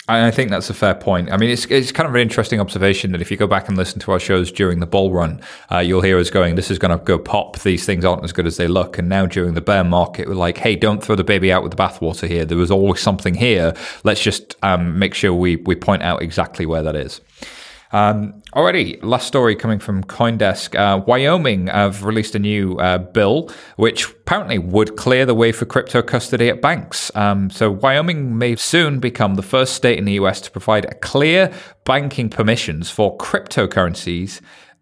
I 0.09 0.31
think 0.31 0.51
that's 0.51 0.71
a 0.71 0.75
fair 0.75 0.95
point. 0.95 1.33
I 1.33 1.37
mean, 1.37 1.51
it's 1.51 1.65
it's 1.67 1.91
kind 1.91 2.09
of 2.09 2.15
an 2.15 2.21
interesting 2.21 2.61
observation 2.61 3.11
that 3.11 3.21
if 3.21 3.29
you 3.33 3.37
go 3.37 3.49
back 3.49 3.69
and 3.69 3.77
listen 3.77 3.99
to 4.01 4.13
our 4.13 4.21
shows 4.21 4.53
during 4.53 4.79
the 4.79 4.87
bull 4.87 5.11
run, 5.11 5.41
uh, 5.73 5.79
you'll 5.79 6.01
hear 6.01 6.19
us 6.19 6.31
going, 6.31 6.55
"This 6.55 6.71
is 6.71 6.79
going 6.79 6.97
to 6.97 7.05
go 7.05 7.19
pop. 7.19 7.59
These 7.59 7.85
things 7.87 8.05
aren't 8.05 8.23
as 8.23 8.33
good 8.33 8.47
as 8.47 8.57
they 8.57 8.69
look." 8.69 8.99
And 8.99 9.09
now 9.09 9.27
during 9.27 9.55
the 9.55 9.61
bear 9.61 9.83
market, 9.83 10.29
we're 10.29 10.35
like, 10.35 10.59
"Hey, 10.59 10.77
don't 10.77 11.03
throw 11.03 11.17
the 11.17 11.25
baby 11.25 11.51
out 11.51 11.65
with 11.65 11.75
the 11.75 11.83
bathwater 11.83 12.29
here. 12.29 12.45
There 12.45 12.57
was 12.57 12.71
always 12.71 13.01
something 13.01 13.35
here. 13.35 13.75
Let's 14.05 14.23
just 14.23 14.55
um, 14.63 14.97
make 14.97 15.13
sure 15.13 15.35
we 15.35 15.57
we 15.57 15.75
point 15.75 16.03
out 16.03 16.23
exactly 16.23 16.67
where 16.67 16.85
that 16.85 16.95
is." 16.95 17.21
Um, 17.93 18.43
already, 18.55 18.99
last 19.03 19.27
story 19.27 19.55
coming 19.55 19.79
from 19.79 20.05
Coindesk. 20.05 20.75
Uh, 20.75 20.99
Wyoming 21.07 21.69
have 21.69 22.05
released 22.05 22.35
a 22.35 22.39
new 22.39 22.77
uh, 22.79 22.99
bill 22.99 23.51
which 23.77 24.11
apparently 24.11 24.59
would 24.59 24.97
clear 24.97 25.25
the 25.25 25.35
way 25.35 25.53
for 25.53 25.67
crypto 25.67 26.03
custody 26.03 26.49
at 26.49 26.61
banks. 26.61 27.11
Um, 27.15 27.51
so, 27.51 27.71
Wyoming 27.71 28.39
may 28.39 28.57
soon 28.57 28.99
become 28.99 29.35
the 29.35 29.43
first 29.43 29.75
state 29.75 29.99
in 29.99 30.05
the 30.05 30.15
US 30.15 30.41
to 30.43 30.51
provide 30.51 31.01
clear 31.01 31.53
banking 31.85 32.29
permissions 32.29 32.91
for 32.91 33.17
cryptocurrencies 33.17 34.41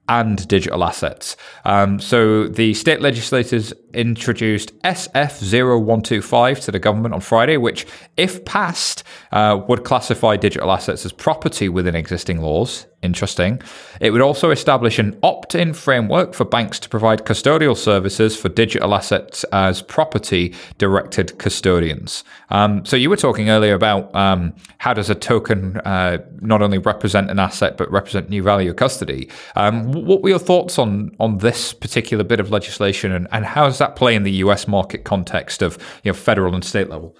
and 0.09 0.47
digital 0.49 0.85
assets. 0.85 1.37
Um, 1.65 1.99
so 1.99 2.47
the 2.47 2.75
state 2.75 3.01
legislators 3.01 3.73
introduced 3.95 4.79
SF0125 4.83 6.65
to 6.65 6.71
the 6.71 6.79
government 6.79 7.15
on 7.15 7.21
Friday, 7.21 7.57
which, 7.57 7.87
if 8.17 8.45
passed, 8.45 9.05
uh, 9.33 9.61
would 9.69 9.85
classify 9.85 10.37
digital 10.37 10.71
assets 10.71 11.05
as 11.05 11.13
property 11.13 11.69
within 11.69 11.95
existing 11.95 12.41
laws. 12.41 12.87
Interesting. 13.05 13.61
It 14.01 14.13
would 14.13 14.23
also 14.23 14.51
establish 14.51 14.99
an 14.99 15.19
opt 15.23 15.55
in 15.55 15.75
framework 15.75 16.33
for 16.33 16.47
banks 16.47 16.81
to 16.81 16.89
provide 16.89 17.27
custodial 17.27 17.77
services 17.77 18.35
for 18.35 18.49
digital 18.49 18.95
assets 18.95 19.45
as 19.53 19.83
property 19.83 20.55
directed 20.79 21.39
custodians. 21.39 22.25
Um, 22.49 22.83
so, 22.87 22.97
you 22.97 23.11
were 23.11 23.19
talking 23.19 23.51
earlier 23.51 23.75
about 23.75 24.15
um, 24.15 24.55
how 24.79 24.95
does 24.95 25.11
a 25.11 25.15
token 25.15 25.77
uh, 25.85 26.17
not 26.41 26.63
only 26.63 26.79
represent 26.79 27.31
an 27.31 27.39
asset 27.39 27.77
but 27.77 27.91
represent 27.93 28.31
new 28.31 28.43
value 28.43 28.73
custody. 28.73 29.29
Um, 29.55 29.93
what 29.93 30.23
were 30.23 30.31
your 30.31 30.39
thoughts 30.39 30.79
on, 30.79 31.15
on 31.21 31.39
this 31.39 31.75
particular 31.75 32.25
bit 32.25 32.41
of 32.41 32.51
legislation 32.51 33.13
and, 33.13 33.29
and 33.33 33.45
how 33.45 33.67
does 33.67 33.79
that 33.79 33.84
play 33.89 34.15
in 34.15 34.23
the 34.23 34.33
US 34.33 34.67
market 34.67 35.05
context 35.05 35.63
of 35.63 35.79
you 36.03 36.11
know, 36.11 36.15
federal 36.15 36.55
and 36.55 36.65
state 36.65 36.89
level? 36.89 37.17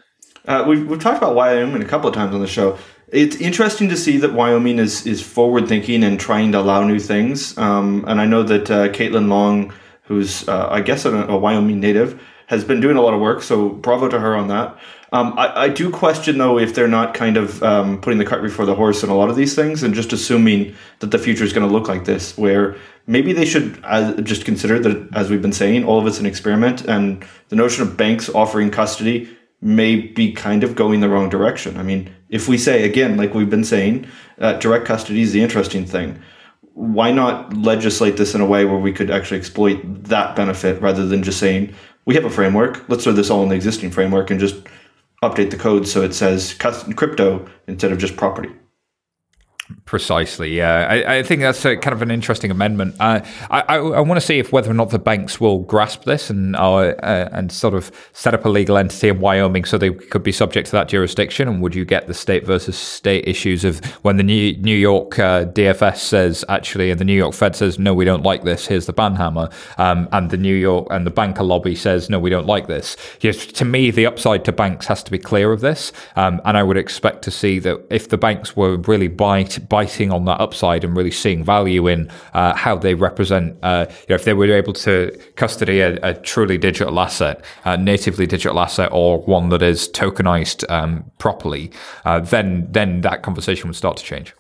Uh, 0.47 0.65
we've, 0.67 0.87
we've 0.87 1.01
talked 1.01 1.19
about 1.19 1.35
Wyoming 1.35 1.83
a 1.83 1.87
couple 1.87 2.09
of 2.09 2.15
times 2.15 2.35
on 2.35 2.41
the 2.41 2.47
show. 2.47 2.79
It's 3.09 3.37
interesting 3.37 3.89
to 3.91 3.97
see 3.97 4.17
that 4.19 4.33
Wyoming 4.33 4.79
is, 4.79 5.07
is 5.07 5.23
forward 5.23 5.69
thinking 5.69 6.03
and 6.03 6.19
trying 6.19 6.53
to 6.53 6.61
allow 6.61 6.83
new 6.85 6.99
things. 6.99 7.57
Um, 7.57 8.05
and 8.07 8.21
I 8.21 8.27
know 8.27 8.43
that 8.43 8.71
uh, 8.71 8.89
Caitlin 8.89 9.29
Long, 9.29 9.73
who's, 10.03 10.47
uh, 10.49 10.69
I 10.71 10.81
guess, 10.81 11.05
a, 11.05 11.15
a, 11.27 11.37
Wyoming 11.37 11.81
native, 11.81 12.21
has 12.47 12.65
been 12.65 12.81
doing 12.81 12.97
a 12.97 13.01
lot 13.01 13.15
of 13.15 13.21
work. 13.21 13.43
So 13.43 13.71
bravo 13.71 14.09
to 14.09 14.19
her 14.19 14.35
on 14.35 14.49
that. 14.49 14.77
Um, 15.15 15.33
I, 15.39 15.67
I, 15.67 15.69
do 15.69 15.91
question, 15.91 16.39
though, 16.39 16.59
if 16.59 16.75
they're 16.75 16.89
not 16.89 17.15
kind 17.15 17.37
of 17.37 17.63
um, 17.63 18.01
putting 18.01 18.19
the 18.19 18.25
cart 18.25 18.43
before 18.43 18.67
the 18.67 18.75
horse 18.75 19.05
in 19.05 19.11
a 19.11 19.15
lot 19.15 19.31
of 19.31 19.37
these 19.37 19.55
things 19.55 19.85
and 19.85 19.95
just 19.95 20.13
assuming 20.13 20.75
that 20.99 21.13
the 21.13 21.21
future 21.21 21.45
is 21.45 21.53
going 21.53 21.65
to 21.65 21.73
look 21.73 21.87
like 21.87 22.05
this, 22.05 22.37
where 22.37 22.75
maybe 23.07 23.33
they 23.33 23.45
should 23.45 23.79
uh, 23.85 24.21
just 24.23 24.45
consider 24.45 24.77
that, 24.81 25.09
as 25.15 25.31
we've 25.31 25.41
been 25.41 25.53
saying, 25.53 25.85
all 25.85 26.01
of 26.01 26.07
it's 26.09 26.19
an 26.19 26.27
experiment. 26.27 26.85
And 26.87 27.25
the 27.49 27.55
notion 27.55 27.85
of 27.85 27.97
banks 27.97 28.29
offering 28.29 28.73
custody 28.73 29.29
may 29.61 29.95
be 29.95 30.33
kind 30.33 30.65
of 30.65 30.75
going 30.75 30.99
the 30.99 31.09
wrong 31.09 31.29
direction. 31.29 31.77
I 31.77 31.85
mean, 31.85 32.13
if 32.29 32.49
we 32.49 32.59
say, 32.59 32.83
again, 32.83 33.17
like 33.17 33.35
we've 33.35 33.49
been 33.49 33.63
saying, 33.63 34.09
uh, 34.41 34.55
direct 34.55 34.85
custody 34.85 35.23
is 35.23 35.33
the 35.33 35.45
interesting 35.45 35.87
thing. 35.87 36.21
Why 36.73 37.13
not 37.13 37.57
legislate 37.57 38.17
this 38.17 38.35
in 38.35 38.41
a 38.41 38.47
way 38.47 38.65
where 38.65 38.81
we 38.81 38.93
could 38.93 39.13
actually 39.13 39.39
exploit 39.39 39.81
that 40.09 40.35
benefit 40.35 40.83
rather 40.83 41.07
than 41.07 41.23
just 41.23 41.39
saying, 41.39 41.73
we 42.05 42.17
have 42.17 42.25
a 42.25 42.31
framework, 42.31 42.87
let's 42.89 43.05
throw 43.05 43.13
this 43.13 43.31
all 43.31 43.45
in 43.45 43.49
the 43.49 43.55
existing 43.55 43.93
framework 43.93 44.31
and 44.31 44.41
just 44.41 44.57
update 45.29 45.51
the 45.51 45.57
code 45.57 45.87
so 45.87 46.03
it 46.03 46.15
says 46.15 46.55
custom 46.55 46.93
crypto 46.93 47.47
instead 47.67 47.93
of 47.93 47.99
just 47.99 48.17
property? 48.17 48.51
Precisely, 49.87 50.55
yeah. 50.55 50.87
I, 50.91 51.17
I, 51.17 51.23
think 51.23 51.41
that's 51.41 51.65
a, 51.65 51.75
kind 51.79 51.95
of 51.95 52.03
an 52.03 52.11
interesting 52.11 52.51
amendment. 52.51 52.97
Uh, 53.01 53.25
I, 53.51 53.61
I, 53.61 53.77
I 53.77 54.01
want 54.01 54.21
to 54.21 54.27
see 54.27 54.39
if 54.39 54.53
whether 54.53 54.71
or 54.71 54.75
not 54.75 54.91
the 54.91 54.99
banks 54.99 55.41
will 55.41 55.61
grasp 55.61 56.05
this 56.05 56.29
and 56.29 56.55
uh, 56.55 56.75
uh, 56.75 57.31
and 57.33 57.51
sort 57.51 57.73
of 57.73 57.91
set 58.13 58.35
up 58.35 58.45
a 58.45 58.49
legal 58.51 58.77
entity 58.77 59.09
in 59.09 59.21
Wyoming 59.21 59.65
so 59.65 59.79
they 59.79 59.91
could 59.91 60.23
be 60.23 60.33
subject 60.33 60.67
to 60.67 60.73
that 60.73 60.89
jurisdiction. 60.89 61.49
And 61.49 61.63
would 61.63 61.75
you 61.75 61.87
get 61.87 62.09
the 62.09 62.13
state 62.13 62.45
versus 62.45 62.77
state 62.77 63.27
issues 63.27 63.65
of 63.65 63.83
when 64.05 64.19
the 64.19 64.23
New, 64.23 64.55
New 64.59 64.77
York 64.77 65.19
uh, 65.19 65.47
DFS 65.47 65.97
says 65.97 66.45
actually, 66.51 66.91
and 66.91 67.01
the 67.01 67.05
New 67.07 67.17
York 67.17 67.33
Fed 67.33 67.57
says 67.57 67.79
no, 67.79 67.95
we 67.95 68.05
don't 68.05 68.23
like 68.23 68.45
this. 68.45 68.67
Here's 68.67 68.85
the 68.85 68.93
banhammer, 68.93 69.51
um, 69.79 70.09
and 70.13 70.31
the 70.31 70.37
New 70.37 70.57
York 70.57 70.89
and 70.91 71.07
the 71.07 71.11
banker 71.11 71.43
lobby 71.43 71.75
says 71.75 72.11
no, 72.11 72.19
we 72.19 72.29
don't 72.29 72.47
like 72.47 72.67
this. 72.67 72.99
Yes, 73.23 73.47
to 73.47 73.65
me, 73.65 73.91
the 73.91 74.05
upside 74.05 74.45
to 74.45 74.53
banks 74.53 74.87
has 74.89 75.03
to 75.05 75.11
be 75.11 75.19
clear 75.19 75.53
of 75.53 75.63
this, 75.63 75.91
um, 76.17 76.43
and 76.45 76.59
I 76.59 76.63
would 76.63 76.77
expect 76.77 77.23
to 77.23 77.31
see 77.31 77.59
that 77.61 77.83
if 77.89 78.11
the 78.11 78.19
banks 78.19 78.55
were 78.55 78.77
really 78.77 79.09
biting 79.59 80.11
on 80.11 80.25
that 80.27 80.41
upside 80.41 80.85
and 80.85 80.97
really 80.97 81.11
seeing 81.11 81.45
value 81.45 81.87
in 81.87 82.11
uh, 82.33 82.55
how 82.55 82.77
they 82.77 82.95
represent. 82.95 83.57
Uh, 83.63 83.87
you 83.89 84.07
know, 84.11 84.15
if 84.15 84.25
they 84.25 84.35
were 84.35 84.53
able 84.53 84.73
to 84.73 85.11
custody 85.37 85.81
a, 85.81 85.99
a 86.03 86.15
truly 86.15 86.59
digital 86.59 86.99
asset, 86.99 87.45
a 87.65 87.77
natively 87.77 88.27
digital 88.27 88.61
asset, 88.61 88.91
or 88.93 89.21
one 89.23 89.49
that 89.51 89.63
is 89.63 89.89
tokenized 89.89 90.69
um, 90.71 91.05
properly, 91.19 91.71
uh, 92.05 92.21
then 92.21 92.67
then 92.71 93.01
that 93.03 93.23
conversation 93.23 93.69
would 93.69 93.77
start 93.77 93.97
to 93.97 94.05
change. 94.05 94.35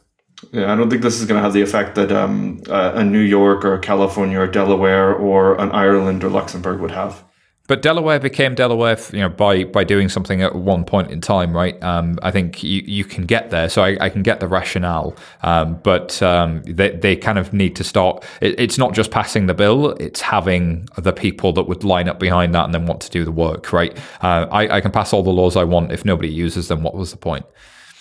Yeah, 0.53 0.73
I 0.73 0.77
don't 0.77 0.91
think 0.91 1.03
this 1.03 1.21
is 1.21 1.27
going 1.27 1.39
to 1.39 1.43
have 1.43 1.53
the 1.53 1.63
effect 1.63 1.95
that 1.95 2.13
um, 2.13 2.63
a 2.69 3.03
New 3.03 3.21
York 3.21 3.65
or 3.65 3.79
California 3.79 4.39
or 4.39 4.47
Delaware 4.47 5.15
or 5.15 5.59
an 5.61 5.71
Ireland 5.73 6.23
or 6.25 6.29
Luxembourg 6.29 6.81
would 6.81 6.91
have. 6.91 7.25
But 7.67 7.81
Delaware 7.81 8.21
became 8.21 8.55
Delaware, 8.55 8.99
you 9.11 9.21
know, 9.21 9.31
by 9.31 9.65
by 9.65 9.85
doing 9.85 10.11
something 10.11 10.43
at 10.43 10.55
one 10.55 10.85
point 10.85 11.11
in 11.11 11.23
time, 11.23 11.57
right? 11.57 11.83
Um, 11.83 12.19
I 12.23 12.31
think 12.31 12.63
you, 12.63 12.83
you 12.85 13.07
can 13.07 13.25
get 13.25 13.49
there, 13.49 13.71
so 13.71 13.83
I, 13.83 13.97
I 14.03 14.11
can 14.11 14.23
get 14.23 14.41
the 14.41 14.49
rationale, 14.49 15.17
um, 15.43 15.81
but 15.83 16.23
um, 16.23 16.63
they 16.65 16.91
they 16.91 17.17
kind 17.17 17.39
of 17.39 17.55
need 17.55 17.75
to 17.77 17.85
start. 17.85 18.23
It, 18.43 18.61
it's 18.61 18.77
not 18.77 18.93
just 18.93 19.11
passing 19.11 19.47
the 19.47 19.55
bill; 19.55 19.93
it's 19.93 20.21
having 20.21 20.87
the 20.99 21.15
people 21.15 21.55
that 21.55 21.63
would 21.63 21.85
line 21.85 22.07
up 22.07 22.21
behind 22.21 22.55
that 22.55 22.67
and 22.67 22.75
then 22.75 22.85
want 22.85 23.01
to 23.01 23.11
do 23.11 23.25
the 23.25 23.33
work, 23.33 23.73
right? 23.73 23.97
Uh, 24.23 24.47
I 24.51 24.77
I 24.77 24.81
can 24.83 24.93
pass 24.93 25.15
all 25.15 25.23
the 25.23 25.31
laws 25.31 25.57
I 25.57 25.65
want 25.65 25.91
if 25.91 26.05
nobody 26.05 26.29
uses 26.29 26.69
them. 26.69 26.83
What 26.83 26.95
was 26.95 27.13
the 27.13 27.17
point? 27.17 27.47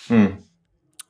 Hmm. 0.08 0.26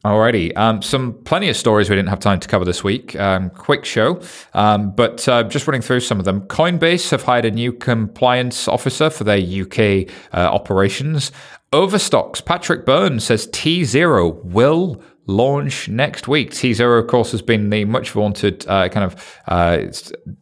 Alrighty, 0.05 0.55
um, 0.55 0.83
some 0.83 1.15
plenty 1.25 1.49
of 1.49 1.57
stories 1.57 1.89
we 1.89 1.97
didn't 1.97 2.11
have 2.11 2.21
time 2.21 2.39
to 2.39 2.47
cover 2.47 2.67
this 2.67 2.85
week. 2.85 3.19
Um, 3.19 3.49
quick 3.49 3.87
show, 3.87 4.21
um, 4.53 4.91
but 4.95 5.27
uh, 5.27 5.45
just 5.45 5.67
running 5.67 5.81
through 5.81 6.01
some 6.01 6.19
of 6.19 6.27
them. 6.27 6.43
Coinbase 6.43 7.11
have 7.11 7.23
hired 7.23 7.47
a 7.47 7.51
new 7.51 7.73
compliance 7.73 8.69
officer 8.69 9.09
for 9.09 9.25
their 9.25 9.39
UK 9.39 10.11
uh, 10.35 10.53
operations. 10.53 11.33
Overstock's 11.73 12.43
Patrick 12.43 12.85
Byrne 12.85 13.19
says 13.19 13.47
T0 13.47 14.45
will 14.45 15.03
launch 15.27 15.89
next 15.89 16.29
week. 16.29 16.51
T0, 16.51 16.99
of 16.99 17.07
course, 17.07 17.33
has 17.33 17.43
been 17.43 17.71
the 17.71 17.85
much 17.85 18.11
vaunted 18.11 18.67
uh, 18.69 18.89
kind 18.89 19.05
of 19.05 19.41
uh, 19.49 19.87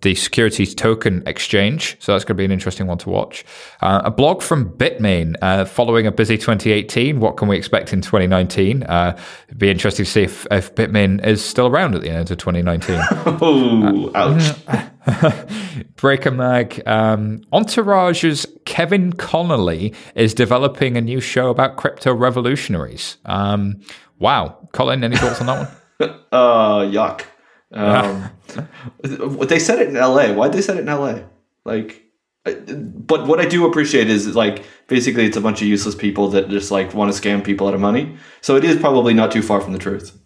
the 0.00 0.14
securities 0.14 0.74
token 0.74 1.22
exchange. 1.26 1.96
So 2.00 2.12
that's 2.12 2.24
going 2.24 2.36
to 2.36 2.40
be 2.40 2.44
an 2.44 2.52
interesting 2.52 2.86
one 2.86 2.98
to 2.98 3.10
watch. 3.10 3.44
Uh, 3.80 4.02
a 4.04 4.10
blog 4.10 4.42
from 4.42 4.70
Bitmain 4.70 5.36
uh, 5.40 5.64
following 5.64 6.06
a 6.06 6.12
busy 6.12 6.36
2018. 6.36 7.20
What 7.20 7.36
can 7.36 7.48
we 7.48 7.56
expect 7.56 7.92
in 7.92 8.00
2019? 8.00 8.82
Uh, 8.82 9.16
it'd 9.46 9.58
be 9.58 9.70
interesting 9.70 10.04
to 10.04 10.10
see 10.10 10.22
if, 10.22 10.46
if 10.50 10.74
Bitmain 10.74 11.24
is 11.24 11.44
still 11.44 11.68
around 11.68 11.94
at 11.94 12.02
the 12.02 12.10
end 12.10 12.30
of 12.30 12.38
2019. 12.38 13.00
oh, 13.40 14.10
ouch. 14.14 14.56
Breaker 15.96 16.30
Mag. 16.30 16.82
Um, 16.86 17.42
Entourage's 17.52 18.46
Kevin 18.64 19.12
Connolly 19.12 19.94
is 20.14 20.34
developing 20.34 20.96
a 20.96 21.00
new 21.00 21.20
show 21.20 21.50
about 21.50 21.76
crypto 21.76 22.14
revolutionaries. 22.14 23.18
Um, 23.24 23.80
Wow, 24.22 24.61
Colin, 24.72 25.04
any 25.04 25.16
thoughts 25.16 25.40
on 25.40 25.46
that 25.46 25.68
one? 26.00 26.10
uh, 26.32 26.80
yuck. 26.80 27.22
Um, 27.72 28.30
they 29.46 29.58
said 29.58 29.80
it 29.80 29.88
in 29.88 29.96
L.A. 29.96 30.34
Why'd 30.34 30.52
they 30.52 30.60
say 30.60 30.74
it 30.74 30.80
in 30.80 30.88
L.A.? 30.88 31.24
Like, 31.64 32.02
but 32.44 33.26
what 33.26 33.40
I 33.40 33.46
do 33.46 33.66
appreciate 33.66 34.10
is 34.10 34.34
like 34.34 34.64
basically 34.88 35.24
it's 35.26 35.36
a 35.36 35.40
bunch 35.40 35.62
of 35.62 35.68
useless 35.68 35.94
people 35.94 36.28
that 36.30 36.48
just 36.48 36.70
like 36.70 36.92
want 36.92 37.14
to 37.14 37.20
scam 37.20 37.44
people 37.44 37.68
out 37.68 37.74
of 37.74 37.80
money. 37.80 38.16
So 38.40 38.56
it 38.56 38.64
is 38.64 38.76
probably 38.76 39.14
not 39.14 39.30
too 39.30 39.42
far 39.42 39.60
from 39.60 39.72
the 39.72 39.78
truth. 39.78 40.18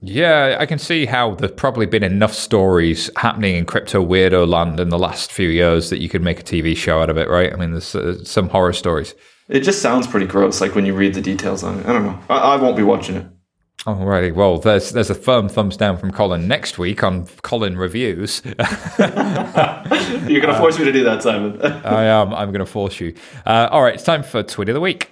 Yeah, 0.00 0.58
I 0.60 0.66
can 0.66 0.78
see 0.78 1.06
how 1.06 1.34
there's 1.34 1.52
probably 1.52 1.86
been 1.86 2.02
enough 2.02 2.34
stories 2.34 3.10
happening 3.16 3.56
in 3.56 3.64
crypto 3.64 4.04
weirdo 4.04 4.46
land 4.46 4.78
in 4.78 4.90
the 4.90 4.98
last 4.98 5.32
few 5.32 5.48
years 5.48 5.88
that 5.90 6.00
you 6.00 6.10
could 6.10 6.20
make 6.20 6.40
a 6.40 6.42
TV 6.42 6.76
show 6.76 7.00
out 7.00 7.08
of 7.08 7.16
it, 7.16 7.28
right? 7.28 7.52
I 7.52 7.56
mean, 7.56 7.70
there's 7.70 7.94
uh, 7.94 8.22
some 8.22 8.50
horror 8.50 8.74
stories. 8.74 9.14
It 9.48 9.60
just 9.60 9.80
sounds 9.80 10.06
pretty 10.06 10.26
gross, 10.26 10.60
like 10.60 10.74
when 10.74 10.84
you 10.84 10.94
read 10.94 11.14
the 11.14 11.22
details 11.22 11.62
on 11.62 11.78
it. 11.78 11.86
I 11.86 11.92
don't 11.92 12.04
know. 12.04 12.18
I, 12.28 12.36
I 12.36 12.56
won't 12.56 12.76
be 12.76 12.82
watching 12.82 13.16
it. 13.16 13.26
Alrighty, 13.86 14.34
well, 14.34 14.56
there's 14.56 14.92
there's 14.92 15.10
a 15.10 15.14
firm 15.14 15.46
thumbs 15.46 15.76
down 15.76 15.98
from 15.98 16.10
Colin 16.10 16.48
next 16.48 16.78
week 16.78 17.04
on 17.04 17.26
Colin 17.42 17.76
reviews. 17.76 18.40
You're 18.44 18.56
going 20.40 20.54
to 20.54 20.58
force 20.58 20.78
me 20.78 20.86
to 20.86 20.92
do 20.92 21.04
that, 21.04 21.22
Simon. 21.22 21.60
I 21.84 22.04
am. 22.04 22.32
I'm 22.32 22.50
going 22.50 22.64
to 22.64 22.70
force 22.70 22.98
you. 22.98 23.14
Uh, 23.44 23.68
all 23.70 23.82
right, 23.82 23.92
it's 23.94 24.02
time 24.02 24.22
for 24.22 24.42
tweet 24.42 24.70
of 24.70 24.74
the 24.74 24.80
week. 24.80 25.10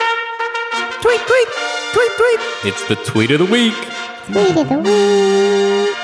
Tweet, 0.00 1.20
tweet, 1.20 1.48
tweet, 1.92 2.10
tweet. 2.16 2.40
It's 2.64 2.88
the 2.88 2.96
tweet 3.04 3.30
of 3.30 3.38
the 3.38 3.44
week. 3.46 3.74
Tweet 4.26 4.56
of 4.56 4.68
the 4.68 4.78
week. 4.78 5.95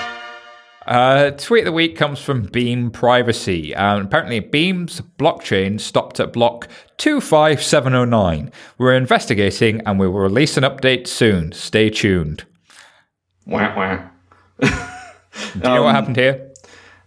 Uh, 0.87 1.31
tweet 1.33 1.61
of 1.61 1.67
the 1.67 1.73
week 1.73 1.97
comes 1.97 2.21
from 2.21 2.43
Beam 2.43 2.91
Privacy. 2.91 3.75
Um, 3.75 4.07
apparently, 4.07 4.41
Beam's 4.41 5.01
blockchain 5.19 5.81
stopped 5.81 6.19
at 6.19 6.33
block 6.33 6.69
25709. 6.99 8.51
We're 8.79 8.95
investigating 8.95 9.81
and 9.87 9.99
we 10.01 10.09
will 10.09 10.19
release 10.19 10.57
an 10.57 10.65
update 10.65 11.07
soon. 11.07 11.53
Stay 11.53 11.89
tuned. 11.89 12.45
Wah, 13.47 13.75
wah. 13.77 14.03
Do 14.61 14.69
you 15.55 15.61
know 15.61 15.83
what 15.83 15.95
happened 15.95 16.17
here? 16.17 16.53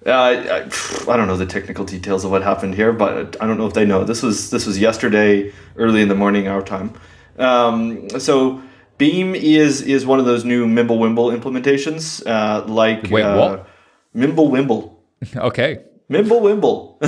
Uh, 0.06 0.12
I, 0.12 1.12
I 1.12 1.18
don't 1.18 1.28
know 1.28 1.38
the 1.38 1.46
technical 1.46 1.84
details 1.84 2.24
of 2.24 2.32
what 2.32 2.44
happened 2.44 2.76
here, 2.76 2.94
but 2.94 3.42
I 3.42 3.48
don't 3.48 3.58
know 3.58 3.66
if 3.66 3.74
they 3.74 3.86
know. 3.86 4.04
This 4.04 4.22
was 4.22 4.52
this 4.52 4.68
was 4.68 4.80
yesterday, 4.80 5.52
early 5.78 6.02
in 6.02 6.10
the 6.10 6.16
morning, 6.16 6.48
our 6.48 6.62
time. 6.62 6.94
Um, 7.40 8.08
so 8.20 8.62
Beam 8.98 9.36
is 9.36 9.82
is 9.82 10.06
one 10.06 10.20
of 10.20 10.26
those 10.26 10.46
new 10.46 10.66
Mimblewimble 10.66 11.38
implementations, 11.38 12.26
uh, 12.26 12.66
like 12.66 13.10
Wait, 13.10 13.24
uh, 13.24 13.38
what? 13.38 13.68
Mimblewimble. 14.16 14.92
Okay. 15.36 15.84
Mimblewimble. 16.10 17.02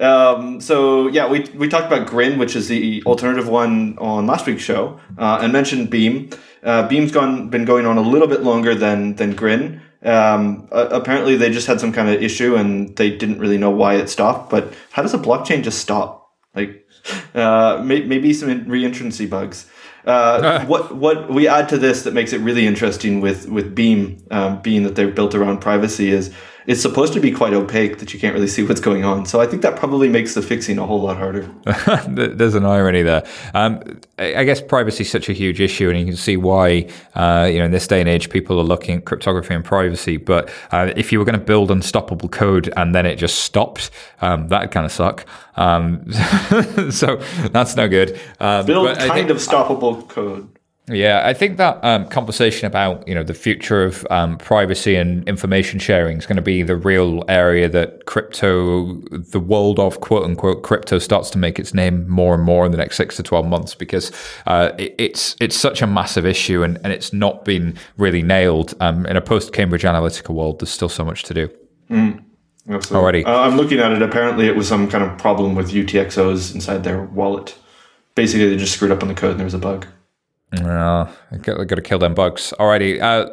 um, 0.00 0.60
so 0.60 1.08
yeah, 1.08 1.28
we, 1.28 1.40
we 1.54 1.68
talked 1.68 1.86
about 1.86 2.06
Grin, 2.06 2.38
which 2.38 2.56
is 2.56 2.68
the 2.68 3.02
alternative 3.04 3.46
one 3.46 3.98
on 3.98 4.26
last 4.26 4.46
week's 4.46 4.62
show, 4.62 4.98
uh, 5.18 5.40
and 5.42 5.52
mentioned 5.52 5.90
Beam. 5.90 6.30
Uh, 6.62 6.88
Beam's 6.88 7.12
gone 7.12 7.50
been 7.50 7.66
going 7.66 7.84
on 7.84 7.98
a 7.98 8.00
little 8.00 8.28
bit 8.28 8.42
longer 8.42 8.74
than 8.74 9.16
than 9.16 9.34
Grin. 9.34 9.82
Um, 10.02 10.66
uh, 10.72 10.88
apparently, 10.90 11.36
they 11.36 11.50
just 11.50 11.66
had 11.66 11.78
some 11.78 11.92
kind 11.92 12.08
of 12.08 12.22
issue 12.22 12.56
and 12.56 12.96
they 12.96 13.10
didn't 13.10 13.38
really 13.38 13.58
know 13.58 13.70
why 13.70 13.96
it 13.96 14.08
stopped. 14.08 14.48
But 14.48 14.72
how 14.90 15.02
does 15.02 15.12
a 15.12 15.18
blockchain 15.18 15.62
just 15.62 15.78
stop? 15.78 16.30
Like 16.54 16.86
uh, 17.34 17.82
may, 17.84 18.02
maybe 18.02 18.32
some 18.32 18.64
reentrancy 18.64 19.28
bugs. 19.28 19.66
Uh, 20.04 20.64
what 20.66 20.94
what 20.94 21.28
we 21.30 21.48
add 21.48 21.68
to 21.68 21.78
this 21.78 22.02
that 22.02 22.14
makes 22.14 22.32
it 22.32 22.40
really 22.40 22.66
interesting 22.66 23.20
with 23.20 23.48
with 23.48 23.74
Beam, 23.74 24.24
um, 24.30 24.60
being 24.62 24.82
that 24.84 24.94
they're 24.94 25.10
built 25.10 25.34
around 25.34 25.60
privacy, 25.60 26.10
is 26.10 26.32
it's 26.70 26.80
supposed 26.80 27.12
to 27.12 27.18
be 27.18 27.32
quite 27.32 27.52
opaque 27.52 27.98
that 27.98 28.14
you 28.14 28.20
can't 28.20 28.32
really 28.32 28.46
see 28.46 28.62
what's 28.62 28.80
going 28.80 29.04
on. 29.04 29.26
So 29.26 29.40
I 29.40 29.46
think 29.46 29.60
that 29.62 29.74
probably 29.74 30.08
makes 30.08 30.34
the 30.34 30.40
fixing 30.40 30.78
a 30.78 30.86
whole 30.86 31.02
lot 31.02 31.16
harder. 31.16 31.50
There's 32.08 32.54
an 32.54 32.64
irony 32.64 33.02
there. 33.02 33.26
Um, 33.54 34.00
I 34.20 34.44
guess 34.44 34.62
privacy 34.62 35.02
is 35.02 35.10
such 35.10 35.28
a 35.28 35.32
huge 35.32 35.60
issue, 35.60 35.90
and 35.90 35.98
you 35.98 36.06
can 36.06 36.14
see 36.14 36.36
why. 36.36 36.88
Uh, 37.16 37.48
you 37.50 37.58
know, 37.58 37.64
in 37.64 37.72
this 37.72 37.88
day 37.88 37.98
and 37.98 38.08
age, 38.08 38.30
people 38.30 38.60
are 38.60 38.64
looking 38.64 38.98
at 38.98 39.04
cryptography 39.04 39.52
and 39.52 39.64
privacy. 39.64 40.16
But 40.16 40.48
uh, 40.70 40.92
if 40.94 41.10
you 41.10 41.18
were 41.18 41.24
going 41.24 41.40
to 41.40 41.44
build 41.44 41.72
unstoppable 41.72 42.28
code 42.28 42.72
and 42.76 42.94
then 42.94 43.04
it 43.04 43.16
just 43.16 43.40
stopped, 43.40 43.90
um, 44.20 44.46
that'd 44.46 44.70
kind 44.70 44.86
of 44.86 44.92
suck. 44.92 45.26
Um, 45.56 46.12
so 46.92 47.16
that's 47.50 47.74
no 47.74 47.88
good. 47.88 48.20
Um, 48.38 48.64
Build 48.64 48.86
I 48.86 49.08
kind 49.08 49.30
of 49.32 49.38
stoppable 49.38 50.08
code. 50.08 50.48
Yeah, 50.90 51.22
I 51.24 51.34
think 51.34 51.56
that 51.58 51.78
um, 51.84 52.08
conversation 52.08 52.66
about 52.66 53.06
you 53.06 53.14
know 53.14 53.22
the 53.22 53.34
future 53.34 53.84
of 53.84 54.04
um, 54.10 54.36
privacy 54.38 54.96
and 54.96 55.26
information 55.28 55.78
sharing 55.78 56.18
is 56.18 56.26
going 56.26 56.36
to 56.36 56.42
be 56.42 56.64
the 56.64 56.74
real 56.74 57.22
area 57.28 57.68
that 57.68 58.06
crypto, 58.06 58.94
the 59.10 59.38
world 59.38 59.78
of 59.78 60.00
quote 60.00 60.24
unquote 60.24 60.64
crypto, 60.64 60.98
starts 60.98 61.30
to 61.30 61.38
make 61.38 61.60
its 61.60 61.72
name 61.72 62.08
more 62.08 62.34
and 62.34 62.42
more 62.42 62.66
in 62.66 62.72
the 62.72 62.78
next 62.78 62.96
six 62.96 63.16
to 63.16 63.22
twelve 63.22 63.46
months 63.46 63.72
because 63.74 64.10
uh, 64.46 64.72
it, 64.78 64.94
it's 64.98 65.36
it's 65.40 65.54
such 65.54 65.80
a 65.80 65.86
massive 65.86 66.26
issue 66.26 66.64
and, 66.64 66.76
and 66.82 66.92
it's 66.92 67.12
not 67.12 67.44
been 67.44 67.78
really 67.96 68.22
nailed. 68.22 68.74
Um, 68.80 69.06
in 69.06 69.16
a 69.16 69.20
post 69.20 69.52
Cambridge 69.52 69.84
Analytica 69.84 70.34
world, 70.34 70.58
there's 70.58 70.70
still 70.70 70.88
so 70.88 71.04
much 71.04 71.22
to 71.24 71.34
do. 71.34 71.48
Absolutely. 72.68 73.22
Alrighty. 73.22 73.26
Uh, 73.26 73.40
I'm 73.42 73.56
looking 73.56 73.78
at 73.78 73.92
it. 73.92 74.02
Apparently, 74.02 74.46
it 74.46 74.56
was 74.56 74.66
some 74.66 74.88
kind 74.88 75.04
of 75.04 75.16
problem 75.18 75.54
with 75.54 75.70
UTXOs 75.70 76.52
inside 76.52 76.82
their 76.82 77.04
wallet. 77.04 77.56
Basically, 78.16 78.48
they 78.48 78.56
just 78.56 78.74
screwed 78.74 78.90
up 78.90 79.02
on 79.02 79.08
the 79.08 79.14
code 79.14 79.32
and 79.32 79.40
there 79.40 79.44
was 79.44 79.54
a 79.54 79.58
bug. 79.58 79.86
Uh, 80.52 81.10
I 81.30 81.36
got 81.36 81.66
to 81.66 81.82
kill 81.82 81.98
them 81.98 82.14
bugs. 82.14 82.52
Alrighty, 82.58 83.00
uh, 83.00 83.30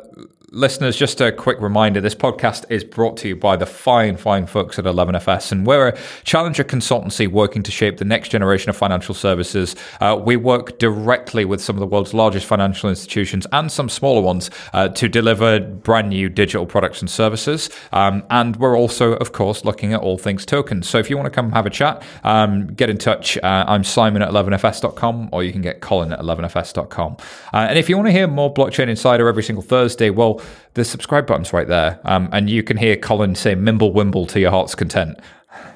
listeners, 0.52 0.96
just 0.96 1.20
a 1.20 1.32
quick 1.32 1.60
reminder: 1.60 2.00
this 2.00 2.16
podcast 2.16 2.66
is 2.70 2.84
brought 2.84 3.18
to 3.18 3.28
you 3.28 3.36
by 3.36 3.56
the 3.56 3.66
fine, 3.66 4.18
fine 4.18 4.46
folks 4.46 4.80
at 4.80 4.86
11FS, 4.86 5.52
and 5.52 5.66
we're 5.66 5.90
a 5.90 5.98
challenger 6.24 6.64
consultancy 6.64 7.28
working 7.28 7.64
to 7.64 7.72
shape 7.72 7.98
the 7.98 8.06
next 8.06 8.30
generation 8.30 8.70
of 8.70 8.78
financial 8.78 9.14
services. 9.14 9.76
Uh, 10.00 10.20
we 10.22 10.36
work 10.36 10.80
directly 10.80 11.44
with 11.44 11.62
some 11.62 11.76
of 11.76 11.80
the 11.82 11.86
world's 11.88 12.14
largest 12.14 12.46
financial 12.46 12.90
institutions 12.90 13.46
and 13.52 13.72
some 13.72 13.90
smaller 13.90 14.22
ones 14.22 14.50
uh, 14.74 14.88
to 14.90 15.10
deliver 15.10 15.60
brand 15.60 16.10
new 16.10 16.30
digital 16.30 16.66
products 16.66 17.02
and 17.02 17.10
services. 17.10 17.70
Um, 17.92 18.24
and 18.30 18.56
we're 18.56 18.78
also, 18.78 19.14
of 19.14 19.34
course, 19.34 19.66
looking 19.66 19.94
at 19.94 20.00
all 20.00 20.18
things 20.18 20.46
tokens. 20.46 20.88
So 20.88 20.98
if 20.98 21.10
you 21.10 21.18
want 21.18 21.28
to 21.28 21.32
come 21.32 21.52
have 21.52 21.66
a 21.66 21.70
chat, 21.70 22.04
um, 22.24 22.68
get 22.68 22.90
in 22.90 22.98
touch. 22.98 23.38
Uh, 23.38 23.66
I'm 23.68 23.84
Simon 23.84 24.22
at 24.22 24.30
11fs.com, 24.30 25.30
or 25.32 25.44
you 25.44 25.52
can 25.52 25.62
get 25.62 25.82
Colin 25.82 26.14
at 26.14 26.20
11fs.com. 26.20 27.18
Uh, 27.54 27.58
and 27.58 27.78
if 27.78 27.90
you 27.90 27.98
want 27.98 28.08
to 28.08 28.12
hear 28.12 28.28
more 28.28 28.54
Blockchain 28.54 28.88
Insider 28.88 29.28
every 29.28 29.44
single 29.44 29.64
Thursday, 29.64 30.10
well, 30.10 30.37
the 30.74 30.86
subscribe 30.86 31.28
button's 31.28 31.54
right 31.54 31.68
there. 31.68 32.00
Um, 32.04 32.30
and 32.32 32.50
you 32.50 32.64
can 32.64 32.78
hear 32.78 32.96
Colin 32.96 33.36
say 33.36 33.56
Mimble 33.56 33.94
Wimble 33.94 34.28
to 34.28 34.40
your 34.40 34.52
heart's 34.52 34.76
content. 34.76 35.20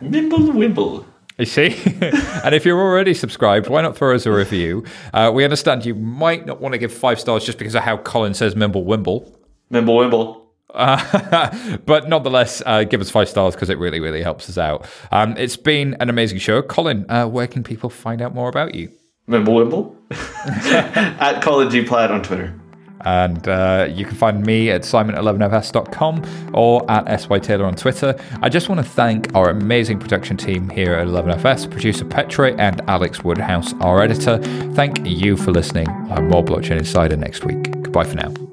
Mimble 0.01 0.53
wimble. 0.53 1.05
You 1.37 1.45
see? 1.45 1.75
and 2.43 2.53
if 2.53 2.65
you're 2.65 2.79
already 2.79 3.13
subscribed, 3.13 3.67
why 3.67 3.81
not 3.81 3.95
throw 3.95 4.13
us 4.13 4.25
a 4.25 4.31
review? 4.31 4.83
Uh, 5.13 5.31
we 5.33 5.43
understand 5.43 5.85
you 5.85 5.95
might 5.95 6.45
not 6.45 6.61
want 6.61 6.73
to 6.73 6.77
give 6.77 6.93
five 6.93 7.19
stars 7.19 7.45
just 7.45 7.57
because 7.57 7.75
of 7.75 7.83
how 7.83 7.97
Colin 7.97 8.33
says 8.33 8.55
Mimble 8.55 8.85
Wimble. 8.85 9.37
Mimble 9.71 9.97
wimble. 9.97 10.41
Uh, 10.73 11.77
but 11.85 12.07
nonetheless, 12.07 12.61
uh, 12.65 12.83
give 12.83 13.01
us 13.01 13.09
five 13.09 13.29
stars 13.29 13.55
because 13.55 13.69
it 13.69 13.77
really, 13.77 13.99
really 13.99 14.21
helps 14.21 14.49
us 14.49 14.57
out. 14.57 14.85
Um, 15.11 15.35
it's 15.37 15.57
been 15.57 15.95
an 15.99 16.09
amazing 16.09 16.39
show. 16.39 16.61
Colin, 16.61 17.05
uh, 17.09 17.27
where 17.27 17.47
can 17.47 17.63
people 17.63 17.89
find 17.89 18.21
out 18.21 18.35
more 18.35 18.49
about 18.49 18.75
you? 18.75 18.91
Mimble 19.27 19.55
wimble. 19.55 19.95
at 20.11 21.41
Colin 21.41 21.69
G. 21.69 21.83
Platt 21.83 22.11
on 22.11 22.21
Twitter. 22.21 22.60
And 23.05 23.47
uh, 23.47 23.87
you 23.89 24.05
can 24.05 24.15
find 24.15 24.45
me 24.45 24.69
at 24.71 24.81
simon11fs.com 24.81 26.51
or 26.53 26.89
at 26.89 27.21
SY 27.21 27.39
Taylor 27.39 27.65
on 27.65 27.75
Twitter. 27.75 28.15
I 28.41 28.49
just 28.49 28.69
want 28.69 28.79
to 28.79 28.89
thank 28.89 29.33
our 29.35 29.49
amazing 29.49 29.99
production 29.99 30.37
team 30.37 30.69
here 30.69 30.93
at 30.93 31.07
11FS, 31.07 31.69
producer 31.69 32.05
Petre 32.05 32.55
and 32.59 32.81
Alex 32.89 33.23
Woodhouse, 33.23 33.73
our 33.81 34.01
editor. 34.01 34.37
Thank 34.73 35.05
you 35.05 35.37
for 35.37 35.51
listening. 35.51 35.87
I'm 36.11 36.29
more 36.29 36.43
Blockchain 36.43 36.77
Insider 36.77 37.17
next 37.17 37.45
week. 37.45 37.63
Goodbye 37.71 38.05
for 38.05 38.15
now. 38.15 38.50